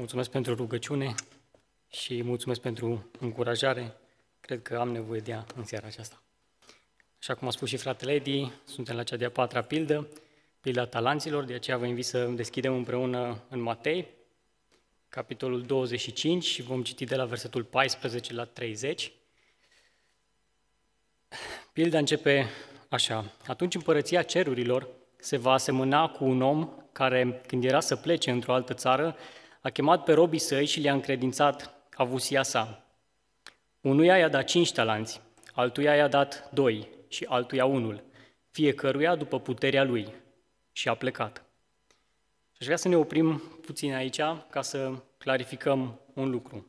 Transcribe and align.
mulțumesc 0.00 0.30
pentru 0.30 0.54
rugăciune 0.54 1.14
și 1.90 2.22
mulțumesc 2.22 2.60
pentru 2.60 3.10
încurajare. 3.18 3.96
Cred 4.40 4.62
că 4.62 4.76
am 4.76 4.90
nevoie 4.90 5.20
de 5.20 5.30
ea 5.30 5.46
în 5.54 5.64
seara 5.64 5.86
aceasta. 5.86 6.22
Așa 7.18 7.34
cum 7.34 7.48
a 7.48 7.50
spus 7.50 7.68
și 7.68 7.76
fratele 7.76 8.12
Edi, 8.12 8.52
suntem 8.64 8.96
la 8.96 9.02
cea 9.02 9.16
de-a 9.16 9.30
patra 9.30 9.62
pildă, 9.62 10.08
pilda 10.60 10.86
talanților, 10.86 11.44
de 11.44 11.54
aceea 11.54 11.76
vă 11.76 11.86
invit 11.86 12.04
să 12.04 12.24
deschidem 12.24 12.74
împreună 12.74 13.42
în 13.48 13.60
Matei, 13.60 14.08
capitolul 15.08 15.62
25 15.62 16.44
și 16.44 16.62
vom 16.62 16.82
citi 16.82 17.04
de 17.04 17.16
la 17.16 17.24
versetul 17.24 17.64
14 17.64 18.34
la 18.34 18.44
30. 18.44 19.12
Pilda 21.72 21.98
începe 21.98 22.46
așa. 22.88 23.32
Atunci 23.46 23.74
împărăția 23.74 24.22
cerurilor 24.22 24.88
se 25.16 25.36
va 25.36 25.52
asemăna 25.52 26.08
cu 26.08 26.24
un 26.24 26.42
om 26.42 26.70
care, 26.92 27.40
când 27.46 27.64
era 27.64 27.80
să 27.80 27.96
plece 27.96 28.30
într-o 28.30 28.54
altă 28.54 28.74
țară, 28.74 29.16
a 29.60 29.70
chemat 29.70 30.04
pe 30.04 30.12
robii 30.12 30.38
săi 30.38 30.66
și 30.66 30.80
le-a 30.80 30.92
încredințat 30.92 31.74
avuția 31.94 32.42
sa. 32.42 32.84
Unuia 33.80 34.16
i-a 34.16 34.28
dat 34.28 34.44
cinci 34.44 34.72
talanți, 34.72 35.20
altuia 35.52 35.94
i-a 35.94 36.08
dat 36.08 36.50
doi 36.52 36.88
și 37.08 37.24
altuia 37.28 37.64
unul, 37.64 38.04
fiecăruia 38.50 39.14
după 39.14 39.40
puterea 39.40 39.84
lui 39.84 40.08
și 40.72 40.88
a 40.88 40.94
plecat. 40.94 41.44
Aș 42.60 42.66
vrea 42.66 42.76
să 42.76 42.88
ne 42.88 42.96
oprim 42.96 43.42
puțin 43.66 43.94
aici 43.94 44.20
ca 44.50 44.62
să 44.62 44.92
clarificăm 45.18 46.00
un 46.14 46.30
lucru. 46.30 46.66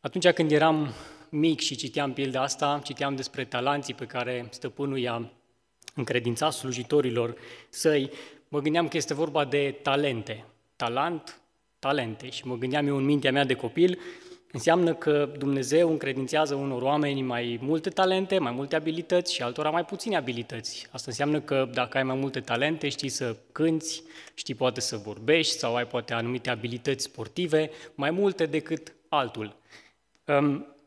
Atunci 0.00 0.28
când 0.28 0.50
eram 0.50 0.92
mic 1.28 1.60
și 1.60 1.76
citeam 1.76 2.12
pilda 2.12 2.42
asta, 2.42 2.80
citeam 2.84 3.16
despre 3.16 3.44
talanții 3.44 3.94
pe 3.94 4.06
care 4.06 4.46
stăpânul 4.50 4.98
i-a 4.98 5.30
încredințat 5.94 6.52
slujitorilor 6.52 7.36
săi, 7.68 8.10
mă 8.48 8.60
gândeam 8.60 8.88
că 8.88 8.96
este 8.96 9.14
vorba 9.14 9.44
de 9.44 9.78
talente. 9.82 10.44
Talent, 10.76 11.40
talente. 11.78 12.30
Și 12.30 12.46
mă 12.46 12.56
gândeam 12.56 12.86
eu 12.86 12.96
în 12.96 13.04
mintea 13.04 13.32
mea 13.32 13.44
de 13.44 13.54
copil, 13.54 13.98
înseamnă 14.52 14.94
că 14.94 15.32
Dumnezeu 15.38 15.90
încredințează 15.90 16.54
unor 16.54 16.82
oameni 16.82 17.22
mai 17.22 17.58
multe 17.62 17.90
talente, 17.90 18.38
mai 18.38 18.52
multe 18.52 18.76
abilități 18.76 19.34
și 19.34 19.42
altora 19.42 19.70
mai 19.70 19.84
puține 19.84 20.16
abilități. 20.16 20.86
Asta 20.90 21.04
înseamnă 21.08 21.40
că 21.40 21.68
dacă 21.72 21.96
ai 21.96 22.02
mai 22.02 22.16
multe 22.16 22.40
talente, 22.40 22.88
știi 22.88 23.08
să 23.08 23.36
cânți, 23.52 24.02
știi 24.34 24.54
poate 24.54 24.80
să 24.80 24.96
vorbești 24.96 25.58
sau 25.58 25.74
ai 25.74 25.86
poate 25.86 26.14
anumite 26.14 26.50
abilități 26.50 27.04
sportive, 27.04 27.70
mai 27.94 28.10
multe 28.10 28.46
decât 28.46 28.94
altul. 29.08 29.56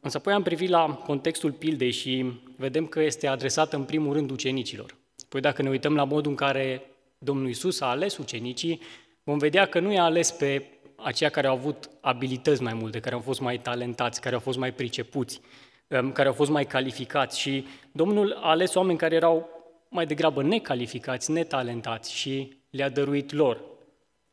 Însă 0.01 0.17
apoi 0.17 0.33
am 0.33 0.43
privit 0.43 0.69
la 0.69 1.01
contextul 1.05 1.51
pildei 1.51 1.91
și 1.91 2.31
vedem 2.55 2.85
că 2.85 3.01
este 3.01 3.27
adresată 3.27 3.75
în 3.75 3.83
primul 3.83 4.13
rând 4.13 4.31
ucenicilor. 4.31 4.95
Păi 5.29 5.41
dacă 5.41 5.61
ne 5.61 5.69
uităm 5.69 5.95
la 5.95 6.03
modul 6.03 6.31
în 6.31 6.37
care 6.37 6.81
Domnul 7.17 7.49
Isus 7.49 7.81
a 7.81 7.85
ales 7.85 8.17
ucenicii, 8.17 8.81
vom 9.23 9.37
vedea 9.37 9.65
că 9.65 9.79
nu 9.79 9.93
i-a 9.93 10.03
ales 10.03 10.31
pe 10.31 10.65
aceia 11.03 11.29
care 11.29 11.47
au 11.47 11.55
avut 11.55 11.89
abilități 12.01 12.61
mai 12.61 12.73
multe, 12.73 12.99
care 12.99 13.15
au 13.15 13.21
fost 13.21 13.39
mai 13.39 13.57
talentați, 13.57 14.21
care 14.21 14.35
au 14.35 14.41
fost 14.41 14.57
mai 14.57 14.73
pricepuți, 14.73 15.41
um, 15.87 16.11
care 16.11 16.27
au 16.27 16.33
fost 16.33 16.49
mai 16.49 16.65
calificați 16.65 17.39
și 17.39 17.67
Domnul 17.91 18.33
a 18.33 18.49
ales 18.49 18.75
oameni 18.75 18.97
care 18.97 19.15
erau 19.15 19.49
mai 19.89 20.05
degrabă 20.05 20.43
necalificați, 20.43 21.31
netalentați 21.31 22.13
și 22.13 22.57
le-a 22.69 22.89
dăruit 22.89 23.31
lor. 23.31 23.61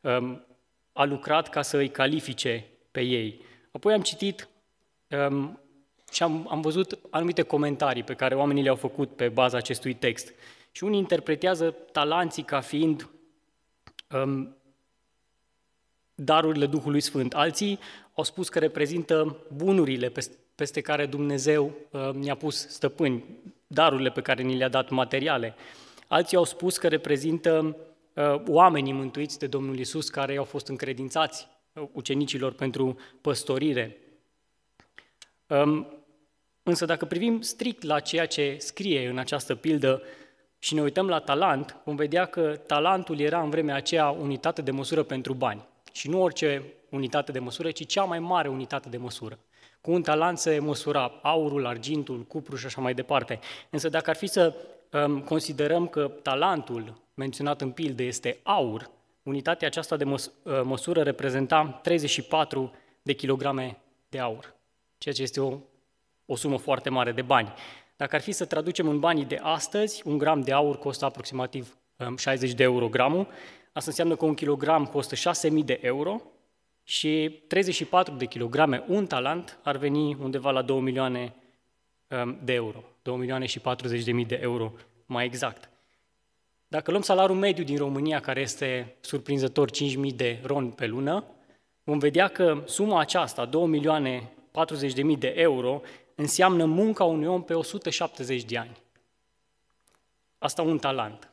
Um, 0.01 0.45
a 0.93 1.03
lucrat 1.03 1.49
ca 1.49 1.61
să 1.61 1.77
îi 1.77 1.89
califice 1.89 2.65
pe 2.91 3.01
ei. 3.01 3.41
Apoi 3.71 3.93
am 3.93 4.01
citit 4.01 4.47
um, 5.29 5.59
și 6.11 6.23
am, 6.23 6.47
am 6.49 6.61
văzut 6.61 6.99
anumite 7.09 7.41
comentarii 7.41 8.03
pe 8.03 8.13
care 8.13 8.35
oamenii 8.35 8.63
le-au 8.63 8.75
făcut 8.75 9.15
pe 9.15 9.29
baza 9.29 9.57
acestui 9.57 9.93
text. 9.93 10.33
Și 10.71 10.83
unii 10.83 10.99
interpretează 10.99 11.75
talanții 11.91 12.43
ca 12.43 12.59
fiind 12.59 13.09
um, 14.23 14.55
darurile 16.19 16.65
Duhului 16.65 17.01
Sfânt. 17.01 17.33
Alții 17.33 17.79
au 18.13 18.23
spus 18.23 18.49
că 18.49 18.59
reprezintă 18.59 19.37
bunurile 19.55 20.11
peste 20.55 20.81
care 20.81 21.05
Dumnezeu 21.05 21.73
uh, 21.91 22.09
ne-a 22.13 22.35
pus 22.35 22.67
stăpâni, 22.67 23.23
darurile 23.67 24.09
pe 24.09 24.21
care 24.21 24.43
ni 24.43 24.55
le-a 24.55 24.69
dat 24.69 24.89
materiale. 24.89 25.55
Alții 26.07 26.37
au 26.37 26.43
spus 26.43 26.77
că 26.77 26.87
reprezintă 26.87 27.75
uh, 28.13 28.41
oamenii 28.47 28.93
mântuiți 28.93 29.39
de 29.39 29.47
Domnul 29.47 29.79
Isus 29.79 30.09
care 30.09 30.37
au 30.37 30.43
fost 30.43 30.67
încredințați 30.67 31.47
uh, 31.73 31.83
ucenicilor 31.91 32.53
pentru 32.53 32.97
păstorire. 33.21 33.97
Um, 35.47 35.87
însă 36.63 36.85
dacă 36.85 37.05
privim 37.05 37.41
strict 37.41 37.83
la 37.83 37.99
ceea 37.99 38.25
ce 38.25 38.55
scrie 38.59 39.07
în 39.07 39.17
această 39.17 39.55
pildă 39.55 40.01
și 40.59 40.73
ne 40.73 40.81
uităm 40.81 41.07
la 41.07 41.19
talent, 41.19 41.77
vom 41.83 41.95
vedea 41.95 42.25
că 42.25 42.55
talentul 42.67 43.19
era 43.19 43.41
în 43.41 43.49
vremea 43.49 43.75
aceea 43.75 44.09
unitate 44.09 44.61
de 44.61 44.71
măsură 44.71 45.03
pentru 45.03 45.33
bani. 45.33 45.65
Și 45.97 46.09
nu 46.09 46.21
orice 46.21 46.63
unitate 46.89 47.31
de 47.31 47.39
măsură, 47.39 47.71
ci 47.71 47.85
cea 47.85 48.03
mai 48.03 48.19
mare 48.19 48.47
unitate 48.47 48.89
de 48.89 48.97
măsură. 48.97 49.39
Cu 49.81 49.91
un 49.91 50.01
talent 50.01 50.37
se 50.37 50.59
măsura 50.59 51.19
aurul, 51.21 51.65
argintul, 51.65 52.23
cupru 52.23 52.55
și 52.55 52.65
așa 52.65 52.81
mai 52.81 52.93
departe. 52.93 53.39
Însă 53.69 53.89
dacă 53.89 54.09
ar 54.09 54.15
fi 54.15 54.27
să 54.27 54.55
um, 54.91 55.21
considerăm 55.21 55.87
că 55.87 56.11
talentul 56.21 57.01
menționat 57.13 57.61
în 57.61 57.71
pildă 57.71 58.03
este 58.03 58.39
aur, 58.43 58.89
unitatea 59.23 59.67
aceasta 59.67 59.95
de 59.97 60.03
măs- 60.03 60.31
uh, 60.43 60.61
măsură 60.63 61.01
reprezenta 61.01 61.79
34 61.83 62.73
de 63.01 63.13
kilograme 63.13 63.77
de 64.09 64.19
aur, 64.19 64.55
ceea 64.97 65.13
ce 65.13 65.21
este 65.21 65.41
o, 65.41 65.57
o 66.25 66.35
sumă 66.35 66.57
foarte 66.57 66.89
mare 66.89 67.11
de 67.11 67.21
bani. 67.21 67.53
Dacă 67.95 68.15
ar 68.15 68.21
fi 68.21 68.31
să 68.31 68.45
traducem 68.45 68.87
în 68.87 68.99
banii 68.99 69.25
de 69.25 69.39
astăzi, 69.41 70.01
un 70.05 70.17
gram 70.17 70.41
de 70.41 70.51
aur 70.51 70.77
costă 70.77 71.05
aproximativ 71.05 71.77
60 72.17 72.49
um, 72.49 72.55
de 72.55 72.63
euro 72.63 72.89
gramul, 72.89 73.27
Asta 73.77 73.89
înseamnă 73.89 74.15
că 74.15 74.25
un 74.25 74.33
kilogram 74.33 74.85
costă 74.85 75.15
6.000 75.49 75.65
de 75.65 75.79
euro 75.81 76.21
și 76.83 77.41
34 77.47 78.13
de 78.13 78.25
kilograme, 78.25 78.83
un 78.87 79.05
talent, 79.07 79.59
ar 79.63 79.77
veni 79.77 80.17
undeva 80.21 80.51
la 80.51 80.61
2 80.61 80.79
milioane 80.79 81.35
um, 82.07 82.39
de 82.43 82.53
euro. 82.53 82.83
2 83.01 83.17
milioane 83.17 83.45
și 83.45 83.59
40 83.59 84.03
de 84.03 84.11
mii 84.11 84.25
de 84.25 84.39
euro, 84.41 84.73
mai 85.05 85.25
exact. 85.25 85.69
Dacă 86.67 86.91
luăm 86.91 87.03
salariul 87.03 87.37
mediu 87.37 87.63
din 87.63 87.77
România, 87.77 88.19
care 88.19 88.41
este 88.41 88.95
surprinzător 88.99 89.69
5.000 89.71 90.15
de 90.15 90.39
ron 90.43 90.69
pe 90.69 90.85
lună, 90.85 91.23
vom 91.83 91.99
vedea 91.99 92.27
că 92.27 92.63
suma 92.65 92.99
aceasta, 92.99 93.45
2 93.45 93.67
milioane 93.67 94.31
40 94.51 94.93
de 94.93 95.01
mii 95.01 95.17
de 95.17 95.33
euro, 95.35 95.81
înseamnă 96.15 96.65
munca 96.65 97.03
unui 97.03 97.27
om 97.27 97.43
pe 97.43 97.53
170 97.53 98.43
de 98.43 98.57
ani. 98.57 98.77
Asta 100.37 100.61
un 100.61 100.77
talent. 100.77 101.31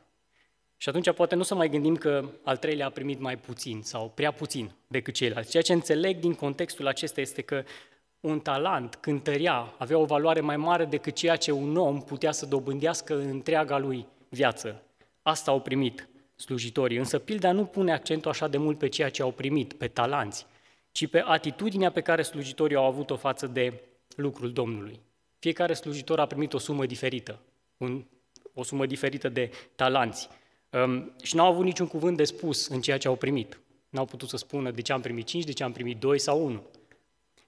Și 0.77 0.89
atunci 0.89 1.11
poate 1.11 1.35
nu 1.35 1.43
să 1.43 1.55
mai 1.55 1.69
gândim 1.69 1.95
că 1.95 2.29
al 2.43 2.57
treilea 2.57 2.85
a 2.85 2.89
primit 2.89 3.19
mai 3.19 3.37
puțin 3.37 3.81
sau 3.81 4.11
prea 4.15 4.31
puțin 4.31 4.71
decât 4.87 5.13
ceilalți. 5.13 5.49
Ceea 5.49 5.63
ce 5.63 5.73
înțeleg 5.73 6.19
din 6.19 6.33
contextul 6.33 6.87
acesta 6.87 7.21
este 7.21 7.41
că 7.41 7.63
un 8.19 8.39
talent, 8.39 8.95
cântărea, 8.95 9.73
avea 9.77 9.97
o 9.97 10.05
valoare 10.05 10.39
mai 10.39 10.57
mare 10.57 10.85
decât 10.85 11.13
ceea 11.13 11.35
ce 11.35 11.51
un 11.51 11.77
om 11.77 12.01
putea 12.01 12.31
să 12.31 12.45
dobândească 12.45 13.15
în 13.15 13.27
întreaga 13.27 13.77
lui 13.77 14.07
viață. 14.29 14.81
Asta 15.21 15.51
au 15.51 15.61
primit 15.61 16.07
slujitorii, 16.35 16.97
însă 16.97 17.19
pilda 17.19 17.51
nu 17.51 17.65
pune 17.65 17.93
accentul 17.93 18.31
așa 18.31 18.47
de 18.47 18.57
mult 18.57 18.77
pe 18.77 18.89
ceea 18.89 19.09
ce 19.09 19.21
au 19.21 19.31
primit, 19.31 19.73
pe 19.73 19.87
talanți, 19.87 20.45
ci 20.91 21.07
pe 21.07 21.23
atitudinea 21.25 21.91
pe 21.91 22.01
care 22.01 22.21
slujitorii 22.21 22.75
au 22.75 22.85
avut-o 22.85 23.15
față 23.15 23.47
de 23.47 23.81
lucrul 24.15 24.51
Domnului. 24.51 24.99
Fiecare 25.39 25.73
slujitor 25.73 26.19
a 26.19 26.25
primit 26.25 26.53
o 26.53 26.57
sumă 26.57 26.85
diferită, 26.85 27.39
un, 27.77 28.05
o 28.53 28.63
sumă 28.63 28.85
diferită 28.85 29.29
de 29.29 29.51
talanți. 29.75 30.29
Um, 30.83 31.11
și 31.21 31.35
n-au 31.35 31.47
avut 31.47 31.63
niciun 31.63 31.87
cuvânt 31.87 32.17
de 32.17 32.23
spus 32.23 32.67
în 32.67 32.81
ceea 32.81 32.97
ce 32.97 33.07
au 33.07 33.15
primit. 33.15 33.59
N-au 33.89 34.05
putut 34.05 34.29
să 34.29 34.37
spună 34.37 34.71
de 34.71 34.81
ce 34.81 34.93
am 34.93 35.01
primit 35.01 35.25
5, 35.25 35.43
de 35.43 35.51
ce 35.51 35.63
am 35.63 35.71
primit 35.71 35.99
2 35.99 36.19
sau 36.19 36.45
1. 36.45 36.63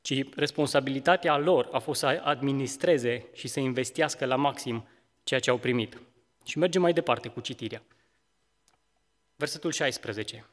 Ci 0.01 0.23
responsabilitatea 0.35 1.37
lor 1.37 1.69
a 1.71 1.79
fost 1.79 1.99
să 1.99 2.21
administreze 2.23 3.25
și 3.33 3.47
să 3.47 3.59
investească 3.59 4.25
la 4.25 4.35
maxim 4.35 4.87
ceea 5.23 5.39
ce 5.39 5.49
au 5.49 5.57
primit. 5.57 6.01
Și 6.45 6.57
mergem 6.57 6.81
mai 6.81 6.93
departe 6.93 7.27
cu 7.27 7.39
citirea. 7.39 7.81
Versetul 9.35 9.71
16. 9.71 10.45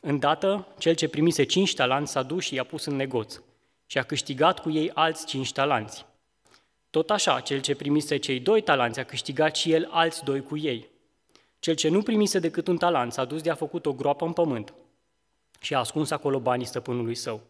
Îndată, 0.00 0.66
cel 0.78 0.94
ce 0.94 1.08
primise 1.08 1.44
cinci 1.44 1.74
talanți 1.74 2.12
s-a 2.12 2.22
dus 2.22 2.44
și 2.44 2.54
i-a 2.54 2.64
pus 2.64 2.84
în 2.84 2.96
negoț 2.96 3.40
și 3.86 3.98
a 3.98 4.02
câștigat 4.02 4.60
cu 4.60 4.70
ei 4.70 4.90
alți 4.94 5.26
cinci 5.26 5.52
talanți. 5.52 6.06
Tot 6.90 7.10
așa, 7.10 7.40
cel 7.40 7.60
ce 7.60 7.74
primise 7.74 8.16
cei 8.16 8.40
doi 8.40 8.60
talanți 8.60 9.00
a 9.00 9.04
câștigat 9.04 9.56
și 9.56 9.72
el 9.72 9.88
alți 9.90 10.24
doi 10.24 10.42
cu 10.42 10.56
ei. 10.56 10.94
Cel 11.58 11.74
ce 11.74 11.88
nu 11.88 12.02
primise 12.02 12.38
decât 12.38 12.66
un 12.66 12.76
talent 12.76 13.12
s-a 13.12 13.24
dus 13.24 13.42
de 13.42 13.50
a 13.50 13.54
făcut 13.54 13.86
o 13.86 13.92
groapă 13.92 14.24
în 14.24 14.32
pământ 14.32 14.74
și 15.60 15.74
a 15.74 15.78
ascuns 15.78 16.10
acolo 16.10 16.40
banii 16.40 16.66
stăpânului 16.66 17.14
său. 17.14 17.40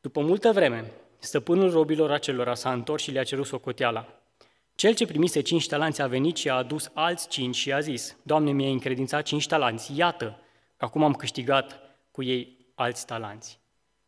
După 0.00 0.20
multă 0.20 0.52
vreme, 0.52 0.92
stăpânul 1.18 1.70
robilor 1.70 2.10
acelora 2.10 2.54
s-a 2.54 2.72
întors 2.72 3.02
și 3.02 3.10
le-a 3.10 3.24
cerut 3.24 3.46
socoteala. 3.46 4.22
Cel 4.74 4.94
ce 4.94 5.06
primise 5.06 5.40
cinci 5.40 5.66
talanți 5.66 6.02
a 6.02 6.06
venit 6.06 6.36
și 6.36 6.48
a 6.48 6.54
adus 6.54 6.90
alți 6.92 7.28
cinci 7.28 7.56
și 7.56 7.72
a 7.72 7.80
zis, 7.80 8.16
Doamne, 8.22 8.52
mi-ai 8.52 8.72
încredințat 8.72 9.22
cinci 9.22 9.46
talanți, 9.46 9.92
iată, 9.96 10.38
acum 10.76 11.04
am 11.04 11.12
câștigat 11.12 11.80
cu 12.10 12.22
ei 12.22 12.66
alți 12.74 13.06
talanți. 13.06 13.58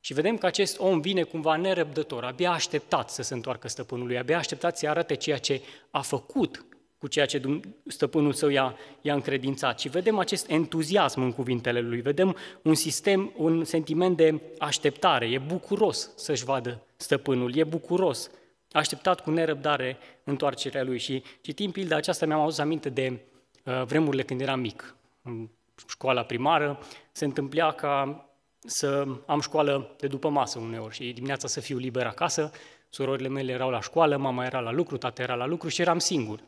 Și 0.00 0.14
vedem 0.14 0.36
că 0.36 0.46
acest 0.46 0.78
om 0.78 1.00
vine 1.00 1.22
cumva 1.22 1.56
nerăbdător, 1.56 2.24
abia 2.24 2.50
așteptat 2.50 3.10
să 3.10 3.22
se 3.22 3.34
întoarcă 3.34 3.68
stăpânului, 3.68 4.18
abia 4.18 4.38
așteptat 4.38 4.78
să 4.78 4.88
arate 4.88 5.14
ceea 5.14 5.38
ce 5.38 5.62
a 5.90 6.00
făcut 6.00 6.64
cu 7.06 7.12
cu 7.12 7.12
ceea 7.12 7.26
ce 7.26 7.60
stăpânul 7.86 8.32
său 8.32 8.48
i-a, 8.48 8.76
i-a 9.00 9.14
încredințat. 9.14 9.80
Și 9.80 9.88
vedem 9.88 10.18
acest 10.18 10.50
entuziasm 10.50 11.20
în 11.20 11.32
cuvintele 11.32 11.80
lui, 11.80 12.00
vedem 12.00 12.36
un 12.62 12.74
sistem, 12.74 13.32
un 13.36 13.64
sentiment 13.64 14.16
de 14.16 14.40
așteptare, 14.58 15.26
e 15.26 15.38
bucuros 15.38 16.10
să-și 16.16 16.44
vadă 16.44 16.82
stăpânul, 16.96 17.56
e 17.56 17.64
bucuros, 17.64 18.30
a 18.72 18.78
așteptat 18.78 19.20
cu 19.20 19.30
nerăbdare 19.30 19.98
întoarcerea 20.24 20.82
lui. 20.82 20.98
Și 20.98 21.22
citim 21.40 21.70
pilda 21.70 21.96
aceasta, 21.96 22.26
mi-am 22.26 22.40
auzit 22.40 22.60
aminte 22.60 22.88
de 22.88 23.20
uh, 23.64 23.82
vremurile 23.84 24.22
când 24.22 24.40
eram 24.40 24.60
mic. 24.60 24.96
În 25.22 25.48
școala 25.88 26.22
primară 26.22 26.78
se 27.12 27.24
întâmplea 27.24 27.70
ca 27.70 28.26
să 28.58 29.06
am 29.26 29.40
școală 29.40 29.94
de 29.98 30.06
după 30.06 30.28
masă 30.28 30.58
uneori 30.58 30.94
și 30.94 31.12
dimineața 31.12 31.48
să 31.48 31.60
fiu 31.60 31.78
liber 31.78 32.06
acasă, 32.06 32.50
surorile 32.90 33.28
mele 33.28 33.52
erau 33.52 33.70
la 33.70 33.80
școală, 33.80 34.16
mama 34.16 34.44
era 34.44 34.60
la 34.60 34.70
lucru, 34.70 34.96
tata 34.96 35.22
era 35.22 35.34
la 35.34 35.46
lucru 35.46 35.68
și 35.68 35.80
eram 35.80 35.98
singur. 35.98 36.40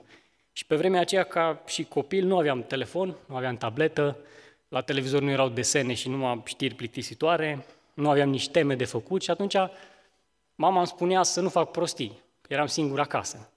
Și 0.58 0.64
pe 0.66 0.76
vremea 0.76 1.00
aceea, 1.00 1.24
ca 1.24 1.62
și 1.66 1.84
copil, 1.84 2.26
nu 2.26 2.38
aveam 2.38 2.62
telefon, 2.62 3.16
nu 3.26 3.36
aveam 3.36 3.56
tabletă, 3.56 4.16
la 4.68 4.80
televizor 4.80 5.22
nu 5.22 5.30
erau 5.30 5.48
desene 5.48 5.94
și 5.94 6.08
numai 6.08 6.42
știri 6.44 6.74
plictisitoare, 6.74 7.66
nu 7.94 8.10
aveam 8.10 8.28
nici 8.28 8.48
teme 8.48 8.74
de 8.74 8.84
făcut 8.84 9.22
și 9.22 9.30
atunci 9.30 9.54
mama 10.54 10.78
îmi 10.78 10.86
spunea 10.86 11.22
să 11.22 11.40
nu 11.40 11.48
fac 11.48 11.70
prostii, 11.70 12.22
eram 12.48 12.66
singur 12.66 13.00
acasă. 13.00 13.50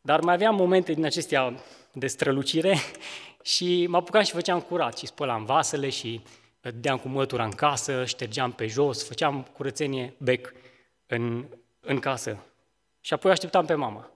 Dar 0.00 0.20
mai 0.20 0.34
aveam 0.34 0.54
momente 0.54 0.92
din 0.92 1.04
acestea 1.04 1.54
de 1.92 2.06
strălucire 2.06 2.76
și 3.54 3.86
mă 3.86 3.96
apucam 3.96 4.22
și 4.22 4.32
făceam 4.32 4.60
curat 4.60 4.98
și 4.98 5.06
spălam 5.06 5.44
vasele 5.44 5.88
și 5.88 6.22
deam 6.74 6.98
cu 6.98 7.08
mătura 7.08 7.44
în 7.44 7.50
casă, 7.50 8.04
ștergeam 8.04 8.52
pe 8.52 8.66
jos, 8.66 9.06
făceam 9.06 9.46
curățenie 9.56 10.14
bec 10.18 10.52
în, 11.06 11.44
în 11.80 11.98
casă. 11.98 12.38
Și 13.00 13.14
apoi 13.14 13.30
așteptam 13.30 13.66
pe 13.66 13.74
mama. 13.74 14.13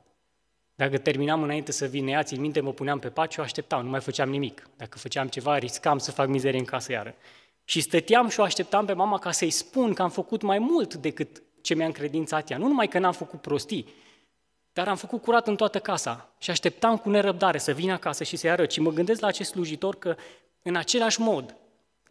Dacă 0.79 0.99
terminam 0.99 1.43
înainte 1.43 1.73
să 1.73 1.87
vină 1.87 2.11
ea, 2.11 2.23
țin 2.23 2.41
minte, 2.41 2.61
mă 2.61 2.73
puneam 2.73 2.99
pe 2.99 3.09
pat 3.09 3.33
și 3.33 3.41
o 3.41 3.43
așteptam, 3.43 3.85
nu 3.85 3.91
mai 3.91 4.01
făceam 4.01 4.31
nimic. 4.31 4.69
Dacă 4.77 4.99
făceam 4.99 5.29
ceva, 5.29 5.59
riscam 5.59 5.99
să 5.99 6.11
fac 6.11 6.29
mizerie 6.29 6.59
în 6.59 6.65
casă 6.65 6.93
iară. 6.93 7.15
Și 7.65 7.81
stăteam 7.81 8.29
și 8.29 8.41
o 8.41 8.43
așteptam 8.43 8.87
pe 8.87 8.93
mama 8.93 9.19
ca 9.19 9.31
să-i 9.31 9.51
spun 9.51 9.93
că 9.93 10.03
am 10.03 10.11
făcut 10.11 10.43
mai 10.43 10.59
mult 10.59 10.95
decât 10.95 11.43
ce 11.61 11.75
mi-a 11.75 11.87
încredințat 11.87 12.51
ea. 12.51 12.59
Nu 12.59 12.67
numai 12.67 12.89
că 12.89 12.99
n-am 12.99 13.13
făcut 13.13 13.41
prostii, 13.41 13.87
dar 14.73 14.89
am 14.89 14.97
făcut 14.97 15.23
curat 15.23 15.47
în 15.47 15.57
toată 15.57 15.79
casa 15.79 16.35
și 16.39 16.51
așteptam 16.51 16.97
cu 16.97 17.11
nerăbdare 17.11 17.59
să 17.59 17.73
vină 17.73 17.93
acasă 17.93 18.25
și 18.25 18.37
să-i 18.37 18.51
arăt. 18.51 18.71
Și 18.71 18.81
mă 18.81 18.91
gândesc 18.91 19.21
la 19.21 19.27
acest 19.27 19.51
slujitor 19.51 19.95
că 19.95 20.17
în 20.63 20.77
același 20.77 21.21
mod 21.21 21.57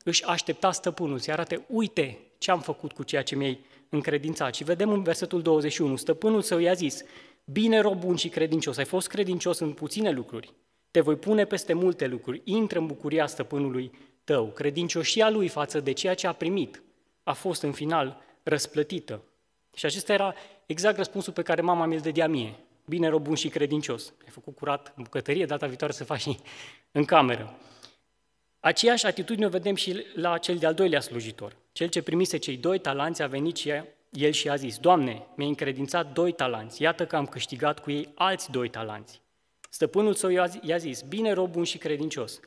își 0.03 0.25
aștepta 0.25 0.71
stăpânul 0.71 1.19
să 1.19 1.31
arate, 1.31 1.65
uite 1.67 2.17
ce 2.37 2.51
am 2.51 2.59
făcut 2.59 2.91
cu 2.91 3.03
ceea 3.03 3.23
ce 3.23 3.35
mi-ai 3.35 3.59
încredințat. 3.89 4.55
Și 4.55 4.63
vedem 4.63 4.89
în 4.89 5.03
versetul 5.03 5.41
21, 5.41 5.95
stăpânul 5.95 6.41
său 6.41 6.59
i-a 6.59 6.73
zis, 6.73 7.03
bine 7.51 7.79
rob 7.79 7.99
bun 7.99 8.15
și 8.15 8.29
credincios, 8.29 8.77
ai 8.77 8.85
fost 8.85 9.07
credincios 9.07 9.59
în 9.59 9.73
puține 9.73 10.11
lucruri, 10.11 10.53
te 10.91 11.03
voi 11.03 11.15
pune 11.15 11.45
peste 11.45 11.73
multe 11.73 12.07
lucruri, 12.07 12.41
intră 12.43 12.79
în 12.79 12.85
bucuria 12.85 13.27
stăpânului 13.27 13.91
tău. 14.23 14.45
Credincioșia 14.47 15.29
lui 15.29 15.47
față 15.47 15.79
de 15.79 15.91
ceea 15.91 16.13
ce 16.13 16.27
a 16.27 16.31
primit 16.31 16.81
a 17.23 17.33
fost 17.33 17.61
în 17.61 17.71
final 17.71 18.21
răsplătită. 18.43 19.23
Și 19.75 19.85
acesta 19.85 20.13
era 20.13 20.33
exact 20.65 20.97
răspunsul 20.97 21.33
pe 21.33 21.41
care 21.41 21.61
mama 21.61 21.85
mi-l 21.85 21.99
dădea 21.99 22.27
mie. 22.27 22.55
Bine, 22.85 23.07
rob 23.07 23.23
bun 23.23 23.35
și 23.35 23.49
credincios. 23.49 24.13
Ai 24.23 24.29
făcut 24.29 24.55
curat 24.55 24.93
în 24.95 25.03
bucătărie, 25.03 25.45
data 25.45 25.67
viitoare 25.67 25.93
să 25.93 26.03
faci 26.03 26.21
și 26.21 26.37
în 26.91 27.05
cameră. 27.05 27.57
Aceeași 28.59 29.05
atitudine 29.05 29.45
o 29.45 29.49
vedem 29.49 29.75
și 29.75 30.05
la 30.15 30.37
cel 30.37 30.57
de-al 30.57 30.73
doilea 30.73 30.99
slujitor. 30.99 31.55
Cel 31.71 31.87
ce 31.87 32.01
primise 32.01 32.37
cei 32.37 32.57
doi 32.57 32.79
talanți 32.79 33.21
a 33.21 33.27
venit 33.27 33.55
și 33.55 33.71
el 34.09 34.31
și 34.31 34.49
a 34.49 34.55
zis, 34.55 34.77
Doamne, 34.77 35.27
mi-ai 35.35 35.49
încredințat 35.49 36.13
doi 36.13 36.31
talanți, 36.31 36.81
iată 36.81 37.05
că 37.05 37.15
am 37.15 37.25
câștigat 37.25 37.79
cu 37.79 37.91
ei 37.91 38.11
alți 38.15 38.51
doi 38.51 38.69
talanți. 38.69 39.21
Stăpânul 39.69 40.13
său 40.13 40.29
i-a 40.61 40.77
zis, 40.77 41.01
bine, 41.01 41.31
rob 41.31 41.51
bun 41.51 41.63
și 41.63 41.77
credincios. 41.77 42.39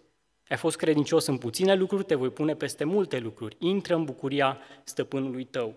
Ai 0.48 0.56
fost 0.56 0.76
credincios 0.76 1.26
în 1.26 1.38
puține 1.38 1.74
lucruri, 1.74 2.04
te 2.04 2.14
voi 2.14 2.30
pune 2.30 2.54
peste 2.54 2.84
multe 2.84 3.18
lucruri. 3.18 3.56
Intră 3.58 3.94
în 3.94 4.04
bucuria 4.04 4.58
stăpânului 4.84 5.44
tău. 5.44 5.74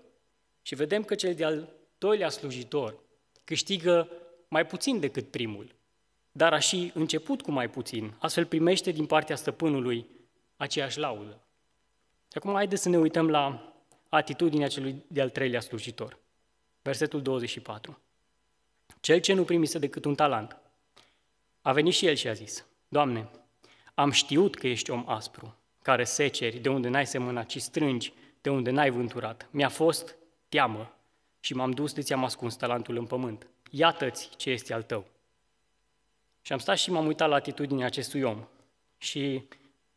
Și 0.62 0.76
vedem 0.76 1.04
că 1.04 1.16
cel 1.16 1.34
de-al 1.34 1.70
doilea 1.98 2.30
slujitor 2.30 3.00
câștigă 3.44 4.10
mai 4.48 4.66
puțin 4.66 5.00
decât 5.00 5.32
primul, 5.32 5.76
dar 6.32 6.54
a 6.54 6.60
și 6.60 6.92
început 6.94 7.42
cu 7.42 7.52
mai 7.52 7.70
puțin, 7.70 8.16
astfel 8.20 8.46
primește 8.46 8.92
din 8.92 9.06
partea 9.06 9.36
stăpânului 9.36 10.08
aceeași 10.58 11.00
laudă. 11.00 11.42
Și 12.32 12.38
acum 12.38 12.54
haideți 12.54 12.82
să 12.82 12.90
ne 12.90 12.98
uităm 12.98 13.30
la 13.30 13.73
atitudinea 14.16 14.68
celui 14.68 15.04
de-al 15.08 15.30
treilea 15.30 15.60
slujitor. 15.60 16.18
Versetul 16.82 17.22
24. 17.22 18.02
Cel 19.00 19.20
ce 19.20 19.34
nu 19.34 19.44
primise 19.44 19.80
decât 19.80 20.06
un 20.06 20.16
talent, 20.16 20.58
a 21.62 21.72
venit 21.72 21.94
și 21.94 22.06
el 22.06 22.16
și 22.16 22.28
a 22.28 22.34
zis, 22.34 22.66
Doamne, 22.88 23.30
am 23.94 24.12
știut 24.12 24.56
că 24.56 24.68
ești 24.68 24.92
om 24.92 25.10
aspru, 25.10 25.56
care 25.82 26.04
seceri 26.04 26.60
de 26.60 26.70
unde 26.70 26.88
n-ai 26.88 27.06
semănat, 27.06 27.46
ci 27.46 27.62
strângi 27.62 28.14
de 28.42 28.50
unde 28.50 28.70
n-ai 28.70 28.90
vânturat. 28.90 29.48
Mi-a 29.52 29.70
fost 29.70 30.16
teamă 30.50 30.96
și 31.40 31.54
m-am 31.54 31.72
dus 31.72 31.94
de 31.94 32.02
ți-am 32.02 32.24
ascuns 32.24 32.56
talentul 32.56 32.98
în 32.98 33.06
pământ. 33.06 33.48
Iată-ți 33.70 34.30
ce 34.36 34.50
este 34.50 34.74
al 34.74 34.84
tău. 34.84 35.06
Și 36.42 36.54
am 36.54 36.60
stat 36.60 36.78
și 36.78 36.92
m-am 36.92 37.06
uitat 37.06 37.30
la 37.30 37.36
atitudinea 37.36 37.86
acestui 37.86 38.22
om. 38.22 38.48
Și 38.98 39.44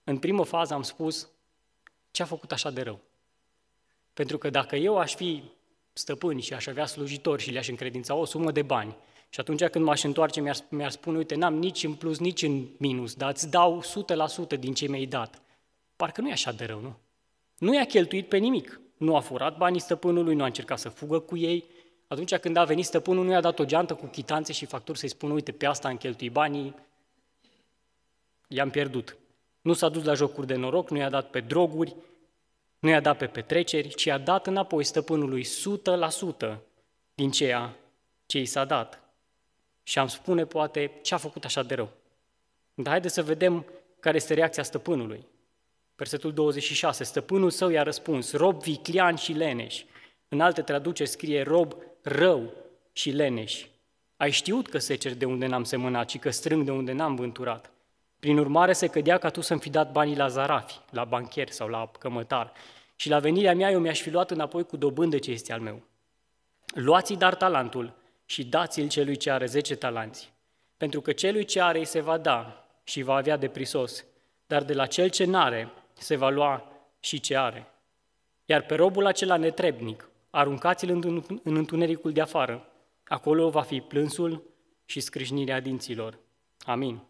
în 0.04 0.18
primă 0.18 0.44
fază 0.44 0.74
am 0.74 0.82
spus, 0.82 1.28
ce 2.10 2.22
a 2.22 2.26
făcut 2.26 2.52
așa 2.52 2.70
de 2.70 2.82
rău? 2.82 3.00
Pentru 4.16 4.38
că 4.38 4.50
dacă 4.50 4.76
eu 4.76 4.98
aș 4.98 5.14
fi 5.14 5.42
stăpân 5.92 6.40
și 6.40 6.54
aș 6.54 6.66
avea 6.66 6.86
slujitori 6.86 7.42
și 7.42 7.50
le-aș 7.50 7.68
încredința 7.68 8.14
o 8.14 8.24
sumă 8.24 8.50
de 8.50 8.62
bani, 8.62 8.96
și 9.28 9.40
atunci 9.40 9.64
când 9.64 9.84
m-aș 9.84 10.02
întoarce, 10.02 10.40
mi-ar, 10.40 10.56
mi 10.68 10.86
spune, 10.88 11.16
uite, 11.16 11.34
n-am 11.34 11.54
nici 11.54 11.84
în 11.84 11.94
plus, 11.94 12.18
nici 12.18 12.42
în 12.42 12.66
minus, 12.78 13.14
dar 13.14 13.30
îți 13.30 13.50
dau 13.50 13.82
100% 14.54 14.58
din 14.58 14.74
ce 14.74 14.88
mi-ai 14.88 15.06
dat. 15.06 15.42
Parcă 15.96 16.20
nu 16.20 16.28
e 16.28 16.32
așa 16.32 16.52
de 16.52 16.64
rău, 16.64 16.80
nu? 16.80 16.96
Nu 17.58 17.74
i-a 17.74 17.84
cheltuit 17.84 18.28
pe 18.28 18.36
nimic. 18.36 18.80
Nu 18.96 19.16
a 19.16 19.20
furat 19.20 19.56
banii 19.56 19.80
stăpânului, 19.80 20.34
nu 20.34 20.42
a 20.42 20.46
încercat 20.46 20.78
să 20.78 20.88
fugă 20.88 21.18
cu 21.18 21.36
ei. 21.36 21.64
Atunci 22.06 22.36
când 22.36 22.56
a 22.56 22.64
venit 22.64 22.84
stăpânul, 22.84 23.24
nu 23.24 23.30
i-a 23.30 23.40
dat 23.40 23.58
o 23.58 23.64
geantă 23.64 23.94
cu 23.94 24.06
chitanțe 24.06 24.52
și 24.52 24.66
facturi 24.66 24.98
să-i 24.98 25.08
spună, 25.08 25.32
uite, 25.32 25.52
pe 25.52 25.66
asta 25.66 25.88
am 25.88 25.96
cheltuit 25.96 26.32
banii, 26.32 26.74
i-am 28.48 28.70
pierdut. 28.70 29.16
Nu 29.60 29.72
s-a 29.72 29.88
dus 29.88 30.04
la 30.04 30.14
jocuri 30.14 30.46
de 30.46 30.54
noroc, 30.54 30.90
nu 30.90 30.96
i-a 30.96 31.10
dat 31.10 31.30
pe 31.30 31.40
droguri, 31.40 31.96
nu 32.86 32.92
i-a 32.92 33.00
dat 33.00 33.16
pe 33.16 33.26
petreceri, 33.26 33.94
ci 33.94 34.06
a 34.06 34.18
dat 34.18 34.46
înapoi 34.46 34.84
stăpânului 34.84 35.44
100% 35.44 36.56
din 37.14 37.30
ceea 37.30 37.76
ce 38.26 38.38
i 38.38 38.44
s-a 38.44 38.64
dat. 38.64 39.00
Și 39.82 39.98
am 39.98 40.06
spune 40.06 40.44
poate 40.44 40.90
ce 41.02 41.14
a 41.14 41.16
făcut 41.16 41.44
așa 41.44 41.62
de 41.62 41.74
rău. 41.74 41.90
Dar 42.74 42.88
haideți 42.88 43.14
să 43.14 43.22
vedem 43.22 43.66
care 44.00 44.16
este 44.16 44.34
reacția 44.34 44.62
stăpânului. 44.62 45.26
Versetul 45.96 46.32
26, 46.32 47.04
stăpânul 47.04 47.50
său 47.50 47.68
i-a 47.68 47.82
răspuns, 47.82 48.32
rob 48.32 48.62
viclian 48.62 49.16
și 49.16 49.32
leneș. 49.32 49.82
În 50.28 50.40
alte 50.40 50.62
traduceri 50.62 51.08
scrie 51.08 51.42
rob 51.42 51.74
rău 52.02 52.52
și 52.92 53.10
leneș. 53.10 53.66
Ai 54.16 54.30
știut 54.30 54.68
că 54.68 54.78
secer 54.78 55.14
de 55.14 55.24
unde 55.24 55.46
n-am 55.46 55.64
semănat 55.64 56.10
și 56.10 56.18
că 56.18 56.30
strâng 56.30 56.64
de 56.64 56.70
unde 56.70 56.92
n-am 56.92 57.14
vânturat. 57.14 57.70
Prin 58.18 58.38
urmare 58.38 58.72
se 58.72 58.86
cădea 58.86 59.18
ca 59.18 59.30
tu 59.30 59.40
să-mi 59.40 59.60
fi 59.60 59.70
dat 59.70 59.92
banii 59.92 60.16
la 60.16 60.28
zarafi, 60.28 60.80
la 60.90 61.04
bancher 61.04 61.50
sau 61.50 61.68
la 61.68 61.90
cămătar. 61.98 62.52
Și 62.96 63.08
la 63.08 63.18
venirea 63.18 63.54
mea 63.54 63.70
eu 63.70 63.80
mi-aș 63.80 64.00
fi 64.00 64.10
luat 64.10 64.30
înapoi 64.30 64.64
cu 64.64 64.76
dobândă 64.76 65.18
ce 65.18 65.30
este 65.30 65.52
al 65.52 65.60
meu. 65.60 65.82
Luați-i 66.66 67.16
dar 67.16 67.34
talentul 67.34 67.92
și 68.24 68.44
dați-l 68.44 68.88
celui 68.88 69.16
ce 69.16 69.30
are 69.30 69.46
zece 69.46 69.76
talanți. 69.76 70.32
Pentru 70.76 71.00
că 71.00 71.12
celui 71.12 71.44
ce 71.44 71.60
are 71.60 71.78
îi 71.78 71.84
se 71.84 72.00
va 72.00 72.18
da 72.18 72.66
și 72.84 73.02
va 73.02 73.14
avea 73.14 73.36
de 73.36 73.48
prisos, 73.48 74.04
dar 74.46 74.64
de 74.64 74.72
la 74.72 74.86
cel 74.86 75.08
ce 75.08 75.24
n-are 75.24 75.72
se 75.92 76.16
va 76.16 76.28
lua 76.28 76.72
și 77.00 77.20
ce 77.20 77.36
are. 77.36 77.70
Iar 78.44 78.62
pe 78.62 78.74
robul 78.74 79.06
acela 79.06 79.36
netrebnic, 79.36 80.08
aruncați-l 80.30 80.90
în 81.42 81.56
întunericul 81.56 82.12
de 82.12 82.20
afară. 82.20 82.68
Acolo 83.04 83.50
va 83.50 83.62
fi 83.62 83.80
plânsul 83.80 84.42
și 84.84 85.00
scrâșnirea 85.00 85.60
dinților. 85.60 86.18
Amin. 86.64 87.02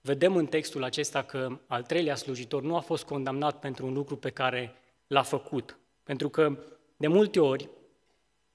Vedem 0.00 0.36
în 0.36 0.46
textul 0.46 0.84
acesta 0.84 1.22
că 1.22 1.58
al 1.66 1.82
treilea 1.82 2.14
slujitor 2.14 2.62
nu 2.62 2.76
a 2.76 2.80
fost 2.80 3.04
condamnat 3.04 3.58
pentru 3.58 3.86
un 3.86 3.92
lucru 3.92 4.16
pe 4.16 4.30
care 4.30 4.74
l-a 5.06 5.22
făcut. 5.22 5.78
Pentru 6.02 6.28
că 6.28 6.58
de 6.96 7.06
multe 7.06 7.40
ori 7.40 7.68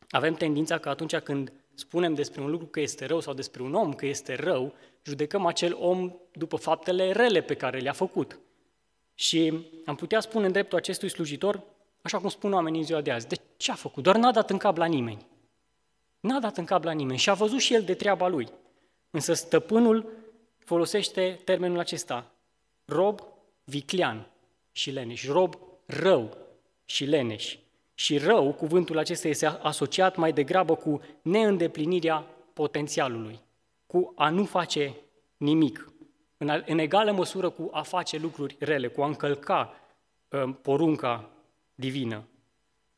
avem 0.10 0.34
tendința 0.34 0.78
că 0.78 0.90
atunci 0.90 1.16
când 1.16 1.52
spunem 1.74 2.14
despre 2.14 2.42
un 2.42 2.50
lucru 2.50 2.66
că 2.66 2.80
este 2.80 3.06
rău 3.06 3.20
sau 3.20 3.34
despre 3.34 3.62
un 3.62 3.74
om 3.74 3.94
că 3.94 4.06
este 4.06 4.36
rău, 4.36 4.74
judecăm 5.04 5.46
acel 5.46 5.78
om 5.80 6.16
după 6.34 6.56
faptele 6.56 7.12
rele 7.12 7.42
pe 7.42 7.56
care 7.56 7.80
le-a 7.80 7.92
făcut. 7.92 8.40
Și 9.14 9.68
am 9.86 9.96
putea 9.96 10.20
spune 10.20 10.46
în 10.46 10.52
dreptul 10.52 10.78
acestui 10.78 11.10
slujitor, 11.10 11.64
așa 12.02 12.20
cum 12.20 12.30
spun 12.30 12.54
oamenii 12.54 12.80
în 12.80 12.86
ziua 12.86 13.02
de 13.02 13.12
azi, 13.12 13.28
de 13.28 13.36
ce 13.58 13.72
a 13.72 13.76
făcut? 13.76 14.04
Doar 14.04 14.16
n-a 14.16 14.32
dat 14.32 14.50
în 14.50 14.58
cap 14.58 14.78
la 14.78 14.86
nimeni. 14.86 15.28
N-a 16.20 16.40
dat 16.40 16.58
în 16.58 16.66
cap 16.66 16.84
la 16.84 16.92
nimeni 16.92 17.20
și 17.20 17.30
a 17.30 17.34
văzut 17.34 17.60
și 17.60 17.74
el 17.74 17.84
de 17.84 17.94
treaba 17.94 18.28
lui. 18.28 18.48
Însă 19.10 19.34
stăpânul 19.34 20.12
folosește 20.65 21.39
termenul 21.43 21.79
acesta, 21.79 22.32
rob 22.86 23.20
viclean 23.63 24.27
și 24.72 24.91
leneș, 24.91 25.27
rob 25.27 25.55
rău 25.86 26.38
și 26.86 27.05
leneș. 27.05 27.58
Și 27.93 28.17
rău, 28.17 28.53
cuvântul 28.53 28.98
acesta 28.98 29.27
este 29.27 29.46
asociat 29.46 30.15
mai 30.15 30.34
degrabă 30.34 30.75
cu 30.75 31.01
neîndeplinirea 31.22 32.27
potențialului 32.53 33.41
cu 33.93 34.13
a 34.15 34.29
nu 34.29 34.46
face 34.46 34.96
nimic, 35.38 35.91
în, 36.38 36.63
în 36.65 36.77
egală 36.77 37.12
măsură 37.12 37.50
cu 37.50 37.70
a 37.72 37.82
face 37.82 38.17
lucruri 38.17 38.55
rele, 38.60 38.88
cu 38.88 39.01
a 39.01 39.05
încălca 39.05 39.74
uh, 40.29 40.55
porunca 40.62 41.29
divină. 41.75 42.27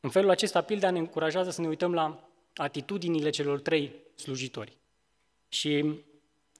În 0.00 0.10
felul 0.10 0.30
acesta, 0.30 0.60
pilda 0.60 0.90
ne 0.90 0.98
încurajează 0.98 1.50
să 1.50 1.60
ne 1.60 1.68
uităm 1.68 1.94
la 1.94 2.28
atitudinile 2.54 3.30
celor 3.30 3.60
trei 3.60 3.94
slujitori. 4.14 4.76
Și 5.48 5.94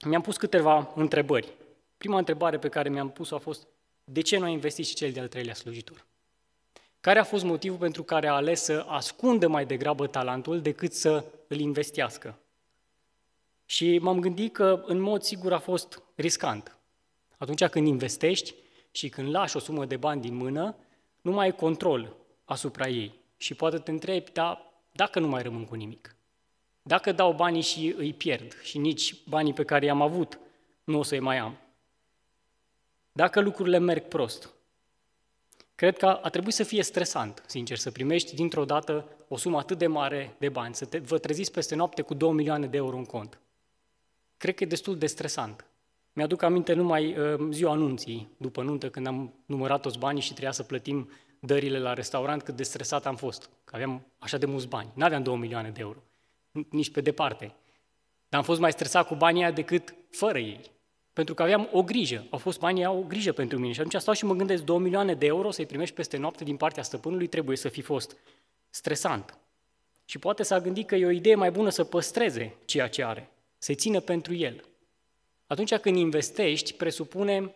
mi-am 0.04 0.22
pus 0.22 0.36
câteva 0.36 0.92
întrebări. 0.94 1.52
Prima 1.98 2.18
întrebare 2.18 2.58
pe 2.58 2.68
care 2.68 2.88
mi-am 2.88 3.10
pus-o 3.10 3.34
a 3.34 3.38
fost, 3.38 3.66
de 4.04 4.20
ce 4.20 4.38
nu 4.38 4.44
a 4.44 4.48
investit 4.48 4.86
și 4.86 4.94
cel 4.94 5.12
de-al 5.12 5.28
treilea 5.28 5.54
slujitor? 5.54 6.06
Care 7.00 7.18
a 7.18 7.24
fost 7.24 7.44
motivul 7.44 7.78
pentru 7.78 8.02
care 8.02 8.26
a 8.26 8.32
ales 8.32 8.62
să 8.62 8.84
ascundă 8.88 9.48
mai 9.48 9.66
degrabă 9.66 10.06
talentul 10.06 10.60
decât 10.60 10.92
să 10.92 11.24
îl 11.48 11.58
investească? 11.58 12.38
Și 13.64 13.98
m-am 13.98 14.20
gândit 14.20 14.52
că, 14.52 14.82
în 14.86 15.00
mod 15.00 15.22
sigur, 15.22 15.52
a 15.52 15.58
fost 15.58 16.02
riscant. 16.14 16.78
Atunci 17.36 17.64
când 17.64 17.86
investești 17.86 18.54
și 18.90 19.08
când 19.08 19.30
lași 19.30 19.56
o 19.56 19.58
sumă 19.58 19.84
de 19.84 19.96
bani 19.96 20.20
din 20.20 20.34
mână, 20.34 20.76
nu 21.20 21.30
mai 21.30 21.44
ai 21.44 21.54
control 21.54 22.16
asupra 22.44 22.88
ei. 22.88 23.14
Și 23.36 23.54
poate 23.54 23.78
te 23.78 23.90
întrebi, 23.90 24.32
da, 24.32 24.72
dacă 24.92 25.18
nu 25.18 25.28
mai 25.28 25.42
rămân 25.42 25.64
cu 25.64 25.74
nimic? 25.74 26.15
Dacă 26.86 27.12
dau 27.12 27.32
banii 27.32 27.62
și 27.62 27.94
îi 27.96 28.12
pierd 28.12 28.60
și 28.62 28.78
nici 28.78 29.14
banii 29.28 29.52
pe 29.52 29.64
care 29.64 29.84
i-am 29.84 30.02
avut 30.02 30.38
nu 30.84 30.98
o 30.98 31.02
să-i 31.02 31.20
mai 31.20 31.38
am? 31.38 31.58
Dacă 33.12 33.40
lucrurile 33.40 33.78
merg 33.78 34.02
prost, 34.02 34.54
cred 35.74 35.96
că 35.96 36.06
a 36.06 36.28
trebuit 36.28 36.54
să 36.54 36.62
fie 36.62 36.82
stresant, 36.82 37.42
sincer, 37.46 37.76
să 37.76 37.90
primești 37.90 38.34
dintr-o 38.34 38.64
dată 38.64 39.08
o 39.28 39.36
sumă 39.36 39.58
atât 39.58 39.78
de 39.78 39.86
mare 39.86 40.34
de 40.38 40.48
bani, 40.48 40.74
să 40.74 40.84
te, 40.84 40.98
vă 40.98 41.18
treziți 41.18 41.52
peste 41.52 41.74
noapte 41.74 42.02
cu 42.02 42.14
2 42.14 42.32
milioane 42.32 42.66
de 42.66 42.76
euro 42.76 42.96
în 42.96 43.04
cont. 43.04 43.38
Cred 44.36 44.54
că 44.54 44.64
e 44.64 44.66
destul 44.66 44.98
de 44.98 45.06
stresant. 45.06 45.66
Mi-aduc 46.12 46.42
aminte 46.42 46.72
numai 46.72 47.18
uh, 47.18 47.48
ziua 47.50 47.72
anunții, 47.72 48.28
după 48.36 48.62
nuntă, 48.62 48.90
când 48.90 49.06
am 49.06 49.34
numărat 49.46 49.80
toți 49.80 49.98
banii 49.98 50.22
și 50.22 50.30
trebuia 50.30 50.52
să 50.52 50.62
plătim 50.62 51.10
dările 51.40 51.78
la 51.78 51.92
restaurant, 51.92 52.42
cât 52.42 52.56
de 52.56 52.62
stresat 52.62 53.06
am 53.06 53.16
fost, 53.16 53.50
că 53.64 53.74
aveam 53.74 54.06
așa 54.18 54.38
de 54.38 54.46
mulți 54.46 54.68
bani. 54.68 54.90
Nu 54.94 55.04
aveam 55.04 55.22
2 55.22 55.36
milioane 55.36 55.70
de 55.70 55.80
euro, 55.80 55.98
nici 56.70 56.90
pe 56.90 57.00
departe. 57.00 57.54
Dar 58.28 58.40
am 58.40 58.46
fost 58.46 58.60
mai 58.60 58.72
stresat 58.72 59.06
cu 59.06 59.14
banii 59.14 59.42
aia 59.42 59.50
decât 59.50 59.94
fără 60.10 60.38
ei. 60.38 60.60
Pentru 61.12 61.34
că 61.34 61.42
aveam 61.42 61.68
o 61.72 61.82
grijă. 61.82 62.26
Au 62.30 62.38
fost 62.38 62.58
banii 62.58 62.84
au 62.84 62.98
o 62.98 63.02
grijă 63.02 63.32
pentru 63.32 63.58
mine. 63.58 63.72
Și 63.72 63.80
atunci 63.80 64.00
stau 64.00 64.14
și 64.14 64.24
mă 64.24 64.34
gândesc, 64.34 64.62
2 64.62 64.78
milioane 64.78 65.14
de 65.14 65.26
euro 65.26 65.50
să-i 65.50 65.66
primești 65.66 65.94
peste 65.94 66.16
noapte 66.16 66.44
din 66.44 66.56
partea 66.56 66.82
stăpânului, 66.82 67.26
trebuie 67.26 67.56
să 67.56 67.68
fi 67.68 67.80
fost 67.80 68.16
stresant. 68.70 69.38
Și 70.04 70.18
poate 70.18 70.42
s-a 70.42 70.60
gândit 70.60 70.86
că 70.86 70.94
e 70.94 71.06
o 71.06 71.10
idee 71.10 71.34
mai 71.34 71.50
bună 71.50 71.70
să 71.70 71.84
păstreze 71.84 72.54
ceea 72.64 72.88
ce 72.88 73.04
are, 73.04 73.30
să 73.58 73.74
țină 73.74 74.00
pentru 74.00 74.34
el. 74.34 74.64
Atunci 75.46 75.74
când 75.74 75.96
investești, 75.96 76.72
presupune 76.72 77.54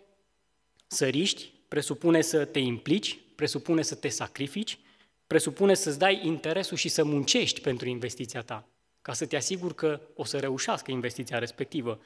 să 0.86 1.06
riști, 1.06 1.52
presupune 1.68 2.20
să 2.20 2.44
te 2.44 2.58
implici, 2.58 3.18
presupune 3.34 3.82
să 3.82 3.94
te 3.94 4.08
sacrifici, 4.08 4.78
presupune 5.26 5.74
să-ți 5.74 5.98
dai 5.98 6.26
interesul 6.26 6.76
și 6.76 6.88
să 6.88 7.04
muncești 7.04 7.60
pentru 7.60 7.88
investiția 7.88 8.42
ta, 8.42 8.68
ca 9.02 9.12
să 9.12 9.26
te 9.26 9.36
asiguri 9.36 9.74
că 9.74 10.00
o 10.14 10.24
să 10.24 10.38
reușească 10.38 10.90
investiția 10.90 11.38
respectivă. 11.38 12.00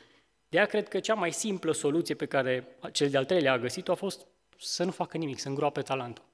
De 0.48 0.56
aia 0.56 0.66
cred 0.66 0.88
că 0.88 1.00
cea 1.00 1.14
mai 1.14 1.32
simplă 1.32 1.72
soluție 1.72 2.14
pe 2.14 2.26
care 2.26 2.76
cel 2.92 3.10
de-al 3.10 3.24
treilea 3.24 3.52
a 3.52 3.58
găsit-o 3.58 3.92
a 3.92 3.94
fost 3.94 4.26
să 4.58 4.84
nu 4.84 4.90
facă 4.90 5.16
nimic, 5.16 5.38
să 5.38 5.48
îngroape 5.48 5.82
talentul. 5.82 6.24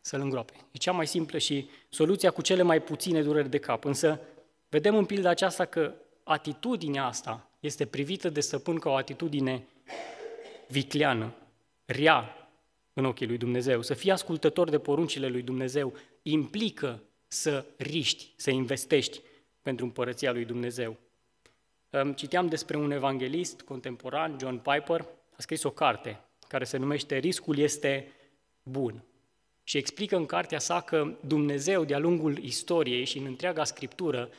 Să-l 0.00 0.20
îngroape. 0.20 0.52
E 0.70 0.78
cea 0.78 0.92
mai 0.92 1.06
simplă 1.06 1.38
și 1.38 1.68
soluția 1.88 2.30
cu 2.30 2.42
cele 2.42 2.62
mai 2.62 2.82
puține 2.82 3.22
dureri 3.22 3.50
de 3.50 3.58
cap. 3.58 3.84
Însă 3.84 4.20
vedem 4.68 4.96
în 4.96 5.04
pilda 5.04 5.28
aceasta 5.28 5.64
că 5.64 5.94
atitudinea 6.22 7.06
asta 7.06 7.50
este 7.60 7.86
privită 7.86 8.28
de 8.28 8.40
stăpân 8.40 8.78
ca 8.78 8.90
o 8.90 8.94
atitudine 8.94 9.66
vicleană, 10.68 11.34
rea, 11.84 12.36
în 12.92 13.04
ochii 13.04 13.26
lui 13.26 13.36
Dumnezeu. 13.36 13.82
Să 13.82 13.94
fii 13.94 14.10
ascultător 14.10 14.70
de 14.70 14.78
poruncile 14.78 15.28
lui 15.28 15.42
Dumnezeu 15.42 15.94
implică 16.22 17.02
să 17.28 17.64
riști, 17.76 18.32
să 18.36 18.50
investești 18.50 19.20
pentru 19.62 19.84
împărăția 19.84 20.32
lui 20.32 20.44
Dumnezeu. 20.44 20.96
Citeam 22.14 22.46
despre 22.46 22.76
un 22.76 22.90
evanghelist 22.90 23.60
contemporan, 23.60 24.36
John 24.40 24.56
Piper, 24.56 25.00
a 25.32 25.36
scris 25.36 25.62
o 25.62 25.70
carte 25.70 26.20
care 26.48 26.64
se 26.64 26.76
numește 26.76 27.16
Riscul 27.16 27.58
este 27.58 28.12
bun. 28.62 29.04
Și 29.64 29.76
explică 29.76 30.16
în 30.16 30.26
cartea 30.26 30.58
sa 30.58 30.80
că 30.80 31.16
Dumnezeu, 31.26 31.84
de-a 31.84 31.98
lungul 31.98 32.38
istoriei 32.38 33.04
și 33.04 33.18
în 33.18 33.24
întreaga 33.24 33.64
scriptură, 33.64 34.30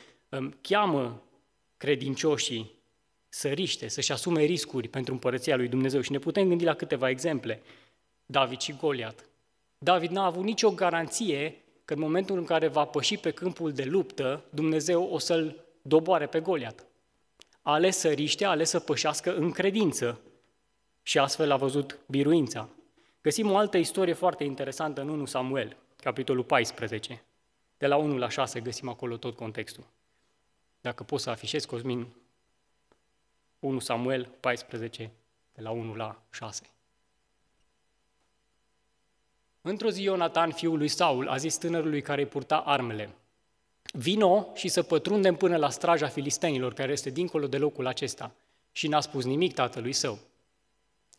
cheamă 0.61 1.23
credincioșii 1.77 2.71
să 3.29 3.47
riște, 3.47 3.87
să-și 3.87 4.11
asume 4.11 4.43
riscuri 4.43 4.87
pentru 4.87 5.13
împărăția 5.13 5.55
lui 5.55 5.67
Dumnezeu. 5.67 6.01
Și 6.01 6.11
ne 6.11 6.19
putem 6.19 6.47
gândi 6.47 6.63
la 6.63 6.73
câteva 6.73 7.09
exemple. 7.09 7.61
David 8.25 8.59
și 8.59 8.75
Goliat. 8.79 9.29
David 9.77 10.09
n-a 10.09 10.25
avut 10.25 10.43
nicio 10.43 10.71
garanție 10.71 11.62
că 11.85 11.93
în 11.93 11.99
momentul 11.99 12.37
în 12.37 12.45
care 12.45 12.67
va 12.67 12.85
păși 12.85 13.17
pe 13.17 13.31
câmpul 13.31 13.71
de 13.71 13.83
luptă, 13.83 14.43
Dumnezeu 14.49 15.03
o 15.03 15.17
să-l 15.17 15.65
doboare 15.81 16.27
pe 16.27 16.39
Goliat. 16.39 16.85
A 17.61 17.73
ales 17.73 17.97
să 17.97 18.09
riște, 18.09 18.45
a 18.45 18.49
ales 18.49 18.69
să 18.69 18.79
pășească 18.79 19.35
în 19.35 19.51
credință 19.51 20.21
și 21.01 21.19
astfel 21.19 21.51
a 21.51 21.57
văzut 21.57 21.99
biruința. 22.07 22.69
Găsim 23.21 23.51
o 23.51 23.57
altă 23.57 23.77
istorie 23.77 24.13
foarte 24.13 24.43
interesantă 24.43 25.01
în 25.01 25.09
1 25.09 25.25
Samuel, 25.25 25.77
capitolul 25.95 26.43
14. 26.43 27.23
De 27.77 27.87
la 27.87 27.95
1 27.95 28.17
la 28.17 28.29
6 28.29 28.59
găsim 28.59 28.89
acolo 28.89 29.17
tot 29.17 29.35
contextul. 29.35 29.83
Dacă 30.81 31.03
poți 31.03 31.23
să 31.23 31.29
afișezi, 31.29 31.67
Cosmin, 31.67 32.07
1 33.59 33.79
Samuel 33.79 34.29
14, 34.39 35.11
de 35.53 35.61
la 35.61 35.71
1 35.71 35.95
la 35.95 36.21
6. 36.31 36.72
Într-o 39.65 39.89
zi 39.89 40.01
Ionatan, 40.01 40.51
fiul 40.51 40.77
lui 40.77 40.87
Saul, 40.87 41.27
a 41.27 41.37
zis 41.37 41.57
tânărului 41.57 42.01
care 42.01 42.21
îi 42.21 42.27
purta 42.27 42.57
armele, 42.57 43.09
Vino 43.95 44.47
și 44.53 44.67
să 44.67 44.83
pătrundem 44.83 45.35
până 45.35 45.57
la 45.57 45.69
straja 45.69 46.07
filistenilor, 46.07 46.73
care 46.73 46.91
este 46.91 47.09
dincolo 47.09 47.47
de 47.47 47.57
locul 47.57 47.87
acesta. 47.87 48.31
Și 48.71 48.87
n-a 48.87 48.99
spus 48.99 49.25
nimic 49.25 49.53
tatălui 49.53 49.93
său. 49.93 50.19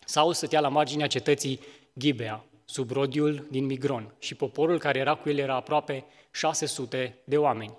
Saul 0.04 0.32
stătea 0.32 0.60
la 0.60 0.68
marginea 0.68 1.06
cetății 1.06 1.60
Gibea, 1.98 2.44
sub 2.64 2.90
rodiul 2.90 3.46
din 3.50 3.64
Migron, 3.64 4.14
și 4.18 4.34
poporul 4.34 4.78
care 4.78 4.98
era 4.98 5.14
cu 5.14 5.28
el 5.28 5.38
era 5.38 5.54
aproape 5.54 6.04
600 6.30 7.18
de 7.24 7.36
oameni. 7.36 7.76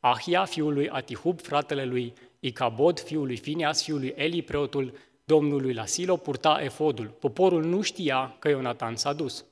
Ahia, 0.00 0.44
fiul 0.44 0.72
lui 0.72 0.88
Atihub, 0.88 1.40
fratele 1.40 1.84
lui 1.84 2.12
Icabod, 2.40 3.00
fiul 3.00 3.26
lui 3.26 3.36
Fineas, 3.36 3.82
fiul 3.82 3.98
lui 3.98 4.12
Eli, 4.16 4.42
preotul 4.42 4.98
domnului 5.24 5.74
Lasilo, 5.74 6.16
purta 6.16 6.60
efodul. 6.62 7.06
Poporul 7.06 7.64
nu 7.64 7.80
știa 7.80 8.36
că 8.38 8.48
Ionatan 8.48 8.96
s-a 8.96 9.12
dus. 9.12 9.44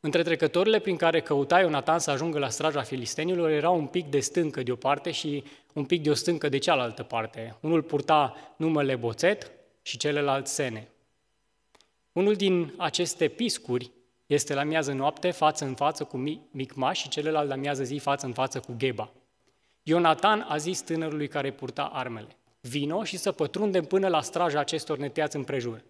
Între 0.00 0.22
trecătorile 0.22 0.78
prin 0.78 0.96
care 0.96 1.20
căuta 1.20 1.60
Ionatan 1.60 1.98
să 1.98 2.10
ajungă 2.10 2.38
la 2.38 2.48
straja 2.48 2.82
filistenilor 2.82 3.50
era 3.50 3.70
un 3.70 3.86
pic 3.86 4.06
de 4.06 4.20
stâncă 4.20 4.62
de 4.62 4.72
o 4.72 4.76
parte 4.76 5.10
și 5.10 5.44
un 5.72 5.84
pic 5.84 6.02
de 6.02 6.10
o 6.10 6.14
stâncă 6.14 6.48
de 6.48 6.58
cealaltă 6.58 7.02
parte. 7.02 7.56
Unul 7.60 7.82
purta 7.82 8.36
numele 8.56 8.96
Boțet 8.96 9.50
și 9.82 9.96
celălalt 9.96 10.46
Sene. 10.46 10.88
Unul 12.12 12.34
din 12.34 12.74
aceste 12.76 13.28
piscuri 13.28 13.90
este 14.26 14.54
la 14.54 14.62
miază 14.62 14.92
noapte 14.92 15.30
față 15.30 15.64
în 15.64 15.74
față 15.74 16.04
cu 16.04 16.16
Micmaș 16.50 17.00
și 17.00 17.08
celălalt 17.08 17.48
la 17.48 17.54
miază 17.54 17.82
zi 17.82 17.96
față 17.96 18.26
în 18.26 18.32
față 18.32 18.60
cu 18.60 18.74
Geba. 18.76 19.10
Ionatan 19.82 20.46
a 20.48 20.56
zis 20.56 20.80
tânărului 20.80 21.28
care 21.28 21.50
purta 21.50 21.84
armele, 21.84 22.36
vino 22.60 23.04
și 23.04 23.16
să 23.16 23.32
pătrundem 23.32 23.84
până 23.84 24.08
la 24.08 24.22
straja 24.22 24.58
acestor 24.58 24.98
neteați 24.98 25.36
împrejur. 25.36 25.84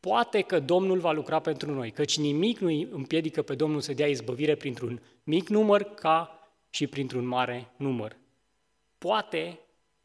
Poate 0.00 0.40
că 0.40 0.60
Domnul 0.60 0.98
va 0.98 1.12
lucra 1.12 1.38
pentru 1.38 1.72
noi, 1.72 1.90
căci 1.90 2.18
nimic 2.18 2.58
nu 2.58 2.66
îi 2.66 2.88
împiedică 2.90 3.42
pe 3.42 3.54
Domnul 3.54 3.80
să 3.80 3.92
dea 3.92 4.06
izbăvire 4.06 4.54
printr-un 4.54 5.00
mic 5.22 5.48
număr 5.48 5.82
ca 5.82 6.38
și 6.70 6.86
printr-un 6.86 7.26
mare 7.26 7.72
număr. 7.76 8.16
Poate 8.98 9.58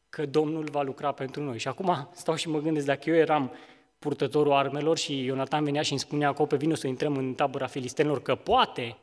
că 0.08 0.26
Domnul 0.26 0.64
va 0.64 0.82
lucra 0.82 1.12
pentru 1.12 1.42
noi. 1.42 1.58
Și 1.58 1.68
acum 1.68 2.08
stau 2.12 2.34
și 2.34 2.48
mă 2.48 2.60
gândesc, 2.60 2.86
dacă 2.86 3.10
eu 3.10 3.16
eram 3.16 3.52
purtătorul 3.98 4.52
armelor 4.52 4.98
și 4.98 5.24
Ionatan 5.24 5.64
venea 5.64 5.82
și 5.82 5.90
îmi 5.90 6.00
spunea 6.00 6.28
acolo 6.28 6.46
pe 6.46 6.56
vină 6.56 6.74
să 6.74 6.86
intrăm 6.86 7.16
în 7.16 7.34
tabăra 7.34 7.66
filistenilor, 7.66 8.22
că 8.22 8.34
poate 8.34 8.96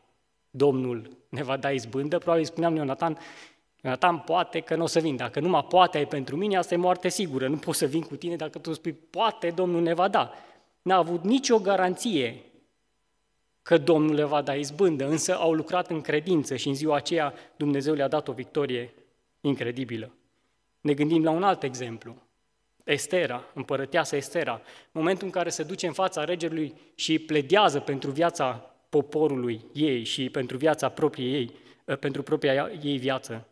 Domnul 0.50 1.17
ne 1.29 1.43
va 1.43 1.57
da 1.57 1.71
izbândă, 1.71 2.17
probabil 2.17 2.45
spuneam 2.45 2.75
Ionatan, 2.75 3.17
Ionatan, 3.83 4.17
poate 4.17 4.59
că 4.59 4.75
nu 4.75 4.83
o 4.83 4.88
să 4.88 5.00
vin. 5.00 5.15
Dacă 5.15 5.39
numai 5.39 5.65
poate 5.69 5.97
ai 5.97 6.05
pentru 6.05 6.35
mine, 6.35 6.57
asta 6.57 6.73
e 6.73 6.77
moarte 6.77 7.09
sigură. 7.09 7.47
Nu 7.47 7.57
pot 7.57 7.75
să 7.75 7.85
vin 7.85 8.01
cu 8.01 8.15
tine 8.15 8.35
dacă 8.35 8.59
tu 8.59 8.73
spui, 8.73 8.93
poate 8.93 9.50
Domnul 9.50 9.81
ne 9.81 9.93
va 9.93 10.07
da 10.07 10.33
n-a 10.83 10.95
avut 10.95 11.23
nicio 11.23 11.59
garanție 11.59 12.43
că 13.61 13.77
Domnul 13.77 14.15
le 14.15 14.23
va 14.23 14.41
da 14.41 14.55
izbândă, 14.55 15.07
însă 15.07 15.35
au 15.35 15.53
lucrat 15.53 15.89
în 15.89 16.01
credință 16.01 16.55
și 16.55 16.67
în 16.67 16.75
ziua 16.75 16.95
aceea 16.95 17.33
Dumnezeu 17.55 17.93
le-a 17.93 18.07
dat 18.07 18.27
o 18.27 18.31
victorie 18.31 18.93
incredibilă. 19.41 20.11
Ne 20.81 20.93
gândim 20.93 21.23
la 21.23 21.31
un 21.31 21.43
alt 21.43 21.63
exemplu. 21.63 22.15
Estera, 22.83 23.43
împărăteasa 23.53 24.15
Estera, 24.15 24.61
momentul 24.91 25.25
în 25.25 25.31
care 25.31 25.49
se 25.49 25.63
duce 25.63 25.87
în 25.87 25.93
fața 25.93 26.23
regelui 26.23 26.73
și 26.95 27.19
pledează 27.19 27.79
pentru 27.79 28.11
viața 28.11 28.73
poporului 28.89 29.65
ei 29.73 30.03
și 30.03 30.29
pentru 30.29 30.57
viața 30.57 30.89
propriei 30.89 31.33
ei, 31.33 31.51
eh, 31.85 31.97
pentru 31.97 32.23
propria 32.23 32.71
ei 32.81 32.97
viață. 32.97 33.47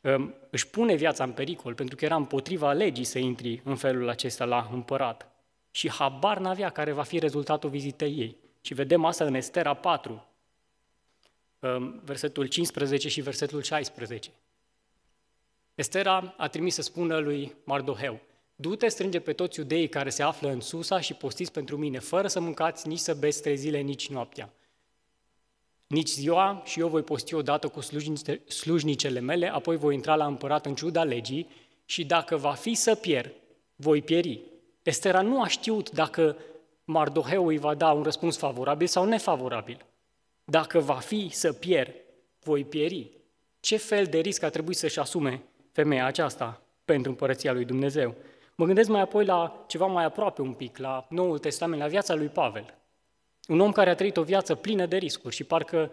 um, 0.00 0.34
își 0.50 0.68
pune 0.68 0.94
viața 0.94 1.24
în 1.24 1.32
pericol, 1.32 1.74
pentru 1.74 1.96
că 1.96 2.04
era 2.04 2.16
împotriva 2.16 2.72
legii 2.72 3.04
să 3.04 3.18
intri 3.18 3.60
în 3.64 3.76
felul 3.76 4.08
acesta 4.08 4.44
la 4.44 4.68
împărat. 4.72 5.29
Și 5.70 5.90
habar 5.90 6.38
n-avea 6.38 6.70
care 6.70 6.92
va 6.92 7.02
fi 7.02 7.18
rezultatul 7.18 7.70
vizitei 7.70 8.18
ei. 8.18 8.36
Și 8.60 8.74
vedem 8.74 9.04
asta 9.04 9.24
în 9.24 9.34
Estera 9.34 9.74
4, 9.74 10.26
um, 11.58 12.00
versetul 12.04 12.46
15 12.46 13.08
și 13.08 13.20
versetul 13.20 13.62
16. 13.62 14.30
Estera 15.74 16.34
a 16.36 16.48
trimis 16.48 16.74
să 16.74 16.82
spună 16.82 17.18
lui 17.18 17.54
Mardoheu, 17.64 18.20
Du-te, 18.60 18.88
strânge 18.88 19.20
pe 19.20 19.32
toți 19.32 19.58
iudeii 19.58 19.88
care 19.88 20.10
se 20.10 20.22
află 20.22 20.50
în 20.50 20.60
Susa 20.60 21.00
și 21.00 21.14
postiți 21.14 21.52
pentru 21.52 21.76
mine, 21.76 21.98
fără 21.98 22.28
să 22.28 22.40
mâncați 22.40 22.88
nici 22.88 22.98
să 22.98 23.14
beți 23.14 23.42
trei 23.42 23.56
zile, 23.56 23.80
nici 23.80 24.08
noaptea. 24.08 24.52
Nici 25.86 26.08
ziua 26.08 26.62
și 26.64 26.80
eu 26.80 26.88
voi 26.88 27.02
posti 27.02 27.34
odată 27.34 27.68
cu 27.68 27.80
slujnicele 28.46 29.20
mele, 29.20 29.52
apoi 29.52 29.76
voi 29.76 29.94
intra 29.94 30.14
la 30.14 30.26
împărat 30.26 30.66
în 30.66 30.74
ciuda 30.74 31.04
legii 31.04 31.48
și 31.84 32.04
dacă 32.04 32.36
va 32.36 32.52
fi 32.52 32.74
să 32.74 32.94
pierd, 32.94 33.32
voi 33.76 34.02
pieri. 34.02 34.40
Estera 34.82 35.20
nu 35.20 35.42
a 35.42 35.46
știut 35.46 35.90
dacă 35.90 36.36
Mardoheu 36.84 37.46
îi 37.46 37.58
va 37.58 37.74
da 37.74 37.92
un 37.92 38.02
răspuns 38.02 38.36
favorabil 38.36 38.86
sau 38.86 39.04
nefavorabil. 39.04 39.86
Dacă 40.44 40.78
va 40.78 40.94
fi 40.94 41.28
să 41.32 41.52
pierd, 41.52 41.94
voi 42.42 42.64
pieri. 42.64 43.10
Ce 43.60 43.76
fel 43.76 44.04
de 44.04 44.18
risc 44.18 44.42
a 44.42 44.48
trebuit 44.48 44.76
să-și 44.76 44.98
asume 44.98 45.42
femeia 45.72 46.06
aceasta 46.06 46.62
pentru 46.84 47.10
împărăția 47.10 47.52
lui 47.52 47.64
Dumnezeu? 47.64 48.14
Mă 48.54 48.64
gândesc 48.66 48.88
mai 48.88 49.00
apoi 49.00 49.24
la 49.24 49.64
ceva 49.66 49.86
mai 49.86 50.04
aproape 50.04 50.42
un 50.42 50.52
pic, 50.52 50.78
la 50.78 51.06
Noul 51.08 51.38
Testament, 51.38 51.80
la 51.80 51.88
viața 51.88 52.14
lui 52.14 52.28
Pavel. 52.28 52.74
Un 53.48 53.60
om 53.60 53.72
care 53.72 53.90
a 53.90 53.94
trăit 53.94 54.16
o 54.16 54.22
viață 54.22 54.54
plină 54.54 54.86
de 54.86 54.96
riscuri 54.96 55.34
și 55.34 55.44
parcă 55.44 55.92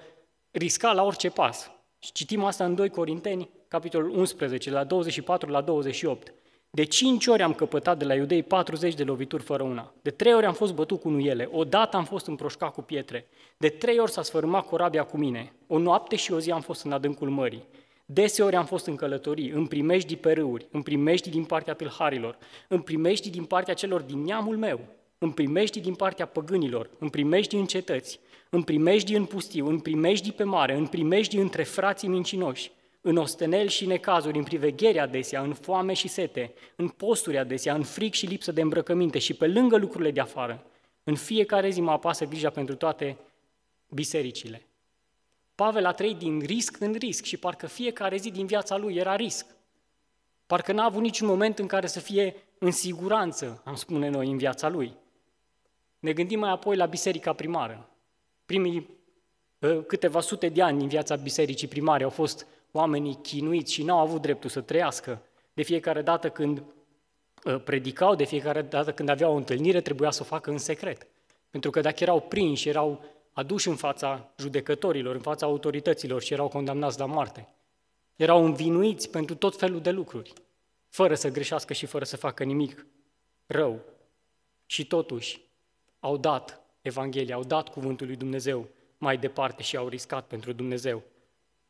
risca 0.51 0.93
la 0.93 1.03
orice 1.03 1.29
pas. 1.29 1.71
Și 1.99 2.11
citim 2.11 2.43
asta 2.43 2.65
în 2.65 2.75
2 2.75 2.89
Corinteni, 2.89 3.49
capitolul 3.67 4.17
11, 4.17 4.71
la 4.71 4.83
24 4.83 5.49
la 5.49 5.61
28. 5.61 6.33
De 6.69 6.83
cinci 6.83 7.27
ori 7.27 7.41
am 7.41 7.53
căpătat 7.53 7.97
de 7.97 8.05
la 8.05 8.13
iudei 8.13 8.43
40 8.43 8.93
de 8.93 9.03
lovituri 9.03 9.43
fără 9.43 9.63
una. 9.63 9.93
De 10.01 10.09
trei 10.09 10.33
ori 10.33 10.45
am 10.45 10.53
fost 10.53 10.73
bătut 10.73 10.99
cu 10.99 11.09
nuiele. 11.09 11.49
Odată 11.51 11.97
am 11.97 12.05
fost 12.05 12.27
împroșcat 12.27 12.73
cu 12.73 12.81
pietre. 12.81 13.27
De 13.57 13.69
trei 13.69 13.99
ori 13.99 14.11
s-a 14.11 14.21
sfărâmat 14.21 14.65
corabia 14.65 15.03
cu 15.03 15.17
mine. 15.17 15.53
O 15.67 15.77
noapte 15.77 16.15
și 16.15 16.33
o 16.33 16.39
zi 16.39 16.51
am 16.51 16.61
fost 16.61 16.85
în 16.85 16.91
adâncul 16.91 17.29
mării. 17.29 17.63
Deseori 18.05 18.55
am 18.55 18.65
fost 18.65 18.85
în 18.87 18.95
călătorii, 18.95 19.49
în 19.49 19.65
primești 19.65 20.15
pe 20.15 20.31
râuri, 20.31 20.67
în 20.71 20.81
primești 20.81 21.29
din 21.29 21.43
partea 21.43 21.73
tâlharilor, 21.73 22.37
în 22.67 22.79
primești 22.79 23.29
din 23.29 23.43
partea 23.43 23.73
celor 23.73 24.01
din 24.01 24.21
neamul 24.23 24.57
meu, 24.57 24.79
în 25.17 25.31
primești 25.31 25.79
din 25.79 25.95
partea 25.95 26.25
păgânilor, 26.25 26.89
în 26.99 27.09
primești 27.09 27.55
în 27.55 27.65
cetăți, 27.65 28.19
în 28.49 28.61
primești 28.61 29.15
în 29.15 29.25
pustiu, 29.25 29.67
în 29.67 29.79
primești 29.79 30.31
pe 30.31 30.43
mare, 30.43 30.75
în 30.75 30.87
primești 30.87 31.37
între 31.37 31.63
frații 31.63 32.07
mincinoși, 32.07 32.71
în 33.07 33.17
ostenel 33.17 33.67
și 33.67 33.85
necazuri, 33.85 34.37
în 34.37 34.43
privegheri 34.43 34.99
adesea, 34.99 35.41
în 35.41 35.53
foame 35.53 35.93
și 35.93 36.07
sete, 36.07 36.53
în 36.75 36.87
posturi 36.87 37.37
adesea, 37.37 37.73
în 37.73 37.83
fric 37.83 38.13
și 38.13 38.25
lipsă 38.25 38.51
de 38.51 38.61
îmbrăcăminte 38.61 39.19
și 39.19 39.33
pe 39.33 39.47
lângă 39.47 39.77
lucrurile 39.77 40.11
de 40.11 40.19
afară. 40.19 40.65
În 41.03 41.15
fiecare 41.15 41.69
zi 41.69 41.81
mă 41.81 41.91
apasă 41.91 42.25
grija 42.25 42.49
pentru 42.49 42.75
toate 42.75 43.17
bisericile. 43.89 44.67
Pavel 45.55 45.85
a 45.85 45.91
trăit 45.91 46.17
din 46.17 46.39
risc 46.39 46.79
în 46.79 46.93
risc 46.93 47.23
și 47.23 47.37
parcă 47.37 47.67
fiecare 47.67 48.17
zi 48.17 48.31
din 48.31 48.45
viața 48.45 48.77
lui 48.77 48.95
era 48.95 49.15
risc. 49.15 49.45
Parcă 50.45 50.71
n-a 50.71 50.83
avut 50.83 51.01
niciun 51.01 51.27
moment 51.27 51.59
în 51.59 51.67
care 51.67 51.87
să 51.87 51.99
fie 51.99 52.35
în 52.57 52.71
siguranță, 52.71 53.61
am 53.65 53.75
spune 53.75 54.09
noi, 54.09 54.31
în 54.31 54.37
viața 54.37 54.69
lui. 54.69 54.93
Ne 55.99 56.13
gândim 56.13 56.39
mai 56.39 56.49
apoi 56.49 56.75
la 56.75 56.85
biserica 56.85 57.33
primară. 57.33 57.89
Primii 58.45 58.89
ă, 59.61 59.81
câteva 59.81 60.19
sute 60.19 60.49
de 60.49 60.61
ani 60.61 60.79
din 60.79 60.87
viața 60.87 61.15
bisericii 61.15 61.67
primare 61.67 62.03
au 62.03 62.09
fost 62.09 62.47
oamenii 62.71 63.19
chinuiți 63.21 63.73
și 63.73 63.83
n-au 63.83 63.99
avut 63.99 64.21
dreptul 64.21 64.49
să 64.49 64.61
trăiască. 64.61 65.21
De 65.53 65.61
fiecare 65.61 66.01
dată 66.01 66.29
când 66.29 66.63
ă, 67.45 67.57
predicau, 67.57 68.15
de 68.15 68.23
fiecare 68.23 68.61
dată 68.61 68.93
când 68.93 69.09
aveau 69.09 69.33
o 69.33 69.37
întâlnire, 69.37 69.81
trebuia 69.81 70.11
să 70.11 70.21
o 70.21 70.25
facă 70.25 70.49
în 70.49 70.57
secret. 70.57 71.07
Pentru 71.49 71.69
că 71.69 71.81
dacă 71.81 72.03
erau 72.03 72.21
prinși, 72.21 72.69
erau 72.69 73.03
aduși 73.31 73.67
în 73.67 73.75
fața 73.75 74.29
judecătorilor, 74.37 75.15
în 75.15 75.21
fața 75.21 75.45
autorităților 75.45 76.21
și 76.21 76.33
erau 76.33 76.47
condamnați 76.47 76.99
la 76.99 77.05
moarte. 77.05 77.47
Erau 78.15 78.45
învinuiți 78.45 79.09
pentru 79.09 79.35
tot 79.35 79.57
felul 79.57 79.81
de 79.81 79.91
lucruri, 79.91 80.33
fără 80.89 81.15
să 81.15 81.29
greșească 81.29 81.73
și 81.73 81.85
fără 81.85 82.05
să 82.05 82.17
facă 82.17 82.43
nimic 82.43 82.85
rău. 83.45 83.79
Și 84.65 84.85
totuși 84.87 85.41
au 85.99 86.17
dat 86.17 86.61
Evanghelia, 86.81 87.35
au 87.35 87.43
dat 87.43 87.69
cuvântul 87.69 88.07
lui 88.07 88.15
Dumnezeu 88.15 88.67
mai 88.97 89.17
departe 89.17 89.63
și 89.63 89.77
au 89.77 89.87
riscat 89.87 90.27
pentru 90.27 90.51
Dumnezeu. 90.51 91.03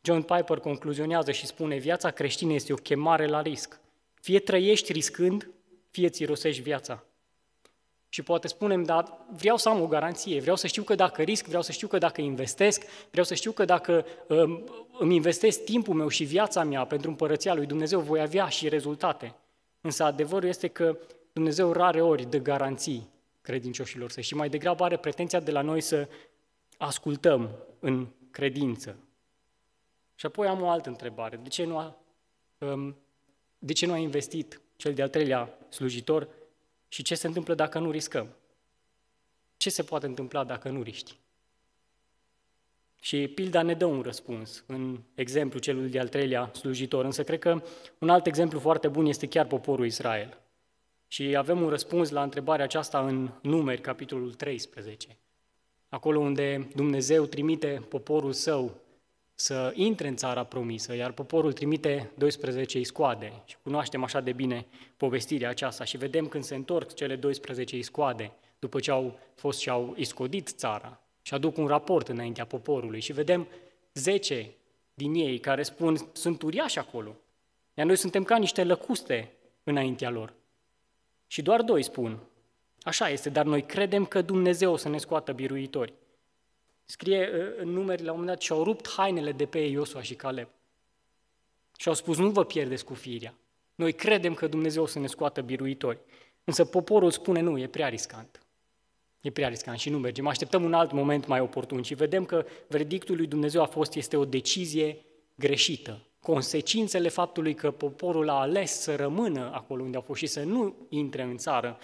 John 0.07 0.21
Piper 0.21 0.59
concluzionează 0.59 1.31
și 1.31 1.45
spune, 1.45 1.77
viața 1.77 2.11
creștină 2.11 2.53
este 2.53 2.73
o 2.73 2.75
chemare 2.75 3.27
la 3.27 3.41
risc. 3.41 3.79
Fie 4.13 4.39
trăiești 4.39 4.91
riscând, 4.91 5.49
fie 5.89 6.09
ți 6.09 6.25
rosești 6.25 6.61
viața. 6.61 7.03
Și 8.09 8.21
poate 8.21 8.47
spunem, 8.47 8.83
dar 8.83 9.25
vreau 9.37 9.57
să 9.57 9.69
am 9.69 9.81
o 9.81 9.87
garanție, 9.87 10.39
vreau 10.39 10.55
să 10.55 10.67
știu 10.67 10.83
că 10.83 10.95
dacă 10.95 11.21
risc, 11.21 11.45
vreau 11.45 11.61
să 11.61 11.71
știu 11.71 11.87
că 11.87 11.97
dacă 11.97 12.21
investesc, 12.21 12.83
vreau 13.09 13.25
să 13.25 13.33
știu 13.33 13.51
că 13.51 13.65
dacă 13.65 14.05
um, 14.27 14.63
îmi 14.99 15.15
investesc 15.15 15.63
timpul 15.63 15.93
meu 15.93 16.07
și 16.07 16.23
viața 16.23 16.63
mea 16.63 16.85
pentru 16.85 17.09
împărăția 17.09 17.53
lui 17.53 17.65
Dumnezeu, 17.65 17.99
voi 17.99 18.19
avea 18.19 18.47
și 18.47 18.69
rezultate. 18.69 19.35
Însă 19.81 20.03
adevărul 20.03 20.49
este 20.49 20.67
că 20.67 20.97
Dumnezeu 21.33 21.71
rare 21.71 22.01
ori 22.01 22.29
dă 22.29 22.37
garanții 22.37 23.09
credincioșilor 23.41 24.11
săi 24.11 24.23
și 24.23 24.35
mai 24.35 24.49
degrabă 24.49 24.83
are 24.83 24.97
pretenția 24.97 25.39
de 25.39 25.51
la 25.51 25.61
noi 25.61 25.81
să 25.81 26.07
ascultăm 26.77 27.49
în 27.79 28.07
credință. 28.31 28.97
Și 30.17 30.25
apoi 30.25 30.47
am 30.47 30.61
o 30.61 30.69
altă 30.69 30.89
întrebare. 30.89 31.35
De 31.35 31.49
ce 31.49 31.63
nu 31.63 31.77
a, 31.77 31.97
um, 32.57 32.97
de 33.59 33.73
ce 33.73 33.85
nu 33.85 33.93
a 33.93 33.97
investit 33.97 34.61
cel 34.75 34.93
de-al 34.93 35.09
treilea 35.09 35.57
slujitor 35.69 36.27
și 36.87 37.03
ce 37.03 37.15
se 37.15 37.27
întâmplă 37.27 37.53
dacă 37.53 37.79
nu 37.79 37.91
riscăm? 37.91 38.27
Ce 39.57 39.69
se 39.69 39.83
poate 39.83 40.05
întâmpla 40.05 40.43
dacă 40.43 40.69
nu 40.69 40.81
riști? 40.81 41.17
Și 43.01 43.27
pilda 43.27 43.61
ne 43.61 43.73
dă 43.73 43.85
un 43.85 44.01
răspuns 44.01 44.63
în 44.67 44.99
exemplu 45.15 45.59
celul 45.59 45.89
de-al 45.89 46.07
treilea 46.07 46.51
slujitor, 46.53 47.05
însă 47.05 47.23
cred 47.23 47.39
că 47.39 47.63
un 47.97 48.09
alt 48.09 48.25
exemplu 48.25 48.59
foarte 48.59 48.87
bun 48.87 49.05
este 49.05 49.27
chiar 49.27 49.45
poporul 49.45 49.85
Israel. 49.85 50.37
Și 51.07 51.35
avem 51.35 51.61
un 51.61 51.69
răspuns 51.69 52.09
la 52.09 52.23
întrebarea 52.23 52.65
aceasta 52.65 53.07
în 53.07 53.29
Numeri, 53.41 53.81
capitolul 53.81 54.33
13, 54.33 55.17
acolo 55.89 56.19
unde 56.19 56.67
Dumnezeu 56.75 57.25
trimite 57.25 57.85
poporul 57.89 58.33
său 58.33 58.85
să 59.39 59.71
intre 59.75 60.07
în 60.07 60.15
țara 60.15 60.43
promisă, 60.43 60.95
iar 60.95 61.11
poporul 61.11 61.53
trimite 61.53 62.11
12 62.15 62.79
iscoade. 62.79 63.33
Și 63.45 63.55
cunoaștem 63.63 64.03
așa 64.03 64.21
de 64.21 64.31
bine 64.31 64.65
povestirea 64.97 65.49
aceasta 65.49 65.83
și 65.83 65.97
vedem 65.97 66.27
când 66.27 66.43
se 66.43 66.55
întorc 66.55 66.93
cele 66.93 67.15
12 67.15 67.77
iscoade, 67.77 68.31
după 68.59 68.79
ce 68.79 68.91
au 68.91 69.19
fost 69.35 69.59
și 69.59 69.69
au 69.69 69.93
iscodit 69.97 70.47
țara, 70.47 70.99
și 71.21 71.33
aduc 71.33 71.57
un 71.57 71.67
raport 71.67 72.07
înaintea 72.07 72.45
poporului 72.45 72.99
și 72.99 73.13
vedem 73.13 73.47
10 73.93 74.51
din 74.93 75.13
ei 75.13 75.39
care 75.39 75.63
spun, 75.63 76.09
sunt 76.13 76.41
uriași 76.41 76.79
acolo, 76.79 77.15
iar 77.73 77.85
noi 77.85 77.95
suntem 77.95 78.23
ca 78.23 78.37
niște 78.37 78.63
lăcuste 78.63 79.31
înaintea 79.63 80.09
lor. 80.09 80.33
Și 81.27 81.41
doar 81.41 81.61
doi 81.61 81.83
spun, 81.83 82.19
așa 82.81 83.09
este, 83.09 83.29
dar 83.29 83.45
noi 83.45 83.65
credem 83.65 84.05
că 84.05 84.21
Dumnezeu 84.21 84.71
o 84.71 84.77
să 84.77 84.89
ne 84.89 84.97
scoată 84.97 85.31
biruitori. 85.31 85.93
Scrie 86.89 87.29
uh, 87.33 87.53
în 87.57 87.69
numeri 87.69 88.03
la 88.03 88.11
un 88.11 88.17
moment 88.17 88.35
dat 88.37 88.41
și 88.41 88.51
au 88.51 88.63
rupt 88.63 88.89
hainele 88.89 89.31
de 89.31 89.45
pe 89.45 89.59
Iosua 89.59 90.01
și 90.01 90.15
Caleb. 90.15 90.47
Și 91.77 91.87
au 91.87 91.93
spus, 91.93 92.17
nu 92.17 92.29
vă 92.29 92.45
pierdeți 92.45 92.85
cu 92.85 92.93
firea. 92.93 93.33
Noi 93.75 93.93
credem 93.93 94.33
că 94.33 94.47
Dumnezeu 94.47 94.83
o 94.83 94.85
să 94.85 94.99
ne 94.99 95.07
scoată 95.07 95.41
biruitori. 95.41 95.99
Însă 96.43 96.65
poporul 96.65 97.11
spune, 97.11 97.39
nu, 97.39 97.57
e 97.57 97.67
prea 97.67 97.87
riscant. 97.87 98.41
E 99.21 99.31
prea 99.31 99.47
riscant 99.47 99.79
și 99.79 99.89
nu 99.89 99.99
mergem. 99.99 100.27
Așteptăm 100.27 100.63
un 100.63 100.73
alt 100.73 100.91
moment 100.91 101.27
mai 101.27 101.39
oportun 101.39 101.81
și 101.81 101.93
vedem 101.93 102.25
că 102.25 102.45
verdictul 102.67 103.15
lui 103.15 103.27
Dumnezeu 103.27 103.61
a 103.61 103.65
fost, 103.65 103.95
este 103.95 104.17
o 104.17 104.25
decizie 104.25 105.05
greșită. 105.35 106.01
Consecințele 106.19 107.09
faptului 107.09 107.53
că 107.53 107.71
poporul 107.71 108.29
a 108.29 108.39
ales 108.39 108.79
să 108.79 108.95
rămână 108.95 109.51
acolo 109.53 109.83
unde 109.83 109.95
au 109.95 110.03
fost 110.03 110.19
și 110.19 110.27
să 110.27 110.43
nu 110.43 110.75
intre 110.89 111.21
în 111.21 111.37
țară 111.37 111.77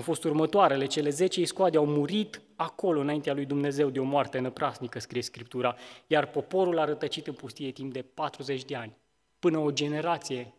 au 0.00 0.06
fost 0.06 0.24
următoarele. 0.24 0.86
Cele 0.86 1.10
zece 1.10 1.40
iscoade 1.40 1.76
au 1.76 1.86
murit 1.86 2.40
acolo, 2.56 3.00
înaintea 3.00 3.34
lui 3.34 3.44
Dumnezeu, 3.44 3.90
de 3.90 4.00
o 4.00 4.04
moarte 4.04 4.38
năprasnică, 4.38 4.98
scrie 4.98 5.22
Scriptura, 5.22 5.76
iar 6.06 6.26
poporul 6.26 6.78
a 6.78 6.84
rătăcit 6.84 7.26
în 7.26 7.34
pustie 7.34 7.70
timp 7.70 7.92
de 7.92 8.02
40 8.02 8.64
de 8.64 8.76
ani. 8.76 8.96
Până 9.38 9.58
o 9.58 9.70
generație 9.70 10.54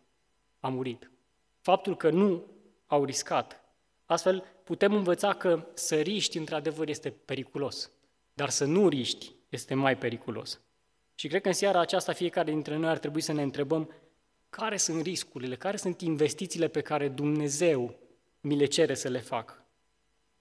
a 0.59 0.67
murit. 0.67 1.11
Faptul 1.61 1.97
că 1.97 2.09
nu 2.09 2.45
au 2.87 3.03
riscat. 3.03 3.63
Astfel, 4.05 4.43
putem 4.63 4.93
învăța 4.93 5.33
că 5.33 5.67
să 5.73 5.95
riști, 5.95 6.37
într-adevăr, 6.37 6.89
este 6.89 7.09
periculos, 7.09 7.91
dar 8.33 8.49
să 8.49 8.65
nu 8.65 8.87
riști 8.87 9.35
este 9.49 9.73
mai 9.73 9.97
periculos. 9.97 10.59
Și 11.15 11.27
cred 11.27 11.41
că 11.41 11.47
în 11.47 11.53
seara 11.53 11.79
aceasta 11.79 12.13
fiecare 12.13 12.51
dintre 12.51 12.75
noi 12.75 12.89
ar 12.89 12.97
trebui 12.97 13.21
să 13.21 13.33
ne 13.33 13.41
întrebăm 13.41 13.89
care 14.49 14.77
sunt 14.77 15.01
riscurile, 15.01 15.55
care 15.55 15.77
sunt 15.77 16.01
investițiile 16.01 16.67
pe 16.67 16.81
care 16.81 17.07
Dumnezeu 17.07 17.95
mi 18.41 18.55
le 18.55 18.65
cere 18.65 18.93
să 18.93 19.07
le 19.07 19.19
fac. 19.19 19.63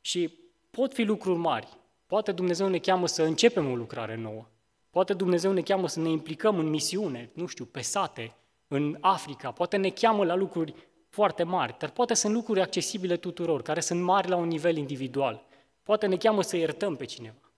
Și 0.00 0.38
pot 0.70 0.92
fi 0.92 1.02
lucruri 1.02 1.38
mari. 1.38 1.68
Poate 2.06 2.32
Dumnezeu 2.32 2.68
ne 2.68 2.78
cheamă 2.78 3.06
să 3.06 3.22
începem 3.22 3.70
o 3.70 3.74
lucrare 3.74 4.16
nouă. 4.16 4.46
Poate 4.90 5.14
Dumnezeu 5.14 5.52
ne 5.52 5.60
cheamă 5.60 5.88
să 5.88 6.00
ne 6.00 6.08
implicăm 6.08 6.58
în 6.58 6.68
misiune, 6.68 7.30
nu 7.32 7.46
știu, 7.46 7.64
pe 7.64 7.80
sate, 7.80 8.34
în 8.68 8.96
Africa, 9.00 9.50
poate 9.50 9.76
ne 9.76 9.90
cheamă 9.90 10.24
la 10.24 10.34
lucruri 10.34 10.74
foarte 11.08 11.42
mari, 11.42 11.74
dar 11.78 11.90
poate 11.90 12.14
sunt 12.14 12.34
lucruri 12.34 12.60
accesibile 12.60 13.16
tuturor, 13.16 13.62
care 13.62 13.80
sunt 13.80 14.02
mari 14.02 14.28
la 14.28 14.36
un 14.36 14.48
nivel 14.48 14.76
individual. 14.76 15.44
Poate 15.82 16.06
ne 16.06 16.16
cheamă 16.16 16.42
să 16.42 16.56
iertăm 16.56 16.96
pe 16.96 17.04
cineva. 17.04 17.52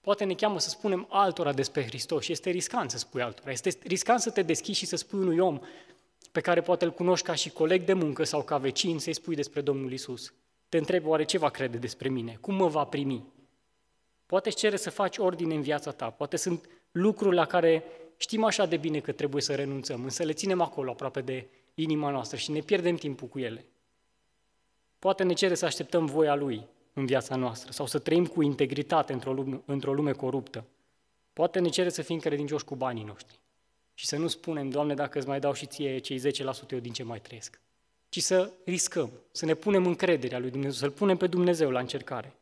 Poate 0.00 0.24
ne 0.24 0.34
cheamă 0.34 0.58
să 0.58 0.68
spunem 0.68 1.06
altora 1.10 1.52
despre 1.52 1.84
Hristos 1.84 2.24
și 2.24 2.32
este 2.32 2.50
riscant 2.50 2.90
să 2.90 2.98
spui 2.98 3.22
altora. 3.22 3.50
Este 3.50 3.78
riscant 3.82 4.20
să 4.20 4.30
te 4.30 4.42
deschizi 4.42 4.78
și 4.78 4.86
să 4.86 4.96
spui 4.96 5.18
unui 5.18 5.38
om 5.38 5.60
pe 6.32 6.40
care 6.40 6.60
poate 6.60 6.84
îl 6.84 6.92
cunoști 6.92 7.26
ca 7.26 7.34
și 7.34 7.50
coleg 7.50 7.84
de 7.84 7.92
muncă 7.92 8.24
sau 8.24 8.42
ca 8.42 8.58
vecin, 8.58 8.98
să-i 8.98 9.14
spui 9.14 9.34
despre 9.34 9.60
Domnul 9.60 9.92
Isus. 9.92 10.34
Te 10.68 10.76
întrebi 10.76 11.06
oare 11.06 11.24
ce 11.24 11.38
va 11.38 11.48
crede 11.48 11.78
despre 11.78 12.08
mine? 12.08 12.38
Cum 12.40 12.54
mă 12.54 12.66
va 12.66 12.84
primi? 12.84 13.24
Poate 14.26 14.48
îți 14.48 14.58
cere 14.58 14.76
să 14.76 14.90
faci 14.90 15.18
ordine 15.18 15.54
în 15.54 15.62
viața 15.62 15.90
ta. 15.90 16.10
Poate 16.10 16.36
sunt 16.36 16.68
lucruri 16.92 17.34
la 17.34 17.44
care 17.44 17.84
știm 18.16 18.44
așa 18.44 18.66
de 18.66 18.76
bine 18.76 19.00
că 19.00 19.12
trebuie 19.12 19.42
să 19.42 19.54
renunțăm, 19.54 20.02
însă 20.02 20.22
le 20.22 20.32
ținem 20.32 20.60
acolo 20.60 20.90
aproape 20.90 21.20
de 21.20 21.48
inima 21.74 22.10
noastră 22.10 22.36
și 22.36 22.50
ne 22.50 22.60
pierdem 22.60 22.96
timpul 22.96 23.28
cu 23.28 23.38
ele. 23.38 23.64
Poate 24.98 25.22
ne 25.22 25.32
cere 25.32 25.54
să 25.54 25.64
așteptăm 25.64 26.06
voia 26.06 26.34
Lui 26.34 26.66
în 26.92 27.06
viața 27.06 27.36
noastră 27.36 27.72
sau 27.72 27.86
să 27.86 27.98
trăim 27.98 28.26
cu 28.26 28.42
integritate 28.42 29.12
într-o 29.12 29.32
lume, 29.32 29.62
într-o 29.64 29.92
lume 29.92 30.12
coruptă. 30.12 30.64
Poate 31.32 31.58
ne 31.58 31.68
cere 31.68 31.88
să 31.88 32.02
fim 32.02 32.18
credincioși 32.18 32.64
cu 32.64 32.74
banii 32.74 33.04
noștri 33.04 33.40
și 33.98 34.06
să 34.06 34.16
nu 34.16 34.26
spunem, 34.26 34.68
Doamne, 34.68 34.94
dacă 34.94 35.18
îți 35.18 35.28
mai 35.28 35.40
dau 35.40 35.52
și 35.52 35.66
ție 35.66 35.98
cei 35.98 36.18
10% 36.18 36.22
eu 36.70 36.78
din 36.78 36.92
ce 36.92 37.02
mai 37.02 37.20
trăiesc, 37.20 37.60
ci 38.08 38.20
să 38.20 38.52
riscăm, 38.64 39.10
să 39.32 39.44
ne 39.44 39.54
punem 39.54 39.86
încrederea 39.86 40.38
lui 40.38 40.50
Dumnezeu, 40.50 40.78
să-L 40.78 40.90
punem 40.90 41.16
pe 41.16 41.26
Dumnezeu 41.26 41.70
la 41.70 41.78
încercare. 41.78 42.36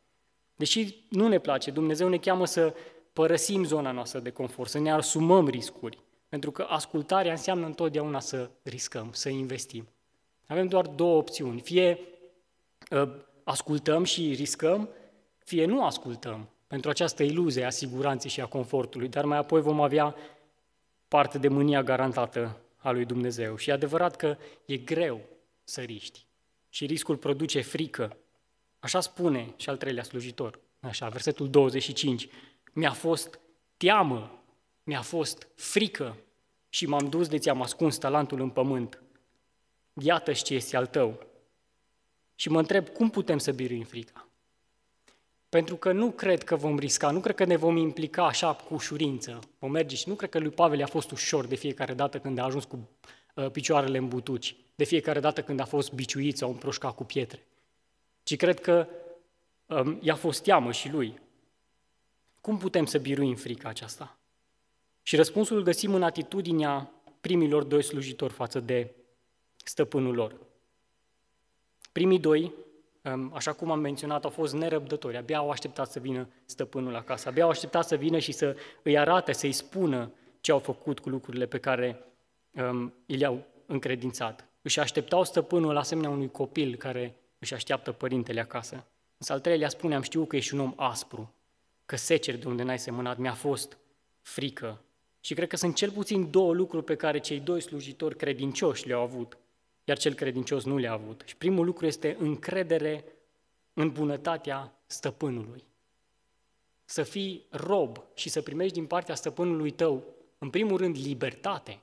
Deși 0.55 0.95
nu 1.09 1.27
ne 1.27 1.39
place, 1.39 1.71
Dumnezeu 1.71 2.07
ne 2.07 2.17
cheamă 2.17 2.45
să 2.45 2.73
părăsim 3.13 3.63
zona 3.63 3.91
noastră 3.91 4.19
de 4.19 4.29
confort, 4.29 4.69
să 4.69 4.79
ne 4.79 4.91
asumăm 4.91 5.47
riscuri, 5.47 5.99
pentru 6.29 6.51
că 6.51 6.65
ascultarea 6.69 7.31
înseamnă 7.31 7.65
întotdeauna 7.65 8.19
să 8.19 8.49
riscăm, 8.63 9.09
să 9.13 9.29
investim. 9.29 9.87
Avem 10.47 10.67
doar 10.67 10.87
două 10.87 11.17
opțiuni, 11.17 11.61
fie 11.61 11.99
uh, 12.91 13.09
ascultăm 13.43 14.03
și 14.03 14.33
riscăm, 14.33 14.89
fie 15.37 15.65
nu 15.65 15.85
ascultăm. 15.85 16.49
Pentru 16.67 16.89
această 16.89 17.23
iluzie 17.23 17.63
a 17.63 17.69
siguranței 17.69 18.29
și 18.29 18.41
a 18.41 18.45
confortului, 18.45 19.07
dar 19.07 19.25
mai 19.25 19.37
apoi 19.37 19.61
vom 19.61 19.81
avea 19.81 20.15
parte 21.15 21.37
de 21.37 21.47
mânia 21.47 21.83
garantată 21.83 22.61
a 22.77 22.91
lui 22.91 23.05
Dumnezeu. 23.05 23.55
Și 23.55 23.69
e 23.69 23.73
adevărat 23.73 24.15
că 24.15 24.37
e 24.65 24.77
greu 24.77 25.21
să 25.63 25.81
riști 25.81 26.25
și 26.69 26.85
riscul 26.85 27.17
produce 27.17 27.61
frică. 27.61 28.17
Așa 28.79 28.99
spune 28.99 29.53
și 29.55 29.69
al 29.69 29.77
treilea 29.77 30.03
slujitor, 30.03 30.59
așa, 30.79 31.07
versetul 31.07 31.49
25. 31.49 32.27
Mi-a 32.73 32.91
fost 32.91 33.39
teamă, 33.77 34.43
mi-a 34.83 35.01
fost 35.01 35.47
frică 35.55 36.17
și 36.69 36.85
m-am 36.85 37.09
dus 37.09 37.27
de 37.27 37.37
ți-am 37.37 37.61
ascuns 37.61 37.97
talentul 37.97 38.41
în 38.41 38.49
pământ. 38.49 39.01
iată 39.93 40.31
ce 40.31 40.53
este 40.53 40.77
al 40.77 40.85
tău. 40.85 41.25
Și 42.35 42.49
mă 42.49 42.59
întreb, 42.59 42.89
cum 42.89 43.09
putem 43.09 43.37
să 43.37 43.51
biruim 43.51 43.83
frica? 43.83 44.27
Pentru 45.55 45.75
că 45.75 45.91
nu 45.91 46.11
cred 46.11 46.43
că 46.43 46.55
vom 46.55 46.77
risca, 46.77 47.11
nu 47.11 47.19
cred 47.19 47.35
că 47.35 47.45
ne 47.45 47.55
vom 47.55 47.77
implica 47.77 48.25
așa 48.25 48.53
cu 48.53 48.73
ușurință. 48.73 49.39
Vom 49.59 49.71
merge 49.71 49.95
și 49.95 50.09
nu 50.09 50.15
cred 50.15 50.29
că 50.29 50.39
lui 50.39 50.49
Pavel 50.49 50.83
a 50.83 50.85
fost 50.85 51.11
ușor 51.11 51.45
de 51.45 51.55
fiecare 51.55 51.93
dată 51.93 52.19
când 52.19 52.37
a 52.37 52.43
ajuns 52.43 52.63
cu 52.63 52.89
uh, 53.35 53.49
picioarele 53.51 53.97
în 53.97 54.07
butuci, 54.07 54.55
de 54.75 54.83
fiecare 54.83 55.19
dată 55.19 55.43
când 55.43 55.59
a 55.59 55.65
fost 55.65 55.93
biciuit 55.93 56.37
sau 56.37 56.49
împroșcat 56.49 56.95
cu 56.95 57.03
pietre. 57.03 57.45
Ci 58.23 58.35
cred 58.35 58.59
că 58.59 58.87
um, 59.65 59.99
i-a 60.01 60.15
fost 60.15 60.43
teamă 60.43 60.71
și 60.71 60.91
lui. 60.91 61.19
Cum 62.41 62.57
putem 62.57 62.85
să 62.85 62.97
biruim 62.97 63.35
frica 63.35 63.69
aceasta? 63.69 64.17
Și 65.01 65.15
răspunsul 65.15 65.57
îl 65.57 65.63
găsim 65.63 65.93
în 65.93 66.03
atitudinea 66.03 66.91
primilor 67.21 67.63
doi 67.63 67.83
slujitori 67.83 68.33
față 68.33 68.59
de 68.59 68.91
stăpânul 69.63 70.15
lor. 70.15 70.35
Primii 71.91 72.19
doi, 72.19 72.53
așa 73.33 73.53
cum 73.53 73.71
am 73.71 73.79
menționat, 73.79 74.23
au 74.23 74.29
fost 74.29 74.53
nerăbdători, 74.53 75.17
abia 75.17 75.37
au 75.37 75.49
așteptat 75.49 75.91
să 75.91 75.99
vină 75.99 76.27
stăpânul 76.45 76.95
acasă, 76.95 77.29
abia 77.29 77.43
au 77.43 77.49
așteptat 77.49 77.87
să 77.87 77.95
vină 77.95 78.19
și 78.19 78.31
să 78.31 78.55
îi 78.83 78.97
arate, 78.97 79.31
să-i 79.33 79.51
spună 79.51 80.11
ce 80.41 80.51
au 80.51 80.59
făcut 80.59 80.99
cu 80.99 81.09
lucrurile 81.09 81.45
pe 81.45 81.57
care 81.57 82.05
um, 82.51 82.93
i 83.05 83.15
le-au 83.15 83.45
încredințat. 83.65 84.47
Își 84.61 84.79
așteptau 84.79 85.23
stăpânul 85.23 85.77
asemenea 85.77 86.09
unui 86.09 86.31
copil 86.31 86.75
care 86.75 87.15
își 87.39 87.53
așteaptă 87.53 87.91
părintele 87.91 88.39
acasă. 88.39 88.85
Însă 89.17 89.33
al 89.33 89.39
treilea 89.39 89.69
spune, 89.69 89.95
am 89.95 90.01
știut 90.01 90.27
că 90.27 90.35
ești 90.35 90.53
un 90.53 90.59
om 90.59 90.73
aspru, 90.75 91.33
că 91.85 91.95
seceri 91.95 92.37
de 92.37 92.47
unde 92.47 92.63
n-ai 92.63 92.79
semănat, 92.79 93.17
mi-a 93.17 93.33
fost 93.33 93.77
frică. 94.21 94.81
Și 95.19 95.33
cred 95.33 95.47
că 95.47 95.55
sunt 95.55 95.75
cel 95.75 95.91
puțin 95.91 96.31
două 96.31 96.53
lucruri 96.53 96.83
pe 96.83 96.95
care 96.95 97.17
cei 97.17 97.39
doi 97.39 97.61
slujitori 97.61 98.15
credincioși 98.15 98.87
le-au 98.87 99.01
avut 99.01 99.37
iar 99.85 99.97
cel 99.97 100.13
credincios 100.13 100.63
nu 100.63 100.77
le-a 100.77 100.91
avut. 100.91 101.21
Și 101.25 101.35
primul 101.35 101.65
lucru 101.65 101.85
este 101.85 102.15
încredere 102.19 103.05
în 103.73 103.89
bunătatea 103.91 104.73
stăpânului. 104.85 105.63
Să 106.85 107.03
fii 107.03 107.45
rob 107.49 108.03
și 108.13 108.29
să 108.29 108.41
primești 108.41 108.73
din 108.73 108.85
partea 108.85 109.15
stăpânului 109.15 109.71
tău, 109.71 110.03
în 110.37 110.49
primul 110.49 110.77
rând, 110.77 110.97
libertate, 110.97 111.79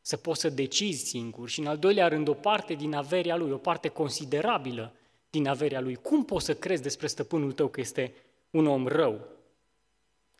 să 0.00 0.16
poți 0.16 0.40
să 0.40 0.48
decizi 0.48 1.04
singur 1.04 1.48
și, 1.48 1.60
în 1.60 1.66
al 1.66 1.78
doilea 1.78 2.08
rând, 2.08 2.28
o 2.28 2.34
parte 2.34 2.74
din 2.74 2.94
averea 2.94 3.36
lui, 3.36 3.50
o 3.50 3.56
parte 3.56 3.88
considerabilă 3.88 4.92
din 5.30 5.46
averea 5.46 5.80
lui. 5.80 5.94
Cum 5.94 6.24
poți 6.24 6.44
să 6.44 6.54
crezi 6.54 6.82
despre 6.82 7.06
stăpânul 7.06 7.52
tău 7.52 7.68
că 7.68 7.80
este 7.80 8.14
un 8.50 8.66
om 8.66 8.86
rău? 8.86 9.28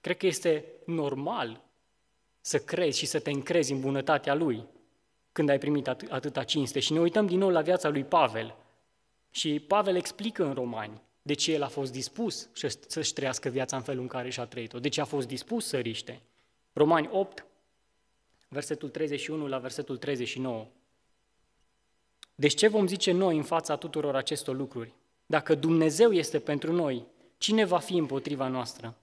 Cred 0.01 0.17
că 0.17 0.27
este 0.27 0.65
normal 0.85 1.65
să 2.41 2.59
crezi 2.59 2.99
și 2.99 3.07
să 3.07 3.21
te 3.21 3.31
încrezi 3.31 3.73
în 3.73 3.81
bunătatea 3.81 4.35
lui 4.35 4.65
când 5.37 5.49
ai 5.49 5.59
primit 5.59 5.88
at- 5.88 6.09
atâta 6.09 6.44
cinste. 6.44 6.81
Și 6.81 6.92
ne 6.92 7.01
uităm 7.01 7.27
din 7.27 7.38
nou 7.38 7.49
la 7.49 7.61
viața 7.61 7.88
lui 7.88 8.05
Pavel. 8.05 8.57
Și 9.31 9.61
Pavel 9.61 9.96
explică 9.96 10.44
în 10.44 10.53
Romani 10.53 11.03
de 11.22 11.35
ce 11.35 11.53
el 11.53 11.62
a 11.62 11.68
fost 11.68 11.92
dispus 11.92 12.49
să-și 12.87 13.12
trăiască 13.12 13.49
viața 13.49 13.77
în 13.77 13.83
felul 13.83 14.03
în 14.03 14.09
care 14.09 14.31
și-a 14.31 14.44
trăit-o, 14.44 14.79
de 14.79 14.88
ce 14.88 15.01
a 15.01 15.05
fost 15.05 15.27
dispus 15.27 15.66
să 15.66 15.79
riște. 15.79 16.22
Romani 16.72 17.09
8, 17.12 17.46
versetul 18.49 18.88
31 18.88 19.46
la 19.46 19.59
versetul 19.59 19.96
39. 19.96 20.66
Deci 22.35 22.55
ce 22.55 22.68
vom 22.68 22.87
zice 22.87 23.12
noi 23.12 23.37
în 23.37 23.42
fața 23.42 23.77
tuturor 23.77 24.16
acestor 24.16 24.57
lucruri? 24.57 24.92
Dacă 25.27 25.55
Dumnezeu 25.55 26.12
este 26.12 26.38
pentru 26.38 26.72
noi, 26.72 27.07
cine 27.38 27.64
va 27.64 27.79
fi 27.79 27.96
împotriva 27.96 28.49
noastră? 28.49 28.94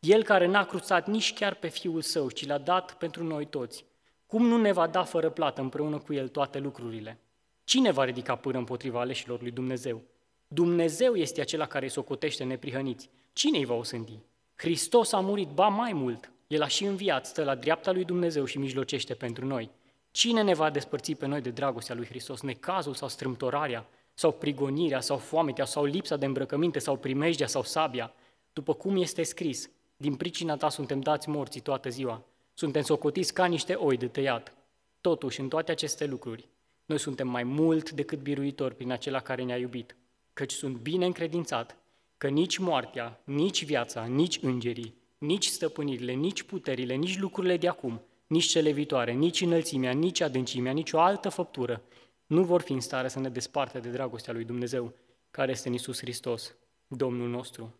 El 0.00 0.22
care 0.22 0.46
n-a 0.46 0.64
cruțat 0.64 1.06
nici 1.06 1.34
chiar 1.34 1.54
pe 1.54 1.68
Fiul 1.68 2.00
Său, 2.00 2.30
ci 2.30 2.46
l-a 2.46 2.58
dat 2.58 2.92
pentru 2.92 3.24
noi 3.24 3.46
toți. 3.46 3.84
Cum 4.28 4.46
nu 4.46 4.56
ne 4.56 4.72
va 4.72 4.86
da 4.86 5.04
fără 5.04 5.30
plată 5.30 5.60
împreună 5.60 5.98
cu 5.98 6.12
El 6.12 6.28
toate 6.28 6.58
lucrurile? 6.58 7.18
Cine 7.64 7.90
va 7.90 8.04
ridica 8.04 8.36
până 8.36 8.58
împotriva 8.58 9.00
aleșilor 9.00 9.40
lui 9.40 9.50
Dumnezeu? 9.50 10.02
Dumnezeu 10.48 11.14
este 11.14 11.40
acela 11.40 11.66
care 11.66 11.84
îi 11.84 11.90
socotește 11.90 12.44
neprihăniți. 12.44 13.10
Cine 13.32 13.58
îi 13.58 13.64
va 13.64 13.74
osândi? 13.74 14.18
Hristos 14.54 15.12
a 15.12 15.20
murit, 15.20 15.48
ba 15.48 15.68
mai 15.68 15.92
mult. 15.92 16.32
El 16.46 16.62
a 16.62 16.66
și 16.66 16.84
înviat, 16.84 17.26
stă 17.26 17.44
la 17.44 17.54
dreapta 17.54 17.92
lui 17.92 18.04
Dumnezeu 18.04 18.44
și 18.44 18.58
mijlocește 18.58 19.14
pentru 19.14 19.46
noi. 19.46 19.70
Cine 20.10 20.42
ne 20.42 20.54
va 20.54 20.70
despărți 20.70 21.12
pe 21.12 21.26
noi 21.26 21.40
de 21.40 21.50
dragostea 21.50 21.94
lui 21.94 22.06
Hristos? 22.06 22.40
Necazul 22.40 22.94
sau 22.94 23.08
strâmtorarea, 23.08 23.86
sau 24.14 24.32
prigonirea, 24.32 25.00
sau 25.00 25.16
foametea, 25.16 25.64
sau 25.64 25.84
lipsa 25.84 26.16
de 26.16 26.26
îmbrăcăminte, 26.26 26.78
sau 26.78 26.96
primejdea, 26.96 27.46
sau 27.46 27.62
sabia? 27.62 28.12
După 28.52 28.74
cum 28.74 28.96
este 28.96 29.22
scris, 29.22 29.70
din 29.96 30.14
pricina 30.14 30.56
ta 30.56 30.68
suntem 30.68 31.00
dați 31.00 31.28
morții 31.28 31.60
toată 31.60 31.88
ziua, 31.88 32.22
suntem 32.58 32.82
socotiți 32.82 33.34
ca 33.34 33.46
niște 33.46 33.74
oi 33.74 33.96
de 33.96 34.08
tăiat. 34.08 34.54
Totuși, 35.00 35.40
în 35.40 35.48
toate 35.48 35.70
aceste 35.70 36.06
lucruri, 36.06 36.48
noi 36.84 36.98
suntem 36.98 37.28
mai 37.28 37.42
mult 37.42 37.90
decât 37.90 38.20
biruitori 38.20 38.74
prin 38.74 38.90
acela 38.90 39.20
care 39.20 39.42
ne-a 39.42 39.56
iubit, 39.56 39.96
căci 40.32 40.52
sunt 40.52 40.76
bine 40.76 41.06
încredințat 41.06 41.76
că 42.16 42.28
nici 42.28 42.58
moartea, 42.58 43.20
nici 43.24 43.64
viața, 43.64 44.04
nici 44.04 44.38
îngerii, 44.42 44.94
nici 45.18 45.46
stăpânirile, 45.46 46.12
nici 46.12 46.42
puterile, 46.42 46.94
nici 46.94 47.18
lucrurile 47.18 47.56
de 47.56 47.68
acum, 47.68 48.00
nici 48.26 48.46
cele 48.46 48.70
viitoare, 48.70 49.12
nici 49.12 49.40
înălțimea, 49.40 49.92
nici 49.92 50.20
adâncimea, 50.20 50.72
nici 50.72 50.92
o 50.92 51.00
altă 51.00 51.28
făptură, 51.28 51.82
nu 52.26 52.44
vor 52.44 52.60
fi 52.60 52.72
în 52.72 52.80
stare 52.80 53.08
să 53.08 53.18
ne 53.18 53.28
desparte 53.28 53.78
de 53.78 53.88
dragostea 53.90 54.32
lui 54.32 54.44
Dumnezeu, 54.44 54.94
care 55.30 55.50
este 55.50 55.66
în 55.66 55.72
Iisus 55.72 55.98
Hristos, 55.98 56.54
Domnul 56.86 57.28
nostru. 57.28 57.77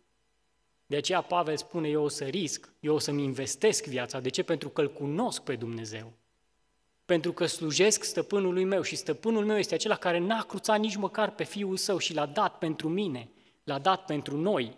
De 0.89 0.95
aceea 0.95 1.21
Pavel 1.21 1.57
spune, 1.57 1.87
eu 1.87 2.03
o 2.03 2.07
să 2.07 2.23
risc, 2.23 2.69
eu 2.79 2.93
o 2.93 2.99
să-mi 2.99 3.23
investesc 3.23 3.85
viața. 3.85 4.19
De 4.19 4.29
ce? 4.29 4.43
Pentru 4.43 4.69
că 4.69 4.81
îl 4.81 4.93
cunosc 4.93 5.41
pe 5.41 5.55
Dumnezeu. 5.55 6.11
Pentru 7.05 7.33
că 7.33 7.45
slujesc 7.45 8.03
stăpânului 8.03 8.63
meu 8.63 8.81
și 8.81 8.95
stăpânul 8.95 9.45
meu 9.45 9.57
este 9.57 9.73
acela 9.73 9.95
care 9.95 10.17
n-a 10.17 10.41
cruțat 10.41 10.79
nici 10.79 10.95
măcar 10.95 11.31
pe 11.31 11.43
fiul 11.43 11.77
său 11.77 11.97
și 11.97 12.13
l-a 12.13 12.25
dat 12.25 12.57
pentru 12.57 12.89
mine, 12.89 13.29
l-a 13.63 13.79
dat 13.79 14.05
pentru 14.05 14.37
noi. 14.37 14.77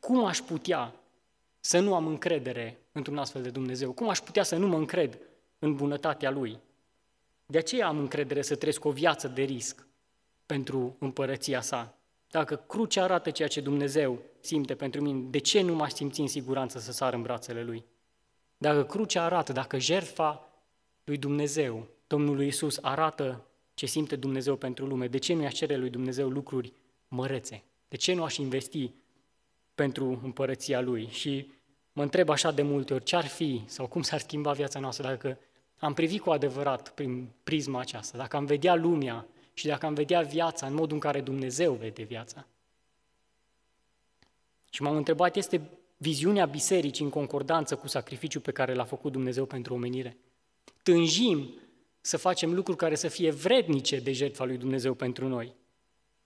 Cum 0.00 0.24
aș 0.24 0.38
putea 0.38 0.94
să 1.60 1.78
nu 1.78 1.94
am 1.94 2.06
încredere 2.06 2.80
într-un 2.92 3.18
astfel 3.18 3.42
de 3.42 3.50
Dumnezeu? 3.50 3.92
Cum 3.92 4.08
aș 4.08 4.18
putea 4.18 4.42
să 4.42 4.56
nu 4.56 4.66
mă 4.66 4.76
încred 4.76 5.18
în 5.58 5.74
bunătatea 5.74 6.30
Lui? 6.30 6.58
De 7.46 7.58
aceea 7.58 7.86
am 7.86 7.98
încredere 7.98 8.42
să 8.42 8.56
trăiesc 8.56 8.84
o 8.84 8.90
viață 8.90 9.28
de 9.28 9.42
risc 9.42 9.86
pentru 10.46 10.96
împărăția 10.98 11.60
sa. 11.60 11.96
Dacă 12.32 12.56
crucea 12.56 13.02
arată 13.02 13.30
ceea 13.30 13.48
ce 13.48 13.60
Dumnezeu 13.60 14.22
simte 14.40 14.74
pentru 14.74 15.00
mine, 15.00 15.20
de 15.30 15.38
ce 15.38 15.60
nu 15.60 15.74
m-aș 15.74 15.92
simți 15.92 16.20
în 16.20 16.26
siguranță 16.26 16.78
să 16.78 16.92
sar 16.92 17.14
în 17.14 17.22
brațele 17.22 17.62
Lui? 17.62 17.84
Dacă 18.56 18.84
crucea 18.84 19.24
arată, 19.24 19.52
dacă 19.52 19.78
jertfa 19.78 20.48
lui 21.04 21.16
Dumnezeu, 21.16 21.86
Domnul 22.06 22.42
Iisus 22.42 22.78
arată 22.82 23.44
ce 23.74 23.86
simte 23.86 24.16
Dumnezeu 24.16 24.56
pentru 24.56 24.86
lume. 24.86 25.06
De 25.06 25.18
ce 25.18 25.34
nu 25.34 25.42
i-aș 25.42 25.52
cere 25.52 25.76
lui 25.76 25.90
Dumnezeu 25.90 26.28
lucruri 26.28 26.72
mărețe? 27.08 27.62
De 27.88 27.96
ce 27.96 28.14
nu 28.14 28.24
aș 28.24 28.36
investi 28.36 28.90
pentru 29.74 30.20
împărăția 30.22 30.80
Lui? 30.80 31.08
Și 31.10 31.50
mă 31.92 32.02
întreb 32.02 32.28
așa 32.28 32.50
de 32.50 32.62
multe 32.62 32.94
ori, 32.94 33.04
ce 33.04 33.16
ar 33.16 33.26
fi 33.26 33.62
sau 33.66 33.86
cum 33.86 34.02
s-ar 34.02 34.18
schimba 34.18 34.52
viața 34.52 34.80
noastră 34.80 35.08
dacă 35.08 35.38
am 35.78 35.94
privit 35.94 36.20
cu 36.20 36.30
adevărat 36.30 36.88
prin 36.88 37.28
prisma 37.42 37.80
aceasta, 37.80 38.18
dacă 38.18 38.36
am 38.36 38.44
vedea 38.44 38.74
lumea 38.74 39.26
și 39.54 39.66
dacă 39.66 39.86
am 39.86 39.94
vedea 39.94 40.20
viața 40.20 40.66
în 40.66 40.74
modul 40.74 40.94
în 40.94 41.00
care 41.00 41.20
Dumnezeu 41.20 41.72
vede 41.72 42.02
viața. 42.02 42.46
Și 44.70 44.82
m-am 44.82 44.96
întrebat, 44.96 45.36
este 45.36 45.60
viziunea 45.96 46.46
bisericii 46.46 47.04
în 47.04 47.10
concordanță 47.10 47.76
cu 47.76 47.88
sacrificiul 47.88 48.40
pe 48.40 48.52
care 48.52 48.74
l-a 48.74 48.84
făcut 48.84 49.12
Dumnezeu 49.12 49.44
pentru 49.44 49.74
omenire? 49.74 50.16
Tânjim 50.82 51.54
să 52.00 52.16
facem 52.16 52.54
lucruri 52.54 52.78
care 52.78 52.94
să 52.94 53.08
fie 53.08 53.30
vrednice 53.30 54.00
de 54.00 54.12
jertfa 54.12 54.44
lui 54.44 54.56
Dumnezeu 54.56 54.94
pentru 54.94 55.28
noi. 55.28 55.54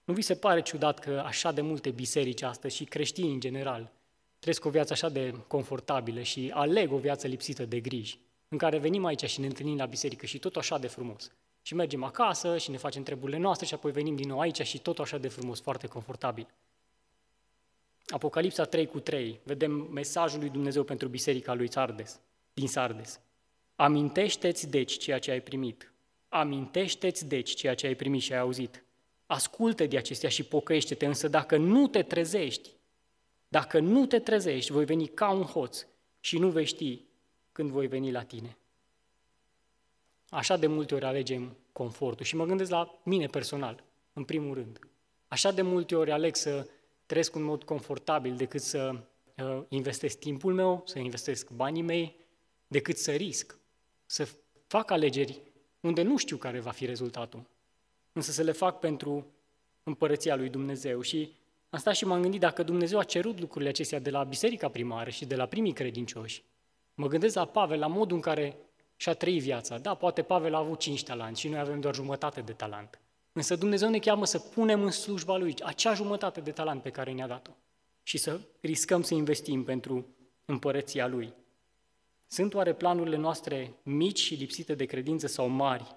Nu 0.05 0.15
vi 0.15 0.23
se 0.23 0.35
pare 0.35 0.62
ciudat 0.62 0.99
că 0.99 1.23
așa 1.27 1.53
de 1.53 1.61
multe 1.61 1.91
biserici 1.91 2.43
astăzi 2.43 2.77
și 2.77 2.85
creștini 2.85 3.33
în 3.33 3.41
general 3.41 3.93
trăiesc 4.39 4.65
o 4.65 4.71
viață 4.71 4.93
așa 4.93 5.09
de 5.09 5.35
confortabilă 5.47 6.23
și 6.23 6.51
aleg 6.55 6.93
o 6.93 6.99
viață 6.99 7.27
lipsită 7.27 7.65
de 7.65 7.81
griji, 7.81 8.19
în 8.49 8.59
care 8.59 8.79
venim 8.79 9.05
aici 9.05 9.25
și 9.25 9.41
ne 9.41 9.47
întâlnim 9.47 9.77
la 9.77 9.87
biserică 9.87 10.27
și 10.27 10.39
tot 10.39 10.57
așa 10.57 10.79
de 10.79 10.87
frumos. 10.87 11.33
Și 11.67 11.75
mergem 11.75 12.03
acasă 12.05 12.59
și 12.59 12.71
ne 12.71 12.77
facem 12.77 13.03
treburile 13.03 13.39
noastre 13.39 13.67
și 13.67 13.75
apoi 13.75 13.93
venim 13.93 14.17
din 14.17 14.29
nou 14.29 14.41
aici 14.41 14.63
și 14.63 14.79
tot 14.79 14.99
așa 14.99 15.19
de 15.19 15.29
frumos, 15.29 15.61
foarte 15.61 15.87
confortabil. 15.87 16.47
Apocalipsa 18.07 18.65
3 18.65 18.87
cu 18.87 19.01
3, 19.01 19.41
vedem 19.43 19.73
mesajul 19.73 20.41
lui 20.41 20.49
Dumnezeu 20.49 20.85
pentru 20.85 21.09
biserica 21.09 21.55
lui 21.55 21.73
Sardes, 21.73 22.21
din 22.53 22.69
Sardes. 22.69 23.21
Amintește-ți 23.77 24.71
deci 24.71 24.99
ceea 24.99 25.19
ce 25.19 25.31
ai 25.31 25.41
primit. 25.41 25.93
Amintește-ți 26.29 27.27
deci 27.27 27.55
ceea 27.55 27.75
ce 27.75 27.87
ai 27.87 27.95
primit 27.95 28.23
și 28.23 28.33
ai 28.33 28.39
auzit. 28.39 28.85
Ascultă 29.27 29.87
de 29.87 29.97
acestea 29.97 30.29
și 30.29 30.43
pocăiește-te, 30.43 31.07
însă 31.07 31.29
dacă 31.29 31.57
nu 31.57 31.89
te 31.89 32.03
trezești, 32.03 32.71
dacă 33.49 33.79
nu 33.79 34.07
te 34.07 34.19
trezești, 34.19 34.73
voi 34.73 34.85
veni 34.85 35.07
ca 35.07 35.31
un 35.31 35.43
hoț 35.43 35.87
și 36.21 36.39
nu 36.39 36.51
vei 36.51 36.65
ști 36.65 37.05
când 37.53 37.71
voi 37.71 37.87
veni 37.87 38.11
la 38.13 38.23
tine. 38.23 38.57
Așa 40.29 40.57
de 40.57 40.67
multe 40.67 40.95
ori 40.95 41.05
alegem 41.05 41.57
confortul 41.73 42.25
și 42.25 42.37
mă 42.37 42.45
gândesc 42.45 42.71
la 42.71 43.01
mine 43.03 43.27
personal, 43.27 43.85
în 44.12 44.25
primul 44.25 44.55
rând. 44.55 44.79
Așa 45.29 45.51
de 45.51 45.62
multe 45.62 45.97
ori 45.97 46.11
aleg 46.11 46.37
să 46.37 46.67
trăiesc 47.07 47.35
în 47.35 47.43
mod 47.43 47.62
confortabil 47.62 48.37
decât 48.37 48.61
să 48.61 48.95
uh, 49.37 49.62
investesc 49.69 50.19
timpul 50.19 50.55
meu, 50.55 50.83
să 50.87 50.99
investesc 50.99 51.51
banii 51.51 51.83
mei, 51.83 52.17
decât 52.67 52.97
să 52.97 53.12
risc, 53.12 53.59
să 54.07 54.29
fac 54.67 54.91
alegeri 54.91 55.41
unde 55.81 56.03
nu 56.03 56.17
știu 56.17 56.37
care 56.37 56.61
va 56.61 56.71
fi 56.71 56.87
rezultatul, 56.87 57.43
însă 58.12 58.31
să 58.31 58.43
le 58.43 58.53
fac 58.53 58.79
pentru 58.79 59.27
împărăția 59.83 60.37
lui 60.37 60.49
Dumnezeu. 60.49 61.01
Și 61.01 61.33
am 61.71 61.79
stat 61.79 61.95
și 61.95 62.05
m-am 62.05 62.23
gândit 62.23 62.41
dacă 62.41 62.62
Dumnezeu 62.62 62.99
a 62.99 63.05
cerut 63.05 63.41
lucrurile 63.41 63.71
acestea 63.71 63.99
de 63.99 64.11
la 64.11 64.25
biserica 64.25 64.69
primară 64.69 65.11
și 65.11 65.25
de 65.27 65.37
la 65.37 65.47
primii 65.47 65.73
credincioși. 65.73 66.43
Mă 66.95 67.07
gândesc 67.07 67.35
la 67.35 67.45
Pavel, 67.45 67.79
la 67.79 67.87
modul 67.87 68.17
în 68.17 68.23
care 68.23 68.57
și-a 68.97 69.15
trăit 69.15 69.43
viața. 69.43 69.79
Da, 69.79 69.95
poate 69.95 70.23
Pavel 70.23 70.55
a 70.55 70.59
avut 70.59 70.79
cinci 70.79 71.05
talanți 71.05 71.41
și 71.41 71.49
noi 71.49 71.59
avem 71.59 71.81
doar 71.81 71.95
jumătate 71.95 72.41
de 72.41 72.53
talent. 72.53 73.01
Însă 73.33 73.57
Dumnezeu 73.57 73.89
ne 73.89 73.99
cheamă 73.99 74.25
să 74.25 74.39
punem 74.39 74.83
în 74.83 74.91
slujba 74.91 75.37
Lui 75.37 75.55
acea 75.63 75.95
jumătate 75.95 76.41
de 76.41 76.51
talent 76.51 76.83
pe 76.83 76.91
care 76.91 77.13
ne-a 77.13 77.27
dat-o 77.27 77.51
și 78.03 78.19
să 78.19 78.41
riscăm 78.61 79.03
să 79.03 79.15
investim 79.15 79.65
pentru 79.65 80.07
împărăția 80.45 81.07
Lui. 81.07 81.33
Sunt 82.27 82.55
oare 82.55 82.75
planurile 82.75 83.17
noastre 83.17 83.75
mici 83.83 84.19
și 84.19 84.35
lipsite 84.35 84.75
de 84.75 84.85
credință 84.85 85.27
sau 85.27 85.49
mari 85.49 85.97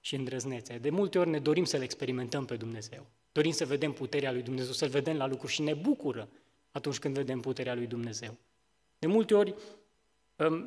și 0.00 0.14
îndrăznețe? 0.14 0.78
De 0.78 0.90
multe 0.90 1.18
ori 1.18 1.28
ne 1.28 1.38
dorim 1.38 1.64
să 1.64 1.76
le 1.76 1.84
experimentăm 1.84 2.44
pe 2.44 2.56
Dumnezeu. 2.56 3.06
Dorim 3.32 3.52
să 3.52 3.64
vedem 3.64 3.92
puterea 3.92 4.32
lui 4.32 4.42
Dumnezeu, 4.42 4.72
să-L 4.72 4.88
vedem 4.88 5.16
la 5.16 5.26
lucruri 5.26 5.52
și 5.52 5.62
ne 5.62 5.74
bucură 5.74 6.28
atunci 6.70 6.98
când 6.98 7.14
vedem 7.14 7.40
puterea 7.40 7.74
lui 7.74 7.86
Dumnezeu. 7.86 8.36
De 8.98 9.06
multe 9.06 9.34
ori 9.34 9.54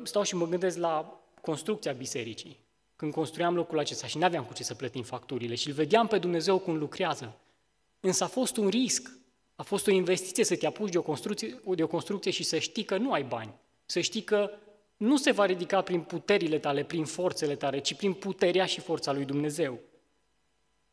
stau 0.02 0.22
și 0.22 0.34
mă 0.34 0.46
gândesc 0.46 0.76
la 0.76 1.21
construcția 1.42 1.92
bisericii. 1.92 2.58
Când 2.96 3.12
construiam 3.12 3.54
locul 3.54 3.78
acesta 3.78 4.06
și 4.06 4.18
nu 4.18 4.24
aveam 4.24 4.44
cu 4.44 4.52
ce 4.52 4.62
să 4.62 4.74
plătim 4.74 5.02
facturile 5.02 5.54
și 5.54 5.68
îl 5.68 5.74
vedeam 5.74 6.06
pe 6.06 6.18
Dumnezeu 6.18 6.58
cum 6.58 6.76
lucrează. 6.76 7.36
Însă 8.00 8.24
a 8.24 8.26
fost 8.26 8.56
un 8.56 8.68
risc, 8.68 9.10
a 9.54 9.62
fost 9.62 9.86
o 9.86 9.90
investiție 9.90 10.44
să 10.44 10.56
te 10.56 10.66
apuci 10.66 10.90
de 10.90 10.98
o 10.98 11.02
construcție, 11.02 11.60
de 11.74 11.82
o 11.82 11.86
construcție 11.86 12.30
și 12.30 12.42
să 12.42 12.58
știi 12.58 12.84
că 12.84 12.96
nu 12.96 13.12
ai 13.12 13.22
bani, 13.22 13.54
să 13.86 14.00
știi 14.00 14.22
că 14.22 14.50
nu 14.96 15.16
se 15.16 15.30
va 15.30 15.46
ridica 15.46 15.82
prin 15.82 16.00
puterile 16.00 16.58
tale, 16.58 16.84
prin 16.84 17.04
forțele 17.04 17.56
tale, 17.56 17.78
ci 17.78 17.94
prin 17.94 18.12
puterea 18.12 18.66
și 18.66 18.80
forța 18.80 19.12
lui 19.12 19.24
Dumnezeu. 19.24 19.78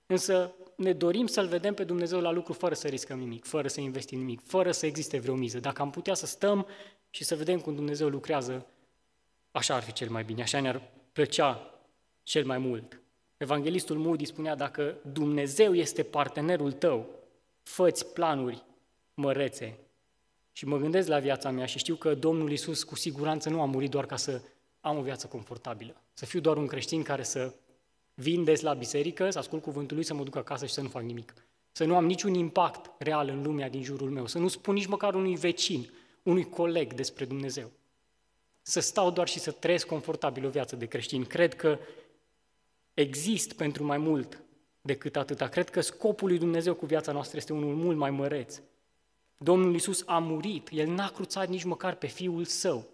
Însă 0.06 0.54
ne 0.76 0.94
dorim 0.94 1.28
să-L 1.28 1.48
vedem 1.48 1.74
pe 1.74 1.84
Dumnezeu 1.84 2.22
la 2.22 2.32
lucru 2.32 2.54
fără 2.54 2.74
să 2.74 2.88
riscăm 2.88 3.20
nimic, 3.20 3.46
fără 3.46 3.68
să 3.68 3.82
investim 3.82 4.20
nimic, 4.20 4.42
fără 4.44 4.72
să 4.72 4.86
existe 4.86 5.18
vreo 5.20 5.36
miză. 5.36 5.60
Dacă 5.60 5.82
am 5.82 5.90
putea 5.90 6.14
să 6.14 6.26
stăm 6.26 6.68
și 7.10 7.24
să 7.24 7.36
vedem 7.36 7.60
cum 7.60 7.76
Dumnezeu 7.76 8.08
lucrează, 8.08 8.66
așa 9.60 9.76
ar 9.76 9.82
fi 9.82 9.92
cel 9.92 10.10
mai 10.10 10.24
bine, 10.24 10.42
așa 10.42 10.60
ne-ar 10.60 10.82
plăcea 11.12 11.74
cel 12.24 12.46
mai 12.46 12.58
mult. 12.58 13.02
Evanghelistul 13.38 13.98
Moody 13.98 14.26
spunea, 14.26 14.56
dacă 14.56 14.96
Dumnezeu 15.12 15.76
este 15.76 16.04
partenerul 16.04 16.72
tău, 16.72 17.10
făți 17.64 18.06
planuri 18.06 18.64
mărețe. 19.14 19.78
Și 20.52 20.66
mă 20.66 20.78
gândesc 20.78 21.08
la 21.08 21.20
viața 21.20 21.50
mea 21.50 21.66
și 21.66 21.78
știu 21.78 21.96
că 21.96 22.14
Domnul 22.14 22.52
Isus 22.52 22.84
cu 22.84 22.96
siguranță 22.96 23.50
nu 23.50 23.62
a 23.62 23.66
murit 23.66 23.90
doar 23.90 24.06
ca 24.06 24.16
să 24.16 24.42
am 24.82 24.98
o 24.98 25.02
viață 25.02 25.28
confortabilă, 25.28 26.02
să 26.14 26.26
fiu 26.26 26.40
doar 26.40 26.58
un 26.58 26.68
creștin 26.68 27.04
care 27.04 27.24
să 27.24 27.54
vin 28.14 28.44
des 28.44 28.62
la 28.62 28.74
biserică, 28.74 29.30
să 29.30 29.38
ascult 29.38 29.62
cuvântul 29.62 29.96
lui, 29.96 30.06
să 30.06 30.14
mă 30.14 30.24
duc 30.24 30.36
acasă 30.36 30.66
și 30.66 30.74
să 30.74 30.82
nu 30.82 30.88
fac 30.88 31.02
nimic. 31.02 31.34
Să 31.72 31.86
nu 31.86 31.96
am 31.96 32.06
niciun 32.06 32.34
impact 32.34 32.92
real 32.98 33.28
în 33.28 33.42
lumea 33.42 33.70
din 33.70 33.84
jurul 33.84 34.10
meu, 34.10 34.28
să 34.28 34.38
nu 34.38 34.48
spun 34.48 34.74
nici 34.74 34.86
măcar 34.86 35.16
unui 35.16 35.36
vecin, 35.36 35.90
unui 36.24 36.44
coleg 36.44 36.94
despre 36.94 37.26
Dumnezeu. 37.26 37.72
Să 38.70 38.80
stau 38.80 39.12
doar 39.12 39.28
și 39.28 39.40
să 39.40 39.52
trăiesc 39.52 39.86
confortabil 39.86 40.46
o 40.46 40.50
viață 40.50 40.76
de 40.76 40.86
creștin. 40.86 41.26
Cred 41.26 41.56
că 41.56 41.78
exist 42.94 43.54
pentru 43.54 43.84
mai 43.84 43.98
mult 43.98 44.42
decât 44.82 45.16
atâta. 45.16 45.48
Cred 45.48 45.70
că 45.70 45.82
scopul 45.82 46.28
lui 46.28 46.38
Dumnezeu 46.38 46.74
cu 46.74 46.86
viața 46.86 47.12
noastră 47.12 47.38
este 47.38 47.54
unul 47.54 47.76
mult 47.76 47.98
mai 47.98 48.10
măreț. 48.10 48.60
Domnul 49.38 49.74
Iisus 49.74 50.04
a 50.06 50.18
murit, 50.18 50.70
El 50.72 50.88
n-a 50.88 51.08
cruțat 51.08 51.48
nici 51.48 51.64
măcar 51.64 51.96
pe 51.96 52.08
Fiul 52.08 52.46
Său. 52.46 52.88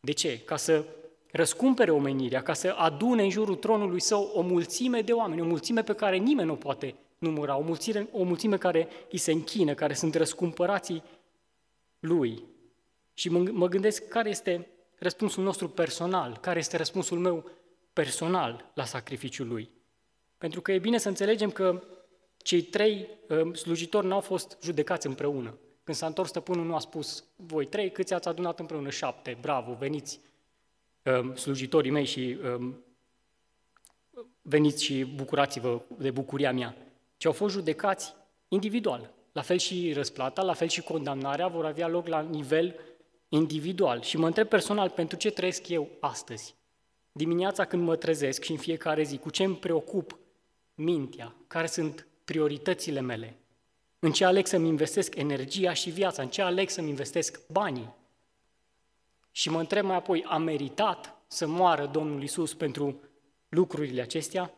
De 0.00 0.12
ce? 0.12 0.40
Ca 0.40 0.56
să 0.56 0.84
răscumpere 1.30 1.90
omenirea, 1.90 2.42
ca 2.42 2.52
să 2.52 2.68
adune 2.68 3.22
în 3.22 3.30
jurul 3.30 3.56
tronului 3.56 4.00
Său 4.00 4.30
o 4.34 4.40
mulțime 4.40 5.00
de 5.00 5.12
oameni, 5.12 5.40
o 5.40 5.44
mulțime 5.44 5.82
pe 5.82 5.94
care 5.94 6.16
nimeni 6.16 6.48
nu 6.48 6.56
poate 6.56 6.94
număra, 7.18 7.56
o 7.56 7.62
mulțime, 7.62 8.08
o 8.12 8.22
mulțime 8.22 8.56
care 8.56 8.88
îi 9.10 9.18
se 9.18 9.32
închină, 9.32 9.74
care 9.74 9.94
sunt 9.94 10.14
răscumpărații 10.14 11.02
Lui. 12.00 12.42
Și 13.14 13.28
mă, 13.28 13.38
mă 13.38 13.68
gândesc 13.68 14.08
care 14.08 14.28
este 14.28 14.68
răspunsul 15.00 15.44
nostru 15.44 15.68
personal, 15.68 16.38
care 16.40 16.58
este 16.58 16.76
răspunsul 16.76 17.18
meu 17.18 17.50
personal 17.92 18.70
la 18.74 18.84
sacrificiul 18.84 19.48
Lui. 19.48 19.70
Pentru 20.38 20.60
că 20.60 20.72
e 20.72 20.78
bine 20.78 20.98
să 20.98 21.08
înțelegem 21.08 21.50
că 21.50 21.82
cei 22.36 22.62
trei 22.62 23.08
uh, 23.28 23.54
slujitori 23.54 24.06
n-au 24.06 24.20
fost 24.20 24.58
judecați 24.62 25.06
împreună. 25.06 25.58
Când 25.84 25.96
s-a 25.96 26.06
întors 26.06 26.28
stăpânul, 26.28 26.66
nu 26.66 26.74
a 26.74 26.78
spus, 26.78 27.24
voi 27.36 27.66
trei, 27.66 27.90
câți 27.90 28.14
ați 28.14 28.28
adunat 28.28 28.58
împreună? 28.58 28.90
Șapte, 28.90 29.38
bravo, 29.40 29.72
veniți, 29.72 30.20
uh, 31.04 31.36
slujitorii 31.36 31.90
mei 31.90 32.04
și 32.04 32.38
uh, 32.58 32.74
veniți 34.42 34.84
și 34.84 35.04
bucurați-vă 35.04 35.80
de 35.98 36.10
bucuria 36.10 36.52
mea. 36.52 36.76
Ci 37.16 37.24
au 37.24 37.32
fost 37.32 37.54
judecați 37.54 38.14
individual. 38.48 39.10
La 39.32 39.42
fel 39.42 39.58
și 39.58 39.92
răsplata, 39.92 40.42
la 40.42 40.52
fel 40.52 40.68
și 40.68 40.82
condamnarea 40.82 41.48
vor 41.48 41.64
avea 41.64 41.88
loc 41.88 42.06
la 42.06 42.20
nivel 42.20 42.74
individual. 43.30 44.02
Și 44.02 44.16
mă 44.16 44.26
întreb 44.26 44.48
personal, 44.48 44.90
pentru 44.90 45.16
ce 45.16 45.30
trăiesc 45.30 45.68
eu 45.68 45.88
astăzi? 46.00 46.54
Dimineața 47.12 47.64
când 47.64 47.82
mă 47.82 47.96
trezesc 47.96 48.42
și 48.42 48.50
în 48.50 48.56
fiecare 48.56 49.02
zi, 49.02 49.18
cu 49.18 49.30
ce 49.30 49.44
îmi 49.44 49.56
preocup 49.56 50.18
mintea? 50.74 51.34
Care 51.46 51.66
sunt 51.66 52.06
prioritățile 52.24 53.00
mele? 53.00 53.38
În 53.98 54.12
ce 54.12 54.24
aleg 54.24 54.46
să-mi 54.46 54.68
investesc 54.68 55.14
energia 55.14 55.72
și 55.72 55.90
viața? 55.90 56.22
În 56.22 56.28
ce 56.28 56.42
aleg 56.42 56.68
să-mi 56.68 56.88
investesc 56.88 57.40
banii? 57.52 57.94
Și 59.30 59.50
mă 59.50 59.58
întreb 59.58 59.84
mai 59.84 59.96
apoi, 59.96 60.24
a 60.24 60.36
meritat 60.36 61.22
să 61.26 61.46
moară 61.46 61.86
Domnul 61.86 62.22
Isus 62.22 62.54
pentru 62.54 63.00
lucrurile 63.48 64.00
acestea? 64.00 64.54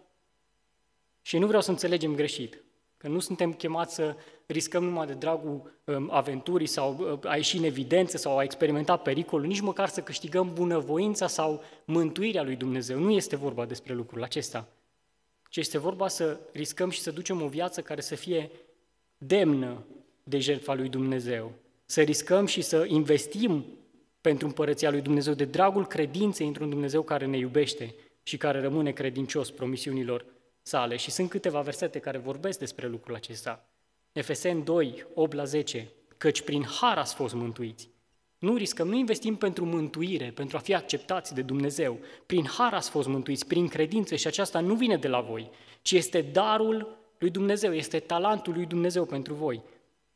Și 1.23 1.39
nu 1.39 1.47
vreau 1.47 1.63
să 1.63 1.71
înțelegem 1.71 2.15
greșit, 2.15 2.63
că 3.03 3.09
nu 3.09 3.19
suntem 3.19 3.53
chemați 3.53 3.95
să 3.95 4.17
riscăm 4.47 4.85
numai 4.85 5.07
de 5.07 5.13
dragul 5.13 5.81
um, 5.85 6.09
aventurii 6.13 6.67
sau 6.67 7.19
uh, 7.23 7.31
a 7.31 7.37
ieși 7.37 7.57
în 7.57 7.65
evidență 7.65 8.17
sau 8.17 8.39
a 8.39 8.43
experimenta 8.43 8.97
pericolul, 8.97 9.47
nici 9.47 9.61
măcar 9.61 9.89
să 9.89 10.01
câștigăm 10.01 10.51
bunăvoința 10.55 11.27
sau 11.27 11.63
mântuirea 11.85 12.43
lui 12.43 12.57
Dumnezeu. 12.57 12.99
Nu 12.99 13.11
este 13.11 13.37
vorba 13.37 13.65
despre 13.65 13.95
lucrul 13.95 14.23
acesta, 14.23 14.69
ci 15.49 15.57
este 15.57 15.79
vorba 15.79 16.09
să 16.09 16.41
riscăm 16.53 16.91
și 16.91 17.01
să 17.01 17.11
ducem 17.11 17.43
o 17.43 17.47
viață 17.47 17.81
care 17.81 18.01
să 18.01 18.15
fie 18.15 18.51
demnă 19.19 19.85
de 20.25 20.39
jertfa 20.39 20.75
lui 20.75 20.89
Dumnezeu. 20.89 21.53
Să 21.85 22.01
riscăm 22.01 22.47
și 22.47 22.61
să 22.61 22.85
investim 22.89 23.65
pentru 24.21 24.47
împărăția 24.47 24.91
lui 24.91 25.01
Dumnezeu, 25.01 25.35
de 25.35 25.45
dragul 25.45 25.87
credinței 25.87 26.47
într-un 26.47 26.69
Dumnezeu 26.69 27.03
care 27.03 27.27
ne 27.27 27.37
iubește, 27.37 27.95
și 28.23 28.37
care 28.37 28.61
rămâne 28.61 28.91
credincios 28.91 29.51
promisiunilor 29.51 30.25
sale. 30.63 30.97
Și 30.97 31.11
sunt 31.11 31.31
câteva 31.31 31.61
versete 31.61 31.99
care 31.99 32.19
vorbesc 32.19 32.59
despre 32.59 32.89
lucrul 32.89 33.15
acesta. 33.15 33.67
Efesen 34.13 34.65
2, 34.65 35.07
8 35.15 35.33
la 35.33 35.45
10, 35.45 35.93
căci 36.17 36.43
prin 36.43 36.65
har 36.81 36.99
ați 36.99 37.15
fost 37.15 37.35
mântuiți. 37.35 37.91
Nu 38.39 38.57
riscăm, 38.57 38.89
nu 38.89 38.97
investim 38.97 39.37
pentru 39.37 39.65
mântuire, 39.65 40.31
pentru 40.31 40.57
a 40.57 40.61
fi 40.61 40.75
acceptați 40.75 41.35
de 41.35 41.43
Dumnezeu. 41.43 41.99
Prin 42.27 42.47
har 42.47 42.75
ați 42.75 42.91
fost 42.91 43.09
mântuiți, 43.09 43.47
prin 43.47 43.69
credință 43.69 44.17
și 44.17 44.27
aceasta 44.27 44.61
nu 44.61 44.75
vine 44.75 44.97
de 44.97 45.09
la 45.09 45.21
voi, 45.21 45.51
ci 45.83 45.93
este 45.93 46.21
darul 46.21 46.99
lui 47.19 47.31
Dumnezeu, 47.31 47.75
este 47.75 47.99
talentul 47.99 48.53
lui 48.53 48.67
Dumnezeu 48.67 49.05
pentru 49.05 49.35
voi. 49.35 49.63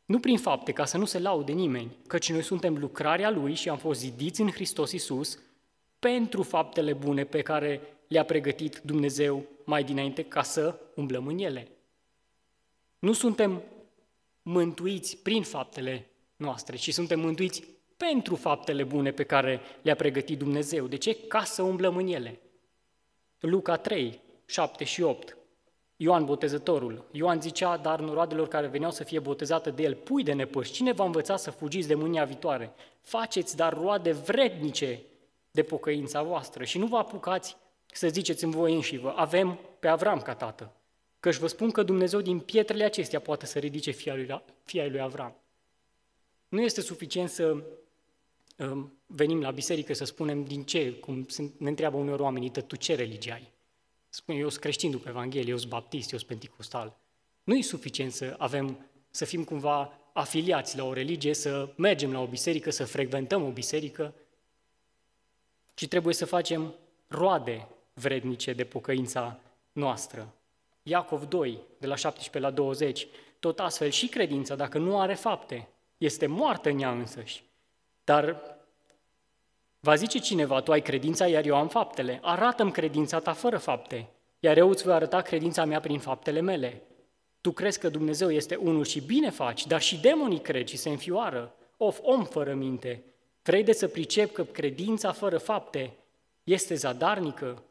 Nu 0.05 0.21
prin 0.21 0.39
fapte, 0.39 0.73
ca 0.73 0.85
să 0.85 0.99
nu 0.99 1.05
se 1.05 1.19
laude 1.19 1.53
nimeni, 1.53 1.97
căci 2.07 2.33
noi 2.33 2.43
suntem 2.43 2.77
lucrarea 2.79 3.31
Lui 3.31 3.55
și 3.55 3.69
am 3.69 3.79
fost 3.79 4.01
zidiți 4.01 4.41
în 4.41 4.51
Hristos 4.51 4.93
Iisus 4.93 5.39
pentru 5.99 6.43
faptele 6.43 6.93
bune 6.93 7.25
pe 7.25 7.43
care 7.43 7.81
le-a 8.09 8.25
pregătit 8.25 8.81
Dumnezeu 8.85 9.45
mai 9.67 9.85
dinainte 9.85 10.25
ca 10.25 10.43
să 10.43 10.79
umblăm 10.95 11.27
în 11.27 11.39
ele. 11.39 11.69
Nu 12.99 13.13
suntem 13.13 13.63
mântuiți 14.43 15.17
prin 15.17 15.43
faptele 15.43 16.11
noastre, 16.37 16.77
ci 16.77 16.93
suntem 16.93 17.21
mântuiți 17.21 17.65
pentru 17.97 18.35
faptele 18.35 18.85
bune 18.85 19.11
pe 19.11 19.25
care 19.25 19.61
le-a 19.83 19.95
pregătit 19.95 20.39
Dumnezeu. 20.39 20.87
De 20.87 20.97
ce? 20.97 21.17
Ca 21.17 21.45
să 21.45 21.63
umblăm 21.63 21.97
în 21.97 22.07
ele. 22.07 22.41
Luca 23.41 23.77
3, 23.77 24.21
7 24.47 24.85
și 24.85 25.03
8. 25.03 25.37
Ioan 25.97 26.25
Botezătorul. 26.25 27.05
Ioan 27.13 27.41
zicea, 27.41 27.77
dar 27.77 28.01
noroadelor 28.01 28.49
care 28.49 28.67
veneau 28.67 28.91
să 28.91 29.05
fie 29.05 29.19
botezate 29.19 29.71
de 29.71 29.83
el, 29.83 29.95
pui 29.95 30.23
de 30.23 30.33
nepăși, 30.33 30.73
cine 30.73 30.93
va 30.93 31.05
învăța 31.05 31.37
să 31.37 31.51
fugiți 31.51 31.89
de 31.89 31.95
mânia 31.95 32.25
viitoare? 32.25 32.75
Faceți 33.01 33.57
dar 33.57 33.73
roade 33.73 34.13
vrednice 34.13 35.03
de 35.51 35.63
pocăința 35.63 36.23
voastră 36.23 36.65
și 36.65 36.79
nu 36.79 36.87
vă 36.87 36.97
apucați 36.97 37.57
să 37.97 38.09
ziceți 38.09 38.45
în 38.45 38.51
voi 38.51 38.75
înși 38.75 38.97
vă, 38.97 39.13
avem 39.17 39.59
pe 39.79 39.89
Avram 39.89 40.21
ca 40.21 40.35
tată. 40.35 40.73
Căci 41.21 41.37
vă 41.37 41.47
spun 41.47 41.71
că 41.71 41.83
Dumnezeu 41.83 42.21
din 42.21 42.39
pietrele 42.39 42.85
acestea 42.85 43.21
poate 43.21 43.47
să 43.47 43.59
ridice 43.59 43.91
fia 43.91 44.15
lui, 44.15 44.43
fia 44.65 44.87
lui 44.87 45.01
Avram. 45.01 45.37
Nu 46.49 46.63
este 46.63 46.81
suficient 46.81 47.31
să 47.31 47.65
um, 48.57 48.99
venim 49.07 49.41
la 49.41 49.51
biserică 49.51 49.95
să 49.95 50.05
spunem 50.05 50.45
din 50.45 50.65
ce, 50.65 50.93
cum 50.93 51.27
ne 51.59 51.69
întreabă 51.69 51.97
uneori 51.97 52.23
oamenii, 52.23 52.51
tu 52.51 52.77
ce 52.77 52.95
religie 52.95 53.33
ai? 53.33 53.53
Spune, 54.09 54.39
eu 54.39 54.49
sunt 54.49 54.61
creștin 54.61 54.91
după 54.91 55.09
Evanghelie, 55.09 55.51
eu 55.51 55.57
sunt 55.57 55.71
baptist, 55.71 56.13
eu 56.13 56.19
sunt 56.19 56.31
penticostal. 56.31 56.99
Nu 57.45 57.55
e 57.55 57.63
suficient 57.63 58.13
să 58.13 58.35
avem, 58.39 58.89
să 59.11 59.25
fim 59.25 59.45
cumva 59.45 59.99
afiliați 60.13 60.77
la 60.77 60.85
o 60.85 60.93
religie, 60.93 61.35
să 61.35 61.73
mergem 61.77 62.13
la 62.13 62.21
o 62.21 62.27
biserică, 62.27 62.71
să 62.71 62.85
frecventăm 62.85 63.43
o 63.43 63.51
biserică, 63.51 64.15
ci 65.75 65.89
trebuie 65.89 66.15
să 66.15 66.25
facem 66.25 66.75
roade 67.07 67.69
vrednice 68.01 68.53
de 68.53 68.65
pocăința 68.65 69.39
noastră. 69.73 70.35
Iacov 70.83 71.25
2, 71.25 71.59
de 71.79 71.87
la 71.87 71.95
17 71.95 72.39
la 72.39 72.51
20, 72.51 73.07
tot 73.41 73.61
astfel 73.61 73.91
și 73.91 74.09
credința, 74.09 74.55
dacă 74.55 74.79
nu 74.79 75.01
are 75.01 75.15
fapte, 75.15 75.69
este 75.99 76.27
moartă 76.27 76.69
în 76.69 76.81
ea 76.81 76.91
însăși. 76.91 77.43
Dar 78.05 78.57
va 79.81 79.95
zice 79.95 80.19
cineva, 80.19 80.61
tu 80.61 80.73
ai 80.73 80.83
credința, 80.83 81.27
iar 81.27 81.45
eu 81.45 81.57
am 81.57 81.69
faptele. 81.69 82.19
Arată-mi 82.23 82.73
credința 82.73 83.19
ta 83.19 83.33
fără 83.33 83.59
fapte, 83.59 84.09
iar 84.41 84.57
eu 84.57 84.69
îți 84.69 84.83
voi 84.83 84.93
arăta 84.93 85.21
credința 85.21 85.65
mea 85.65 85.81
prin 85.81 85.99
faptele 85.99 86.41
mele. 86.41 86.83
Tu 87.41 87.53
crezi 87.53 87.79
că 87.79 87.89
Dumnezeu 87.89 88.31
este 88.31 88.55
unul 88.55 88.85
și 88.85 89.01
bine 89.01 89.31
faci, 89.31 89.67
dar 89.67 89.81
și 89.81 90.01
demonii 90.01 90.41
cred 90.41 90.67
și 90.67 90.77
se 90.77 90.89
înfioară. 90.89 91.55
Of, 91.77 91.99
om 92.03 92.25
fără 92.25 92.55
minte, 92.55 93.03
vrei 93.43 93.63
de 93.63 93.73
să 93.73 93.89
pricep 93.89 94.33
că 94.33 94.45
credința 94.45 95.13
fără 95.13 95.39
fapte 95.39 95.93
este 96.45 96.75
zadarnică? 96.75 97.63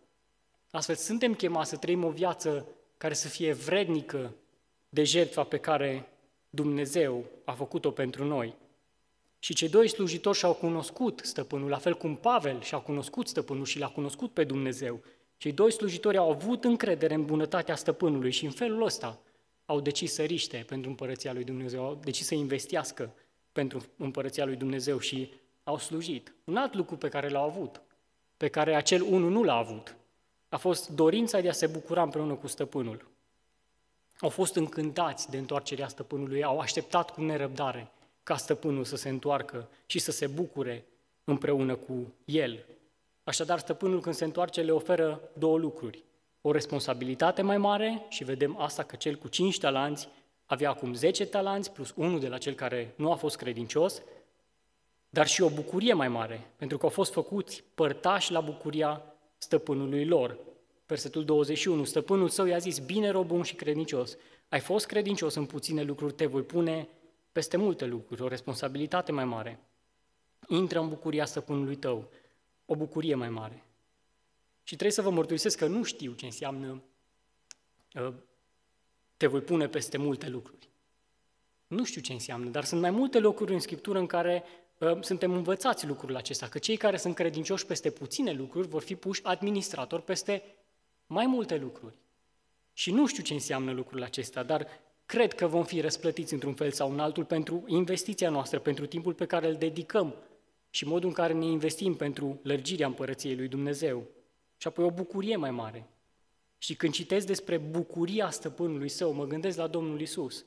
Astfel, 0.76 0.96
suntem 0.96 1.34
chemați 1.34 1.70
să 1.70 1.78
trăim 1.78 2.04
o 2.04 2.10
viață 2.10 2.66
care 2.98 3.14
să 3.14 3.28
fie 3.28 3.54
vrednică 3.54 4.34
de 4.90 5.04
jertfa 5.04 5.44
pe 5.44 5.58
care 5.58 6.08
Dumnezeu 6.50 7.26
a 7.46 7.52
făcut-o 7.52 7.92
pentru 7.92 8.26
noi. 8.26 8.56
Și 9.40 9.54
cei 9.54 9.70
doi 9.70 9.88
slujitori 9.88 10.38
și-au 10.38 10.54
cunoscut 10.54 11.22
stăpânul, 11.24 11.70
la 11.70 11.78
fel 11.78 11.98
cum 11.98 12.16
Pavel 12.16 12.62
și-a 12.62 12.78
cunoscut 12.78 13.28
stăpânul 13.28 13.66
și 13.66 13.80
l-a 13.80 13.88
cunoscut 13.88 14.32
pe 14.32 14.44
Dumnezeu. 14.44 15.04
Cei 15.38 15.52
doi 15.52 15.72
slujitori 15.72 16.18
au 16.18 16.32
avut 16.32 16.64
încredere 16.64 17.14
în 17.14 17.26
bunătatea 17.26 17.76
stăpânului 17.76 18.32
și 18.32 18.46
în 18.46 18.52
felul 18.52 18.84
ăsta 18.84 19.20
au 19.66 19.80
decis 19.80 20.14
să 20.14 20.24
riște 20.24 20.64
pentru 20.68 20.90
împărăția 20.90 21.34
lui 21.34 21.44
Dumnezeu, 21.44 21.86
au 21.86 22.00
decis 22.04 22.26
să 22.26 22.36
investească 22.36 23.14
pentru 23.52 23.86
împărăția 23.98 24.46
lui 24.46 24.56
Dumnezeu 24.56 25.00
și 25.00 25.34
au 25.64 25.78
slujit. 25.78 26.34
Un 26.44 26.56
alt 26.56 26.74
lucru 26.74 26.96
pe 26.96 27.10
care 27.10 27.30
l-au 27.30 27.44
avut, 27.44 27.82
pe 28.38 28.48
care 28.48 28.76
acel 28.76 29.02
unul 29.02 29.32
nu 29.32 29.44
l-a 29.44 29.56
avut, 29.56 29.96
a 30.56 30.58
fost 30.58 30.90
dorința 30.90 31.40
de 31.40 31.50
a 31.50 31.54
se 31.54 31.68
bucura 31.68 32.02
împreună 32.02 32.34
cu 32.34 32.48
stăpânul. 32.48 33.08
Au 34.20 34.30
fost 34.30 34.56
încântați 34.56 35.30
de 35.30 35.38
întoarcerea 35.38 35.88
stăpânului, 35.88 36.44
au 36.44 36.60
așteptat 36.60 37.12
cu 37.12 37.22
nerăbdare 37.22 37.92
ca 38.24 38.36
stăpânul 38.36 38.84
să 38.84 38.96
se 38.96 39.10
întoarcă 39.10 39.70
și 39.86 40.00
să 40.00 40.12
se 40.12 40.28
bucure 40.28 40.86
împreună 41.24 41.76
cu 41.76 42.14
el. 42.26 42.66
Așadar, 43.24 43.60
stăpânul 43.60 44.02
când 44.02 44.16
se 44.16 44.24
întoarce 44.24 44.62
le 44.62 44.72
oferă 44.72 45.22
două 45.34 45.58
lucruri. 45.58 46.04
O 46.42 46.52
responsabilitate 46.52 47.42
mai 47.42 47.58
mare 47.58 48.06
și 48.10 48.24
vedem 48.24 48.60
asta 48.60 48.84
că 48.84 48.96
cel 48.96 49.16
cu 49.16 49.28
cinci 49.28 49.60
talanți 49.60 50.08
avea 50.46 50.70
acum 50.70 50.94
10 50.94 51.26
talanți 51.26 51.72
plus 51.72 51.94
unul 51.96 52.20
de 52.20 52.28
la 52.28 52.38
cel 52.38 52.54
care 52.54 52.94
nu 52.96 53.12
a 53.12 53.16
fost 53.16 53.36
credincios, 53.36 54.02
dar 55.10 55.28
și 55.28 55.42
o 55.42 55.50
bucurie 55.50 55.94
mai 55.94 56.08
mare, 56.08 56.52
pentru 56.56 56.78
că 56.78 56.86
au 56.86 56.92
fost 56.92 57.12
făcuți 57.12 57.64
părtași 57.74 58.32
la 58.32 58.42
bucuria 58.42 59.15
stăpânului 59.46 60.06
lor. 60.06 60.38
Versetul 60.86 61.26
21, 61.26 61.84
stăpânul 61.84 62.30
său 62.30 62.46
i-a 62.46 62.58
zis, 62.58 62.80
bine 62.80 63.10
rob 63.10 63.28
bun 63.28 63.44
și 63.44 63.56
credincios, 63.56 64.18
ai 64.50 64.60
fost 64.60 64.86
credincios 64.86 65.36
în 65.36 65.46
puține 65.46 65.84
lucruri, 65.84 66.14
te 66.14 66.26
voi 66.26 66.42
pune 66.44 66.90
peste 67.32 67.58
multe 67.58 67.86
lucruri, 67.86 68.22
o 68.22 68.28
responsabilitate 68.28 69.12
mai 69.12 69.26
mare. 69.26 69.60
Intră 70.48 70.80
în 70.80 70.90
bucuria 70.90 71.26
stăpânului 71.26 71.76
tău, 71.76 72.10
o 72.66 72.76
bucurie 72.76 73.16
mai 73.16 73.30
mare. 73.30 73.64
Și 74.64 74.74
trebuie 74.74 74.92
să 74.92 75.02
vă 75.02 75.10
mărturisesc 75.10 75.58
că 75.58 75.68
nu 75.68 75.84
știu 75.84 76.14
ce 76.14 76.26
înseamnă 76.26 76.84
uh, 77.94 78.14
te 79.18 79.28
voi 79.28 79.42
pune 79.42 79.68
peste 79.68 79.98
multe 79.98 80.30
lucruri. 80.30 80.70
Nu 81.68 81.84
știu 81.84 82.02
ce 82.02 82.14
înseamnă, 82.14 82.50
dar 82.50 82.64
sunt 82.64 82.82
mai 82.82 82.92
multe 82.92 83.20
locuri 83.20 83.54
în 83.54 83.60
Scriptură 83.60 84.00
în 84.00 84.06
care 84.06 84.44
uh, 84.44 84.65
suntem 85.02 85.32
învățați 85.32 85.88
lucrul 85.88 86.16
acesta, 86.16 86.48
că 86.48 86.58
cei 86.58 86.78
care 86.78 86.98
sunt 86.98 87.16
credincioși 87.16 87.66
peste 87.66 87.90
puține 87.90 88.32
lucruri 88.32 88.68
vor 88.68 88.82
fi 88.82 88.96
puși 88.96 89.24
administratori 89.24 90.04
peste 90.04 90.44
mai 91.08 91.26
multe 91.26 91.58
lucruri. 91.58 91.94
Și 92.74 92.92
nu 92.92 93.08
știu 93.08 93.24
ce 93.24 93.34
înseamnă 93.34 93.72
lucrul 93.72 94.04
acesta, 94.04 94.44
dar 94.44 94.68
cred 95.06 95.34
că 95.34 95.48
vom 95.48 95.64
fi 95.64 95.82
răsplătiți 95.82 96.34
într-un 96.34 96.54
fel 96.54 96.72
sau 96.72 96.92
în 96.92 97.00
altul 97.00 97.26
pentru 97.26 97.64
investiția 97.68 98.30
noastră, 98.30 98.60
pentru 98.60 98.86
timpul 98.86 99.14
pe 99.14 99.26
care 99.26 99.48
îl 99.48 99.56
dedicăm 99.56 100.16
și 100.70 100.86
modul 100.86 101.08
în 101.08 101.14
care 101.14 101.34
ne 101.34 101.46
investim 101.46 101.96
pentru 101.96 102.40
lărgirea 102.44 102.88
împărăției 102.88 103.36
lui 103.36 103.48
Dumnezeu. 103.48 104.04
Și 104.58 104.68
apoi 104.68 104.86
o 104.86 104.92
bucurie 104.92 105.36
mai 105.36 105.52
mare. 105.52 105.88
Și 106.58 106.76
când 106.76 106.94
citesc 106.94 107.26
despre 107.26 107.58
bucuria 107.58 108.30
stăpânului 108.30 108.90
său, 108.90 109.12
mă 109.14 109.26
gândesc 109.26 109.58
la 109.58 109.68
Domnul 109.68 110.02
Isus. 110.02 110.46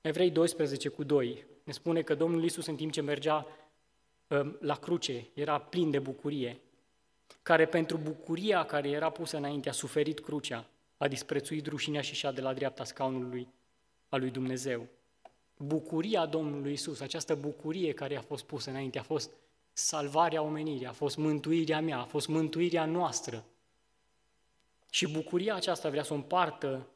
Evrei 0.00 0.30
12 0.30 0.88
cu 0.88 1.02
2 1.02 1.44
ne 1.70 1.76
spune 1.76 2.02
că 2.02 2.14
Domnul 2.14 2.44
Isus 2.44 2.66
în 2.66 2.76
timp 2.76 2.92
ce 2.92 3.00
mergea 3.00 3.46
um, 4.28 4.56
la 4.60 4.74
cruce 4.74 5.28
era 5.34 5.58
plin 5.58 5.90
de 5.90 5.98
bucurie, 5.98 6.60
care 7.42 7.66
pentru 7.66 7.96
bucuria 7.96 8.64
care 8.64 8.88
era 8.88 9.10
pusă 9.10 9.36
înainte 9.36 9.68
a 9.68 9.72
suferit 9.72 10.20
crucea, 10.20 10.66
a 10.96 11.08
disprețuit 11.08 11.66
rușinea 11.66 12.00
și 12.00 12.14
și 12.14 12.28
de 12.34 12.40
la 12.40 12.54
dreapta 12.54 12.84
scaunului 12.84 13.48
a 14.08 14.16
lui 14.16 14.30
Dumnezeu. 14.30 14.86
Bucuria 15.56 16.26
Domnului 16.26 16.72
Isus, 16.72 17.00
această 17.00 17.34
bucurie 17.34 17.92
care 17.92 18.16
a 18.16 18.20
fost 18.20 18.44
pusă 18.44 18.70
înainte, 18.70 18.98
a 18.98 19.02
fost 19.02 19.30
salvarea 19.72 20.42
omenirii, 20.42 20.86
a 20.86 20.92
fost 20.92 21.16
mântuirea 21.16 21.80
mea, 21.80 21.98
a 21.98 22.04
fost 22.04 22.28
mântuirea 22.28 22.84
noastră. 22.84 23.44
Și 24.90 25.12
bucuria 25.12 25.54
aceasta 25.54 25.90
vrea 25.90 26.02
să 26.02 26.12
o 26.12 26.16
împartă 26.16 26.86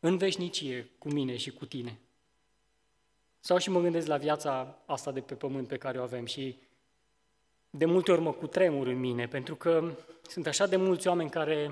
în 0.00 0.16
veșnicie 0.16 0.90
cu 0.98 1.08
mine 1.08 1.36
și 1.36 1.50
cu 1.50 1.66
tine. 1.66 1.98
Sau 3.40 3.58
și 3.58 3.70
mă 3.70 3.80
gândesc 3.80 4.06
la 4.06 4.16
viața 4.16 4.78
asta 4.86 5.12
de 5.12 5.20
pe 5.20 5.34
pământ 5.34 5.68
pe 5.68 5.76
care 5.76 5.98
o 5.98 6.02
avem 6.02 6.24
și 6.24 6.58
de 7.70 7.84
multe 7.84 8.12
ori 8.12 8.20
mă 8.20 8.32
cutremur 8.32 8.86
în 8.86 8.98
mine, 8.98 9.26
pentru 9.26 9.56
că 9.56 9.90
sunt 10.28 10.46
așa 10.46 10.66
de 10.66 10.76
mulți 10.76 11.08
oameni 11.08 11.30
care 11.30 11.70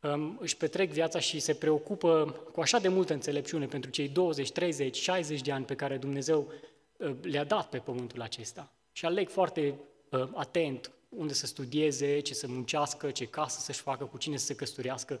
um, 0.00 0.38
își 0.40 0.56
petrec 0.56 0.90
viața 0.90 1.18
și 1.18 1.38
se 1.38 1.54
preocupă 1.54 2.40
cu 2.52 2.60
așa 2.60 2.78
de 2.78 2.88
multă 2.88 3.12
înțelepciune 3.12 3.66
pentru 3.66 3.90
cei 3.90 4.08
20, 4.08 4.52
30, 4.52 4.96
60 4.96 5.40
de 5.40 5.52
ani 5.52 5.64
pe 5.64 5.74
care 5.74 5.96
Dumnezeu 5.96 6.52
uh, 6.96 7.14
le-a 7.22 7.44
dat 7.44 7.68
pe 7.68 7.78
pământul 7.78 8.22
acesta 8.22 8.72
și 8.92 9.04
aleg 9.04 9.28
foarte 9.28 9.74
uh, 10.10 10.28
atent 10.34 10.90
unde 11.08 11.32
să 11.32 11.46
studieze, 11.46 12.20
ce 12.20 12.34
să 12.34 12.46
muncească, 12.48 13.10
ce 13.10 13.24
casă 13.24 13.60
să-și 13.60 13.80
facă, 13.80 14.04
cu 14.04 14.18
cine 14.18 14.36
să 14.36 14.44
se 14.44 14.54
căsătorească, 14.54 15.20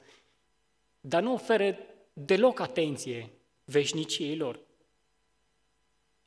dar 1.00 1.22
nu 1.22 1.32
oferă 1.32 1.76
deloc 2.12 2.60
atenție 2.60 3.30
veșniciei 3.64 4.36
lor. 4.36 4.60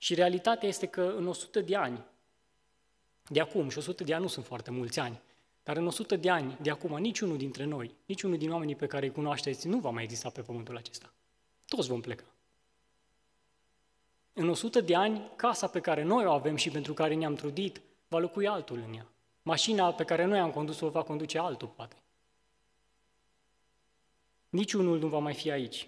Și 0.02 0.14
realitatea 0.14 0.68
este 0.68 0.86
că 0.86 1.14
în 1.18 1.28
100 1.28 1.62
de 1.62 1.76
ani, 1.76 2.06
de 3.28 3.40
acum, 3.40 3.70
și 3.70 3.78
100 3.78 4.04
de 4.04 4.14
ani 4.14 4.24
nu 4.24 4.30
sunt 4.30 4.46
foarte 4.46 4.72
mulți 4.72 5.00
ani, 5.00 5.22
Dar 5.64 5.78
în 5.78 5.88
100 5.88 6.16
de 6.16 6.30
ani, 6.30 6.58
de 6.62 6.70
acum, 6.70 6.98
niciunul 6.98 7.38
dintre 7.38 7.64
noi, 7.64 7.96
niciunul 8.06 8.38
din 8.38 8.52
oamenii 8.52 8.76
pe 8.76 8.88
care 8.88 9.06
îi 9.06 9.12
cunoașteți, 9.12 9.68
nu 9.68 9.80
va 9.80 9.90
mai 9.90 10.04
exista 10.04 10.30
pe 10.30 10.42
pământul 10.42 10.78
acesta. 10.78 11.14
Toți 11.66 11.88
vom 11.88 12.02
pleca. 12.02 12.24
În 14.34 14.50
100 14.50 14.82
de 14.82 14.96
ani, 14.96 15.32
casa 15.36 15.68
pe 15.68 15.80
care 15.80 16.04
noi 16.04 16.26
o 16.26 16.32
avem 16.32 16.56
și 16.56 16.70
pentru 16.70 16.94
care 16.94 17.14
ne-am 17.14 17.36
trudit, 17.36 17.82
va 18.08 18.18
locui 18.18 18.48
altul 18.48 18.84
în 18.88 18.94
ea. 18.94 19.08
Mașina 19.42 19.94
pe 19.94 20.04
care 20.04 20.26
noi 20.26 20.40
am 20.40 20.52
condus-o 20.52 20.90
va 20.90 21.04
conduce 21.04 21.40
altul, 21.40 21.68
poate. 21.68 21.96
Niciunul 24.50 25.00
nu 25.00 25.08
va 25.08 25.20
mai 25.20 25.34
fi 25.34 25.52
aici. 25.52 25.88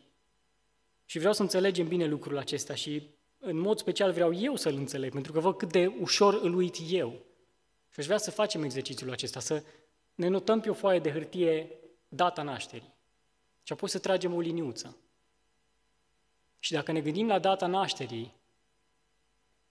Și 1.06 1.18
vreau 1.18 1.34
să 1.34 1.42
înțelegem 1.42 1.88
bine 1.88 2.06
lucrul 2.06 2.38
acesta 2.38 2.76
și 2.76 3.10
în 3.44 3.58
mod 3.58 3.78
special 3.78 4.12
vreau 4.12 4.34
eu 4.34 4.56
să-l 4.56 4.76
înțeleg, 4.76 5.12
pentru 5.12 5.32
că 5.32 5.40
văd 5.40 5.58
cât 5.58 5.72
de 5.72 5.96
ușor 6.00 6.40
îl 6.42 6.56
uit 6.56 6.76
eu. 6.90 7.10
Și 7.90 8.00
aș 8.00 8.06
vrea 8.06 8.18
să 8.18 8.32
facem 8.32 8.64
exercițiul 8.64 9.12
acesta, 9.12 9.40
să 9.40 9.64
ne 10.16 10.28
notăm 10.28 10.60
pe 10.60 10.70
o 10.70 10.74
foaie 10.74 11.00
de 11.00 11.12
hârtie 11.12 11.70
data 12.08 12.42
nașterii 12.42 12.94
și 13.64 13.74
apoi 13.74 13.90
să 13.90 14.00
tragem 14.00 14.34
o 14.34 14.40
liniuță. 14.40 14.98
Și 16.60 16.72
dacă 16.72 16.92
ne 16.92 17.02
gândim 17.02 17.28
la 17.28 17.40
data 17.40 17.68
nașterii, 17.68 18.34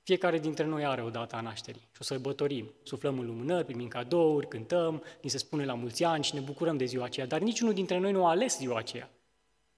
fiecare 0.03 0.39
dintre 0.39 0.65
noi 0.65 0.85
are 0.85 1.03
o 1.03 1.11
dată 1.11 1.37
a 1.37 1.41
nașterii 1.41 1.89
și 1.93 1.99
o 2.01 2.05
sărbătorim. 2.05 2.71
Suflăm 2.83 3.19
în 3.19 3.27
lumânări, 3.27 3.65
primim 3.65 3.89
cadouri, 3.89 4.49
cântăm, 4.49 5.03
ni 5.23 5.31
se 5.31 5.39
spune 5.39 5.65
la 5.65 5.75
mulți 5.75 6.05
ani 6.05 6.25
și 6.25 6.35
ne 6.35 6.41
bucurăm 6.41 6.77
de 6.77 6.85
ziua 6.85 7.05
aceea. 7.05 7.27
Dar 7.27 7.41
niciunul 7.41 7.75
dintre 7.75 7.99
noi 7.99 8.13
nu 8.13 8.27
a 8.27 8.31
ales 8.31 8.57
ziua 8.57 8.79
aceea. 8.79 9.11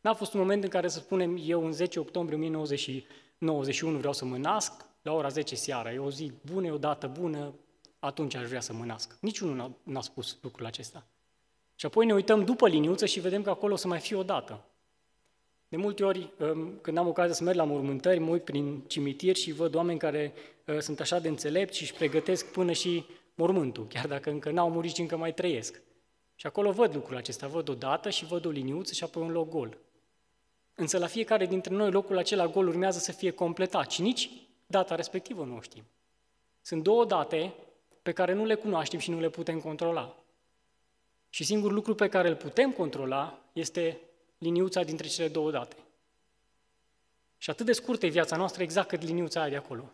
N-a 0.00 0.14
fost 0.14 0.34
un 0.34 0.40
moment 0.40 0.62
în 0.62 0.68
care 0.68 0.88
să 0.88 0.98
spunem, 0.98 1.38
eu 1.44 1.64
în 1.66 1.72
10 1.72 1.98
octombrie 1.98 2.38
1991 3.42 3.98
vreau 3.98 4.12
să 4.12 4.24
mă 4.24 4.36
nasc, 4.36 4.72
la 5.02 5.12
ora 5.12 5.28
10 5.28 5.54
seara, 5.54 5.92
e 5.92 5.98
o 5.98 6.10
zi 6.10 6.32
bună, 6.52 6.66
e 6.66 6.70
o 6.70 6.78
dată 6.78 7.06
bună, 7.06 7.54
atunci 7.98 8.34
aș 8.34 8.46
vrea 8.46 8.60
să 8.60 8.72
mă 8.72 8.84
nasc. 8.84 9.16
Niciunul 9.20 9.54
n-a, 9.54 9.70
n-a 9.82 10.00
spus 10.00 10.38
lucrul 10.42 10.66
acesta. 10.66 11.06
Și 11.74 11.86
apoi 11.86 12.06
ne 12.06 12.14
uităm 12.14 12.44
după 12.44 12.68
liniuță 12.68 13.06
și 13.06 13.20
vedem 13.20 13.42
că 13.42 13.50
acolo 13.50 13.72
o 13.72 13.76
să 13.76 13.88
mai 13.88 13.98
fie 13.98 14.16
o 14.16 14.22
dată. 14.22 14.64
De 15.68 15.76
multe 15.76 16.04
ori, 16.04 16.32
um, 16.38 16.78
când 16.80 16.96
am 16.96 17.08
ocazia 17.08 17.34
să 17.34 17.42
merg 17.42 17.56
la 17.56 17.64
mormântări, 17.64 18.18
mă 18.18 18.30
uit 18.30 18.44
prin 18.44 18.80
cimitir 18.86 19.36
și 19.36 19.52
văd 19.52 19.74
oameni 19.74 19.98
care 19.98 20.32
uh, 20.66 20.78
sunt 20.78 21.00
așa 21.00 21.18
de 21.18 21.28
înțelepți 21.28 21.76
și 21.76 21.82
își 21.82 21.94
pregătesc 21.94 22.46
până 22.52 22.72
și 22.72 23.04
mormântul, 23.34 23.86
chiar 23.86 24.06
dacă 24.06 24.30
încă 24.30 24.50
n-au 24.50 24.70
murit 24.70 24.94
și 24.94 25.00
încă 25.00 25.16
mai 25.16 25.34
trăiesc. 25.34 25.82
Și 26.34 26.46
acolo 26.46 26.70
văd 26.70 26.94
lucrul 26.94 27.16
acesta, 27.16 27.46
văd 27.46 27.68
o 27.68 27.74
dată 27.74 28.10
și 28.10 28.24
văd 28.24 28.44
o 28.44 28.50
liniuță 28.50 28.92
și 28.92 29.04
apoi 29.04 29.22
un 29.22 29.30
loc 29.30 29.48
gol. 29.48 29.78
Însă 30.74 30.98
la 30.98 31.06
fiecare 31.06 31.46
dintre 31.46 31.74
noi 31.74 31.90
locul 31.90 32.18
acela 32.18 32.46
gol 32.46 32.66
urmează 32.66 32.98
să 32.98 33.12
fie 33.12 33.30
completat 33.30 33.90
și 33.90 34.02
nici 34.02 34.30
data 34.66 34.94
respectivă 34.94 35.44
nu 35.44 35.56
o 35.56 35.60
știm. 35.60 35.84
Sunt 36.60 36.82
două 36.82 37.04
date 37.04 37.54
pe 38.02 38.12
care 38.12 38.32
nu 38.32 38.44
le 38.44 38.54
cunoaștem 38.54 38.98
și 38.98 39.10
nu 39.10 39.20
le 39.20 39.30
putem 39.30 39.60
controla. 39.60 40.16
Și 41.28 41.44
singurul 41.44 41.74
lucru 41.74 41.94
pe 41.94 42.08
care 42.08 42.28
îl 42.28 42.36
putem 42.36 42.72
controla 42.72 43.42
este 43.52 44.00
liniuța 44.38 44.82
dintre 44.82 45.06
cele 45.06 45.28
două 45.28 45.50
date. 45.50 45.76
Și 47.38 47.50
atât 47.50 47.66
de 47.66 47.72
scurtă 47.72 48.06
e 48.06 48.08
viața 48.08 48.36
noastră 48.36 48.62
exact 48.62 48.88
cât 48.88 49.02
liniuța 49.02 49.40
aia 49.40 49.50
de 49.50 49.56
acolo. 49.56 49.92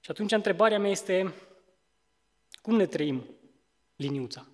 Și 0.00 0.10
atunci 0.10 0.32
întrebarea 0.32 0.78
mea 0.78 0.90
este, 0.90 1.34
cum 2.62 2.76
ne 2.76 2.86
trăim 2.86 3.24
liniuța? 3.96 4.46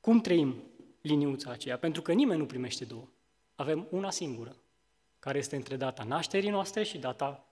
Cum 0.00 0.20
trăim 0.20 0.62
liniuța 1.00 1.50
aceea? 1.50 1.78
Pentru 1.78 2.02
că 2.02 2.12
nimeni 2.12 2.38
nu 2.38 2.46
primește 2.46 2.84
două. 2.84 3.08
Avem 3.54 3.86
una 3.90 4.10
singură, 4.10 4.56
care 5.18 5.38
este 5.38 5.56
între 5.56 5.76
data 5.76 6.02
nașterii 6.02 6.50
noastre 6.50 6.82
și 6.82 6.98
data 6.98 7.46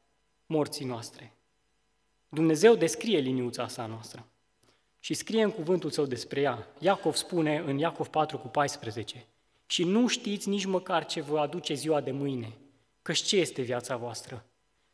morții 0.46 0.84
noastre. 0.84 1.32
Dumnezeu 2.28 2.74
descrie 2.74 3.18
liniuța 3.18 3.62
asta 3.62 3.86
noastră 3.86 4.26
și 4.98 5.14
scrie 5.14 5.42
în 5.42 5.50
cuvântul 5.50 5.90
său 5.90 6.06
despre 6.06 6.40
ea. 6.40 6.68
Iacov 6.78 7.14
spune 7.14 7.58
în 7.58 7.78
Iacov 7.78 8.08
4 8.08 8.38
cu 8.38 8.48
14, 8.48 9.26
și 9.66 9.84
nu 9.84 10.06
știți 10.06 10.48
nici 10.48 10.64
măcar 10.64 11.06
ce 11.06 11.20
vă 11.20 11.38
aduce 11.38 11.74
ziua 11.74 12.00
de 12.00 12.10
mâine, 12.10 12.52
căci 13.02 13.22
ce 13.22 13.36
este 13.36 13.62
viața 13.62 13.96
voastră? 13.96 14.44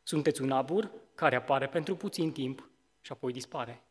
Sunteți 0.03 0.43
un 0.43 0.51
abur 0.51 0.91
care 1.15 1.37
apare 1.37 1.67
pentru 1.67 1.97
puțin 1.97 2.33
timp 2.33 2.69
și 3.01 3.13
apoi 3.13 3.33
dispare. 3.33 3.83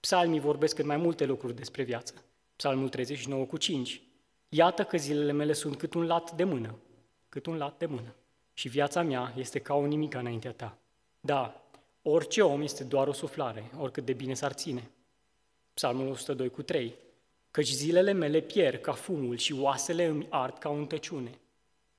Psalmii 0.00 0.40
vorbesc 0.40 0.74
cât 0.74 0.84
mai 0.84 0.96
multe 0.96 1.24
lucruri 1.24 1.54
despre 1.54 1.82
viață. 1.82 2.24
Psalmul 2.56 2.88
39 2.88 3.44
cu 3.44 3.56
5. 3.56 4.02
Iată 4.56 4.84
că 4.84 4.96
zilele 4.96 5.32
mele 5.32 5.52
sunt 5.52 5.76
cât 5.76 5.94
un 5.94 6.06
lat 6.06 6.32
de 6.32 6.44
mână, 6.44 6.74
cât 7.28 7.46
un 7.46 7.56
lat 7.56 7.78
de 7.78 7.86
mână. 7.86 8.14
Și 8.52 8.68
viața 8.68 9.02
mea 9.02 9.32
este 9.36 9.58
ca 9.58 9.74
o 9.74 9.86
nimică 9.86 10.18
înaintea 10.18 10.52
ta. 10.52 10.78
Da, 11.20 11.64
orice 12.02 12.42
om 12.42 12.62
este 12.62 12.84
doar 12.84 13.08
o 13.08 13.12
suflare, 13.12 13.70
oricât 13.78 14.04
de 14.04 14.12
bine 14.12 14.34
s-ar 14.34 14.52
ține. 14.52 14.90
Psalmul 15.74 16.08
102 16.08 16.50
cu 16.50 16.62
3 16.62 16.94
căci 17.50 17.68
zilele 17.68 18.12
mele 18.12 18.40
pierd 18.40 18.80
ca 18.80 18.92
fumul 18.92 19.36
și 19.36 19.52
oasele 19.52 20.04
îmi 20.04 20.26
ard 20.30 20.58
ca 20.58 20.68
o 20.68 20.74
întăciune. 20.74 21.38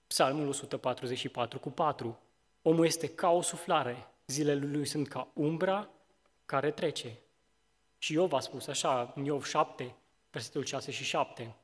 Psalmul 0.07 0.47
144 0.47 1.59
cu 1.59 1.69
4. 1.69 2.19
Omul 2.61 2.85
este 2.85 3.07
ca 3.07 3.29
o 3.29 3.41
suflare, 3.41 4.07
zilele 4.27 4.65
lui 4.65 4.85
sunt 4.85 5.07
ca 5.07 5.27
umbra 5.33 5.89
care 6.45 6.71
trece. 6.71 7.19
Și 7.97 8.13
Iov 8.13 8.33
a 8.33 8.39
spus 8.39 8.67
așa, 8.67 9.13
în 9.15 9.25
Iov 9.25 9.45
7, 9.45 9.95
versetul 10.31 10.63
6 10.63 10.91
și 10.91 11.03
7. 11.03 11.55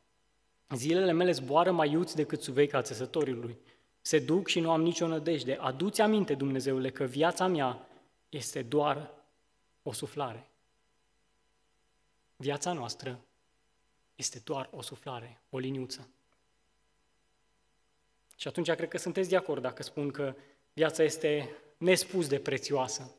Zilele 0.76 1.12
mele 1.12 1.32
zboară 1.32 1.72
mai 1.72 1.92
iuți 1.92 2.16
decât 2.16 2.42
suveica 2.42 2.82
țesătorului. 2.82 3.58
Se 4.02 4.20
duc 4.20 4.48
și 4.48 4.60
nu 4.60 4.72
am 4.72 4.82
nicio 4.82 5.08
nădejde. 5.08 5.54
Aduți 5.54 6.02
aminte, 6.02 6.34
Dumnezeule, 6.34 6.90
că 6.90 7.04
viața 7.04 7.48
mea 7.48 7.88
este 8.30 8.62
doar 8.62 9.12
o 9.84 9.92
suflare. 9.94 10.50
Viața 12.36 12.74
noastră 12.74 13.20
este 14.16 14.42
doar 14.44 14.70
o 14.72 14.82
suflare, 14.82 15.42
o 15.50 15.58
liniuță. 15.58 16.10
Și 18.36 18.48
atunci 18.48 18.72
cred 18.72 18.90
că 18.90 18.98
sunteți 18.98 19.30
de 19.30 19.36
acord 19.36 19.62
dacă 19.62 19.84
spun 19.84 20.12
că 20.12 20.36
viața 20.74 21.04
este 21.04 21.56
nespus 21.78 22.28
de 22.28 22.40
prețioasă, 22.40 23.16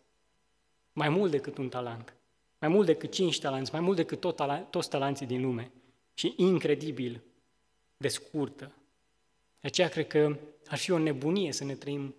mai 0.93 1.09
mult 1.09 1.31
decât 1.31 1.59
un 1.59 1.69
talent, 1.69 2.15
mai 2.59 2.69
mult 2.69 2.87
decât 2.87 3.13
cinci 3.13 3.41
talanți, 3.41 3.73
mai 3.73 3.81
mult 3.81 3.97
decât 3.97 4.21
tot 4.21 4.35
tala- 4.35 4.71
toți 4.71 4.89
talanții 4.89 5.27
din 5.27 5.41
lume 5.41 5.73
și 6.15 6.35
incredibil 6.37 7.23
de 8.03 8.09
scurtă. 8.09 8.73
De 9.61 9.67
aceea 9.69 9.89
cred 9.89 10.07
că 10.07 10.37
ar 10.67 10.79
fi 10.79 10.91
o 10.91 10.99
nebunie 10.99 11.53
să 11.53 11.65
ne 11.65 11.75
trăim 11.75 12.15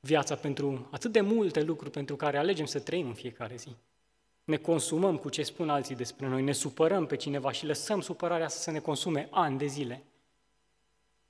viața 0.00 0.34
pentru 0.34 0.88
atât 0.90 1.12
de 1.12 1.20
multe 1.20 1.62
lucruri 1.62 1.90
pentru 1.90 2.16
care 2.16 2.38
alegem 2.38 2.66
să 2.66 2.80
trăim 2.80 3.06
în 3.06 3.14
fiecare 3.14 3.56
zi. 3.56 3.76
Ne 4.44 4.56
consumăm 4.56 5.16
cu 5.16 5.28
ce 5.28 5.42
spun 5.42 5.70
alții 5.70 5.94
despre 5.94 6.26
noi, 6.26 6.42
ne 6.42 6.52
supărăm 6.52 7.06
pe 7.06 7.16
cineva 7.16 7.52
și 7.52 7.66
lăsăm 7.66 8.00
supărarea 8.00 8.48
să 8.48 8.70
ne 8.70 8.78
consume 8.78 9.28
ani 9.30 9.58
de 9.58 9.66
zile. 9.66 10.02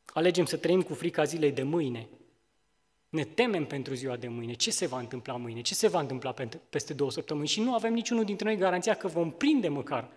Alegem 0.07 0.45
să 0.45 0.57
trăim 0.57 0.83
cu 0.83 0.95
frica 0.95 1.25
zilei 1.25 1.53
de 1.53 1.63
mâine. 1.63 2.09
Ne 3.09 3.25
temem 3.25 3.67
pentru 3.67 3.95
ziua 3.95 4.17
de 4.17 4.29
mâine. 4.29 4.53
Ce 4.53 4.71
se 4.71 4.87
va 4.87 4.99
întâmpla 4.99 5.37
mâine? 5.37 5.61
Ce 5.61 5.75
se 5.75 5.89
va 5.89 6.01
întâmpla 6.01 6.35
peste 6.71 6.95
două 6.95 7.11
săptămâni? 7.11 7.47
Și 7.47 7.61
nu 7.61 7.75
avem 7.75 7.93
niciunul 7.93 8.25
dintre 8.25 8.49
noi 8.49 8.57
garanția 8.57 8.95
că 8.95 9.09
vom 9.09 9.31
prinde 9.31 9.69
măcar 9.69 10.11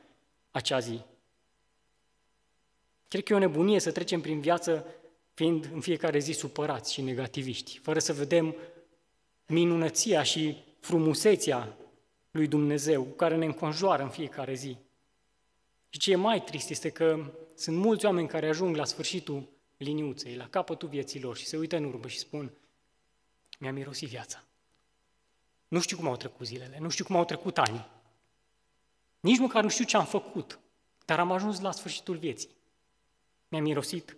acea 0.51 0.79
zi. 0.79 1.01
Cred 3.07 3.23
că 3.23 3.33
e 3.33 3.35
o 3.35 3.39
nebunie 3.39 3.79
să 3.79 3.91
trecem 3.91 4.21
prin 4.21 4.39
viață 4.39 4.85
fiind 5.33 5.69
în 5.73 5.81
fiecare 5.81 6.19
zi 6.19 6.31
supărați 6.31 6.93
și 6.93 7.01
negativiști, 7.01 7.77
fără 7.77 7.99
să 7.99 8.13
vedem 8.13 8.55
minunăția 9.45 10.23
și 10.23 10.57
frumusețea 10.79 11.77
lui 12.31 12.47
Dumnezeu, 12.47 13.03
care 13.03 13.35
ne 13.35 13.45
înconjoară 13.45 14.03
în 14.03 14.09
fiecare 14.09 14.53
zi. 14.53 14.77
Și 15.89 15.99
ce 15.99 16.11
e 16.11 16.15
mai 16.15 16.43
trist 16.43 16.69
este 16.69 16.89
că 16.89 17.33
sunt 17.55 17.77
mulți 17.77 18.05
oameni 18.05 18.27
care 18.27 18.47
ajung 18.47 18.75
la 18.75 18.85
sfârșitul 18.85 19.49
liniuței, 19.77 20.35
la 20.35 20.47
capătul 20.49 20.89
vieții 20.89 21.21
lor 21.21 21.37
și 21.37 21.45
se 21.45 21.57
uită 21.57 21.75
în 21.75 21.83
urmă 21.83 22.07
și 22.07 22.17
spun 22.17 22.51
mi-a 23.59 23.71
mirosit 23.71 24.09
viața. 24.09 24.43
Nu 25.67 25.79
știu 25.79 25.97
cum 25.97 26.07
au 26.07 26.15
trecut 26.15 26.45
zilele, 26.45 26.77
nu 26.79 26.89
știu 26.89 27.05
cum 27.05 27.15
au 27.15 27.25
trecut 27.25 27.57
ani. 27.57 27.87
Nici 29.19 29.39
măcar 29.39 29.63
nu 29.63 29.69
știu 29.69 29.85
ce 29.85 29.97
am 29.97 30.05
făcut, 30.05 30.59
dar 31.05 31.19
am 31.19 31.31
ajuns 31.31 31.59
la 31.59 31.71
sfârșitul 31.71 32.17
vieții. 32.17 32.56
Mi-a 33.47 33.61
mirosit 33.61 34.17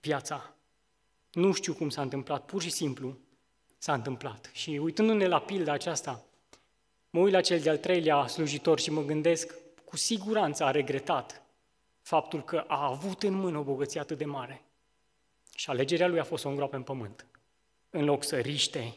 viața. 0.00 0.54
Nu 1.32 1.52
știu 1.52 1.74
cum 1.74 1.88
s-a 1.88 2.02
întâmplat, 2.02 2.44
pur 2.44 2.62
și 2.62 2.70
simplu 2.70 3.16
s-a 3.78 3.94
întâmplat. 3.94 4.50
Și 4.52 4.70
uitându-ne 4.70 5.26
la 5.26 5.40
pilda 5.40 5.72
aceasta, 5.72 6.24
Mă 7.14 7.20
uit 7.20 7.32
la 7.32 7.40
cel 7.40 7.60
de-al 7.60 7.78
treilea 7.78 8.26
slujitor 8.26 8.80
și 8.80 8.90
mă 8.90 9.02
gândesc, 9.02 9.54
cu 9.84 9.96
siguranță 9.96 10.64
a 10.64 10.70
regretat 10.70 11.42
faptul 12.02 12.44
că 12.44 12.64
a 12.66 12.86
avut 12.86 13.22
în 13.22 13.32
mână 13.32 13.58
o 13.58 13.62
bogăție 13.62 14.00
atât 14.00 14.18
de 14.18 14.24
mare. 14.24 14.64
Și 15.54 15.70
alegerea 15.70 16.08
lui 16.08 16.18
a 16.18 16.24
fost 16.24 16.40
să 16.42 16.46
o 16.46 16.50
îngroape 16.50 16.76
în 16.76 16.82
pământ, 16.82 17.26
în 17.90 18.04
loc 18.04 18.24
să 18.24 18.38
riște 18.38 18.96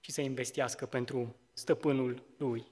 și 0.00 0.12
să 0.12 0.20
investească 0.20 0.86
pentru 0.86 1.36
stăpânul 1.52 2.22
lui. 2.36 2.66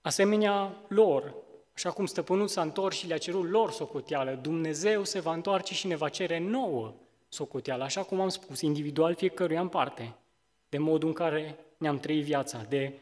Asemenea 0.00 0.84
lor, 0.88 1.34
așa 1.74 1.90
cum 1.90 2.06
stăpânul 2.06 2.48
s-a 2.48 2.62
întors 2.62 2.96
și 2.96 3.06
le-a 3.06 3.18
cerut 3.18 3.50
lor 3.50 3.70
socoteală, 3.70 4.38
Dumnezeu 4.42 5.04
se 5.04 5.20
va 5.20 5.32
întoarce 5.32 5.74
și 5.74 5.86
ne 5.86 5.96
va 5.96 6.08
cere 6.08 6.38
nouă 6.38 6.94
socoteală, 7.28 7.82
așa 7.82 8.02
cum 8.02 8.20
am 8.20 8.28
spus, 8.28 8.60
individual 8.60 9.14
fiecăruia 9.14 9.60
în 9.60 9.68
parte, 9.68 10.14
de 10.68 10.78
modul 10.78 11.08
în 11.08 11.14
care 11.14 11.58
ne-am 11.76 11.98
trăit 11.98 12.24
viața, 12.24 12.62
de 12.68 12.98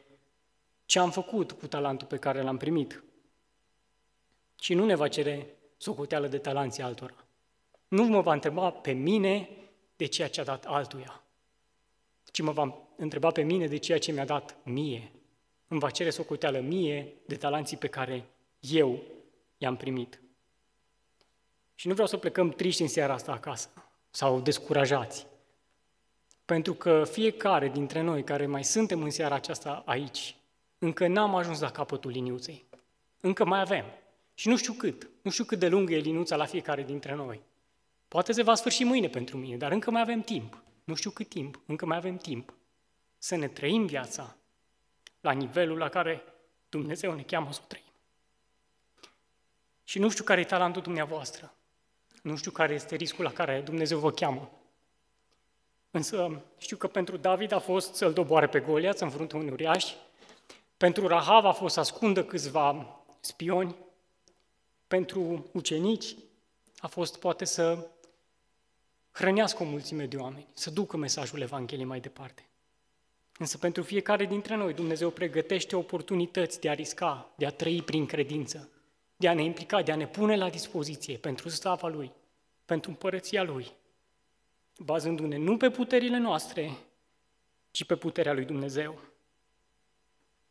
ce 0.85 0.99
am 0.99 1.11
făcut 1.11 1.53
cu 1.53 1.67
talentul 1.67 2.07
pe 2.07 2.17
care 2.17 2.43
l-am 2.43 2.57
primit. 2.57 3.03
Și 4.61 4.75
nu 4.75 4.85
ne 4.85 4.95
va 4.95 5.09
cere 5.09 5.47
socoteală 5.77 6.27
de 6.27 6.39
talanții 6.39 6.83
altora. 6.83 7.25
Nu 7.89 8.05
mă 8.05 8.21
va 8.21 8.33
întreba 8.33 8.71
pe 8.71 8.93
mine 8.93 9.49
de 9.97 10.07
ceea 10.07 10.29
ce 10.29 10.41
a 10.41 10.45
dat 10.45 10.65
altuia, 10.65 11.23
ci 12.33 12.41
mă 12.41 12.53
va 12.53 12.89
întreba 12.97 13.31
pe 13.31 13.43
mine 13.43 13.67
de 13.67 13.77
ceea 13.77 13.99
ce 13.99 14.13
mi-a 14.13 14.25
dat 14.25 14.57
mie. 14.63 15.13
Îmi 15.69 15.81
va 15.81 15.91
cere 15.91 16.11
socoteală 16.11 16.59
mie 16.59 17.13
de 17.27 17.37
talanții 17.37 17.77
pe 17.77 17.89
care 17.89 18.25
eu 18.61 19.03
i-am 19.59 19.77
primit. 19.77 20.21
Și 21.75 21.87
nu 21.87 21.93
vreau 21.93 22.09
să 22.09 22.17
plecăm 22.17 22.51
triști 22.51 22.83
în 22.83 22.89
seara 22.89 23.13
asta 23.13 23.33
acasă 23.33 23.69
sau 24.11 24.41
descurajați. 24.41 25.27
Pentru 26.45 26.75
că 26.75 27.05
fiecare 27.05 27.69
dintre 27.69 28.01
noi 28.01 28.25
care 28.25 28.47
mai 28.47 28.65
suntem 28.65 29.03
în 29.03 29.11
seara 29.11 29.35
aceasta 29.35 29.83
aici, 29.87 30.37
încă 30.79 31.07
n-am 31.07 31.35
ajuns 31.35 31.61
la 31.61 31.71
capătul 31.71 32.11
liniuței. 32.11 32.65
Încă 33.21 33.45
mai 33.45 33.61
avem. 33.61 33.85
Și 34.35 34.49
nu 34.49 34.57
știu 34.57 34.73
cât. 34.73 35.09
Nu 35.23 35.31
știu 35.31 35.45
cât 35.45 35.59
de 35.59 35.69
lungă 35.69 35.95
e 35.95 35.99
liniuța 35.99 36.37
la 36.37 36.45
fiecare 36.45 36.83
dintre 36.83 37.15
noi. 37.15 37.41
Poate 38.09 38.33
se 38.33 38.43
va 38.43 38.55
sfârși 38.55 38.85
mâine 38.85 39.09
pentru 39.09 39.37
mine, 39.37 39.57
dar 39.57 39.73
încă 39.73 39.91
mai 39.91 40.01
avem 40.01 40.21
timp. 40.21 40.63
Nu 40.85 40.95
știu 40.95 41.11
cât 41.11 41.29
timp, 41.29 41.61
încă 41.67 41.87
mai 41.87 41.97
avem 41.97 42.17
timp. 42.17 42.55
Să 43.19 43.37
ne 43.37 43.49
trăim 43.49 43.87
viața 43.87 44.37
la 45.21 45.33
nivelul 45.33 45.79
la 45.79 45.89
care 45.89 46.23
Dumnezeu 46.69 47.15
ne 47.15 47.23
cheamă 47.23 47.53
să 47.53 47.61
o 47.63 47.67
trăim. 47.67 47.90
Și 49.91 49.99
nu 49.99 50.11
știu 50.11 50.25
care 50.25 50.41
e 50.41 50.45
talentul 50.45 50.83
dumneavoastră. 50.83 51.55
Nu 52.23 52.37
știu 52.37 52.51
care 52.51 52.75
este 52.75 52.97
riscul 52.97 53.25
la 53.25 53.33
care 53.33 53.61
Dumnezeu 53.61 53.99
vă 53.99 54.11
cheamă. 54.11 54.51
Însă 55.91 56.43
știu 56.59 56.77
că 56.77 56.87
pentru 56.87 57.17
David 57.17 57.53
a 57.53 57.59
fost 57.59 57.95
să-l 57.95 58.13
doboare 58.13 58.47
pe 58.49 58.61
Goliat, 58.61 59.01
în 59.01 59.11
fruntea 59.11 59.39
unui 59.39 59.51
uriaș. 59.51 59.93
Pentru 60.77 61.07
Rahav 61.07 61.45
a 61.45 61.53
fost 61.53 61.75
să 61.75 61.81
ascundă 61.81 62.25
câțiva 62.25 63.01
spioni. 63.21 63.77
Pentru 64.87 65.49
ucenici 65.53 66.17
a 66.79 66.87
fost 66.87 67.19
poate 67.19 67.45
să 67.45 67.89
hrănească 69.11 69.63
o 69.63 69.67
mulțime 69.67 70.07
de 70.07 70.17
oameni, 70.17 70.47
să 70.53 70.71
ducă 70.71 70.97
mesajul 70.97 71.41
Evangheliei 71.41 71.87
mai 71.87 72.01
departe. 72.01 72.49
Însă 73.39 73.59
pentru 73.59 73.83
fiecare 73.83 74.25
dintre 74.25 74.57
noi 74.57 74.75
Dumnezeu 74.75 75.11
pregătește 75.11 75.77
oportunități 75.77 76.61
de 76.61 76.69
a 76.69 76.75
risca, 76.75 77.33
de 77.37 77.47
a 77.47 77.51
trăi 77.51 77.83
prin 77.83 78.07
credință, 78.07 78.69
de 79.21 79.29
a 79.29 79.35
ne 79.35 79.43
implica, 79.43 79.83
de 79.83 79.93
a 79.93 79.97
ne 79.97 80.07
pune 80.07 80.37
la 80.37 80.51
dispoziție 80.51 81.17
pentru 81.17 81.49
slava 81.49 81.89
Lui, 81.89 82.13
pentru 82.65 82.91
împărăția 82.91 83.43
Lui, 83.43 83.73
bazându-ne 84.79 85.37
nu 85.37 85.57
pe 85.57 85.71
puterile 85.71 86.19
noastre, 86.19 86.77
ci 87.71 87.85
pe 87.85 87.97
puterea 87.97 88.33
Lui 88.33 88.45
Dumnezeu. 88.45 89.01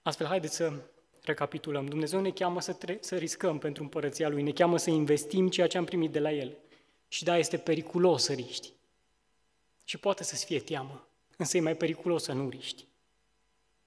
Astfel, 0.01 0.27
haideți 0.27 0.55
să 0.55 0.73
recapitulăm. 1.21 1.85
Dumnezeu 1.85 2.21
ne 2.21 2.31
cheamă 2.31 2.61
să, 2.61 2.73
tre- 2.73 2.97
să 3.01 3.17
riscăm 3.17 3.57
pentru 3.57 3.83
împărăția 3.83 4.29
Lui, 4.29 4.41
ne 4.41 4.51
cheamă 4.51 4.77
să 4.77 4.89
investim 4.89 5.49
ceea 5.49 5.67
ce 5.67 5.77
am 5.77 5.85
primit 5.85 6.11
de 6.11 6.19
la 6.19 6.31
El. 6.31 6.57
Și 7.07 7.23
da, 7.23 7.37
este 7.37 7.57
periculos 7.57 8.23
să 8.23 8.33
riști. 8.33 8.73
Și 9.83 9.97
poate 9.97 10.23
să-ți 10.23 10.45
fie 10.45 10.59
teamă, 10.59 11.07
însă 11.37 11.57
e 11.57 11.61
mai 11.61 11.75
periculos 11.75 12.23
să 12.23 12.33
nu 12.33 12.49
riști. 12.49 12.87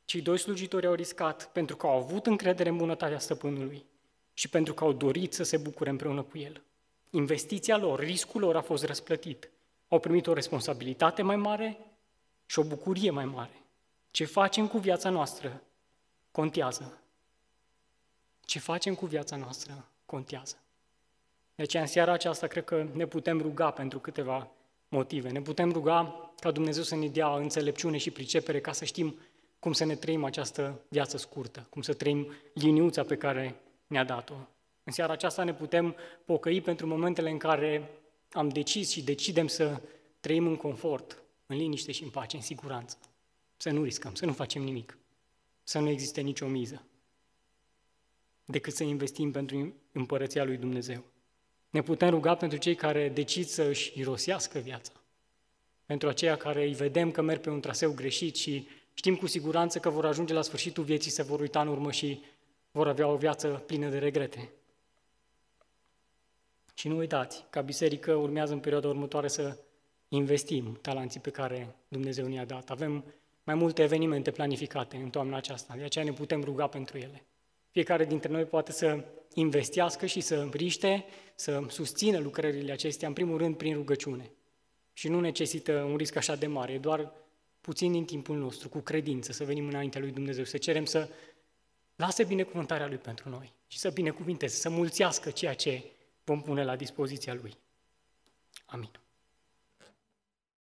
Cei 0.05 0.21
doi 0.21 0.39
slujitori 0.39 0.87
au 0.87 0.95
riscat 0.95 1.53
pentru 1.53 1.77
că 1.77 1.87
au 1.87 1.97
avut 1.97 2.27
încredere 2.27 2.69
în 2.69 2.77
bunătatea 2.77 3.19
stăpânului 3.19 3.91
și 4.33 4.49
pentru 4.49 4.75
că 4.75 4.85
au 4.85 4.93
dorit 4.93 5.33
să 5.33 5.43
se 5.43 5.57
bucure 5.57 5.91
împreună 5.91 6.23
cu 6.23 6.39
el. 6.39 6.63
Investiția 7.11 7.77
lor, 7.77 8.01
riscul 8.01 8.41
lor 8.41 8.57
a 8.57 8.61
fost 8.61 8.85
răsplătit. 8.85 9.51
Au 9.89 9.99
primit 9.99 10.27
o 10.27 10.33
responsabilitate 10.33 11.23
mai 11.23 11.37
mare 11.37 11.79
și 12.47 12.59
o 12.59 12.63
bucurie 12.65 13.11
mai 13.11 13.25
mare. 13.25 13.63
Ce 14.11 14.25
facem 14.25 14.69
cu 14.69 14.79
viața 14.79 15.11
noastră 15.11 15.63
contează. 16.31 16.99
Ce 18.41 18.59
facem 18.59 18.95
cu 18.95 19.07
viața 19.07 19.37
noastră 19.37 19.89
contează. 20.07 20.57
De 21.55 21.63
aceea, 21.63 21.83
în 21.83 21.89
seara 21.89 22.13
aceasta, 22.13 22.47
cred 22.47 22.65
că 22.65 22.87
ne 22.93 23.07
putem 23.07 23.41
ruga 23.41 23.71
pentru 23.71 23.99
câteva 23.99 24.51
motive. 24.89 25.31
Ne 25.31 25.41
putem 25.41 25.73
ruga 25.73 26.31
ca 26.41 26.51
Dumnezeu 26.51 26.83
să 26.83 26.97
ne 26.97 27.09
dea 27.09 27.35
înțelepciune 27.37 27.97
și 27.97 28.11
pricepere 28.11 28.61
ca 28.61 28.73
să 28.73 28.85
știm 28.85 29.19
cum 29.59 29.73
să 29.73 29.85
ne 29.85 29.95
trăim 29.95 30.25
această 30.25 30.81
viață 30.89 31.17
scurtă, 31.17 31.67
cum 31.71 31.83
să 31.83 31.93
trăim 31.93 32.33
liniuța 32.53 33.03
pe 33.03 33.17
care 33.17 33.55
ne-a 33.93 34.05
dat-o. 34.05 34.35
În 34.85 34.93
seara 34.93 35.13
aceasta 35.13 35.45
ne 35.45 35.55
putem 35.55 35.97
pocăi 36.25 36.61
pentru 36.61 36.87
momentele 36.87 37.31
în 37.31 37.39
care 37.39 37.91
am 38.33 38.49
decis 38.49 38.91
și 38.91 39.03
decidem 39.03 39.47
să 39.47 39.81
trăim 40.21 40.47
în 40.47 40.57
confort, 40.57 41.23
în 41.47 41.57
liniște 41.57 41.93
și 41.93 42.03
în 42.03 42.09
pace, 42.09 42.37
în 42.37 42.43
siguranță. 42.43 42.97
Să 43.57 43.71
nu 43.71 43.83
riscăm, 43.83 44.15
să 44.15 44.27
nu 44.27 44.33
facem 44.33 44.63
nimic, 44.63 44.99
să 45.63 45.79
nu 45.79 45.89
existe 45.89 46.21
nicio 46.21 46.47
miză, 46.47 46.85
decât 48.45 48.75
să 48.75 48.85
investim 48.85 49.31
pentru 49.31 49.75
împărăția 49.93 50.45
lui 50.45 50.57
Dumnezeu. 50.57 51.05
Ne 51.71 51.83
putem 51.83 52.09
ruga 52.09 52.35
pentru 52.35 52.59
cei 52.59 52.75
care 52.75 53.09
decid 53.09 53.47
să 53.47 53.63
își 53.63 53.99
irosească 53.99 54.59
viața, 54.59 54.93
pentru 55.87 56.09
aceia 56.09 56.37
care 56.37 56.65
îi 56.65 56.75
vedem 56.75 57.11
că 57.11 57.23
merg 57.23 57.41
pe 57.41 57.51
un 57.51 57.61
traseu 57.61 57.93
greșit 57.93 58.37
și 58.37 58.67
știm 58.95 59.17
cu 59.17 59.27
siguranță 59.27 59.79
că 59.79 59.91
vor 59.91 60.07
ajunge 60.07 60.35
la 60.35 60.43
sfârșitul 60.43 60.85
vieții, 60.85 61.11
se 61.11 61.23
vor 61.23 61.41
uita 61.41 61.61
în 61.61 61.69
urmă 61.69 61.91
și 61.91 62.21
vor 62.73 62.89
avea 62.89 63.07
o 63.07 63.17
viață 63.17 63.63
plină 63.67 63.89
de 63.89 63.99
regrete. 63.99 64.51
Și 66.75 66.89
nu 66.89 66.97
uitați, 66.97 67.45
ca 67.51 67.61
biserică 67.61 68.15
urmează 68.15 68.53
în 68.53 68.61
perioada 68.61 68.89
următoare 68.89 69.29
să 69.29 69.59
investim 70.09 70.79
talanții 70.81 71.21
pe 71.21 71.31
care 71.31 71.77
Dumnezeu 71.89 72.27
ne-a 72.27 72.45
dat. 72.45 72.71
Avem 72.71 73.05
mai 73.45 73.55
multe 73.55 73.83
evenimente 73.83 74.31
planificate 74.31 74.97
în 74.97 75.11
toamna 75.11 75.37
aceasta, 75.37 75.75
de 75.77 75.83
aceea 75.83 76.05
ne 76.05 76.13
putem 76.13 76.43
ruga 76.43 76.67
pentru 76.67 76.99
ele. 76.99 77.25
Fiecare 77.71 78.05
dintre 78.05 78.29
noi 78.29 78.45
poate 78.45 78.73
să 78.73 79.05
investească 79.35 80.07
și 80.07 80.21
să 80.21 80.49
riște, 80.53 81.05
să 81.35 81.63
susțină 81.69 82.19
lucrările 82.19 82.73
acestea, 82.73 83.09
în 83.09 83.15
primul 83.15 83.39
rând 83.39 83.57
prin 83.57 83.75
rugăciune. 83.75 84.31
Și 84.93 85.09
nu 85.09 85.21
necesită 85.21 85.73
un 85.73 85.97
risc 85.97 86.17
așa 86.17 86.37
de 86.37 86.47
mare, 86.47 86.79
doar 86.79 87.13
puțin 87.61 87.93
din 87.93 88.05
timpul 88.05 88.37
nostru, 88.37 88.69
cu 88.69 88.79
credință, 88.79 89.33
să 89.33 89.45
venim 89.45 89.67
înaintea 89.67 90.01
lui 90.01 90.11
Dumnezeu, 90.11 90.45
să 90.45 90.57
cerem 90.57 90.85
să 90.85 91.09
lase 91.97 92.25
binecuvântarea 92.25 92.87
Lui 92.87 92.99
pentru 92.99 93.29
noi 93.29 93.53
și 93.67 93.79
să 93.79 93.91
binecuvinteze, 93.91 94.55
să 94.57 94.69
mulțească 94.69 95.31
ceea 95.31 95.55
ce 95.55 95.91
vom 96.25 96.43
pune 96.43 96.65
la 96.65 96.77
dispoziția 96.77 97.35
Lui. 97.35 97.59
Amin. 98.67 98.91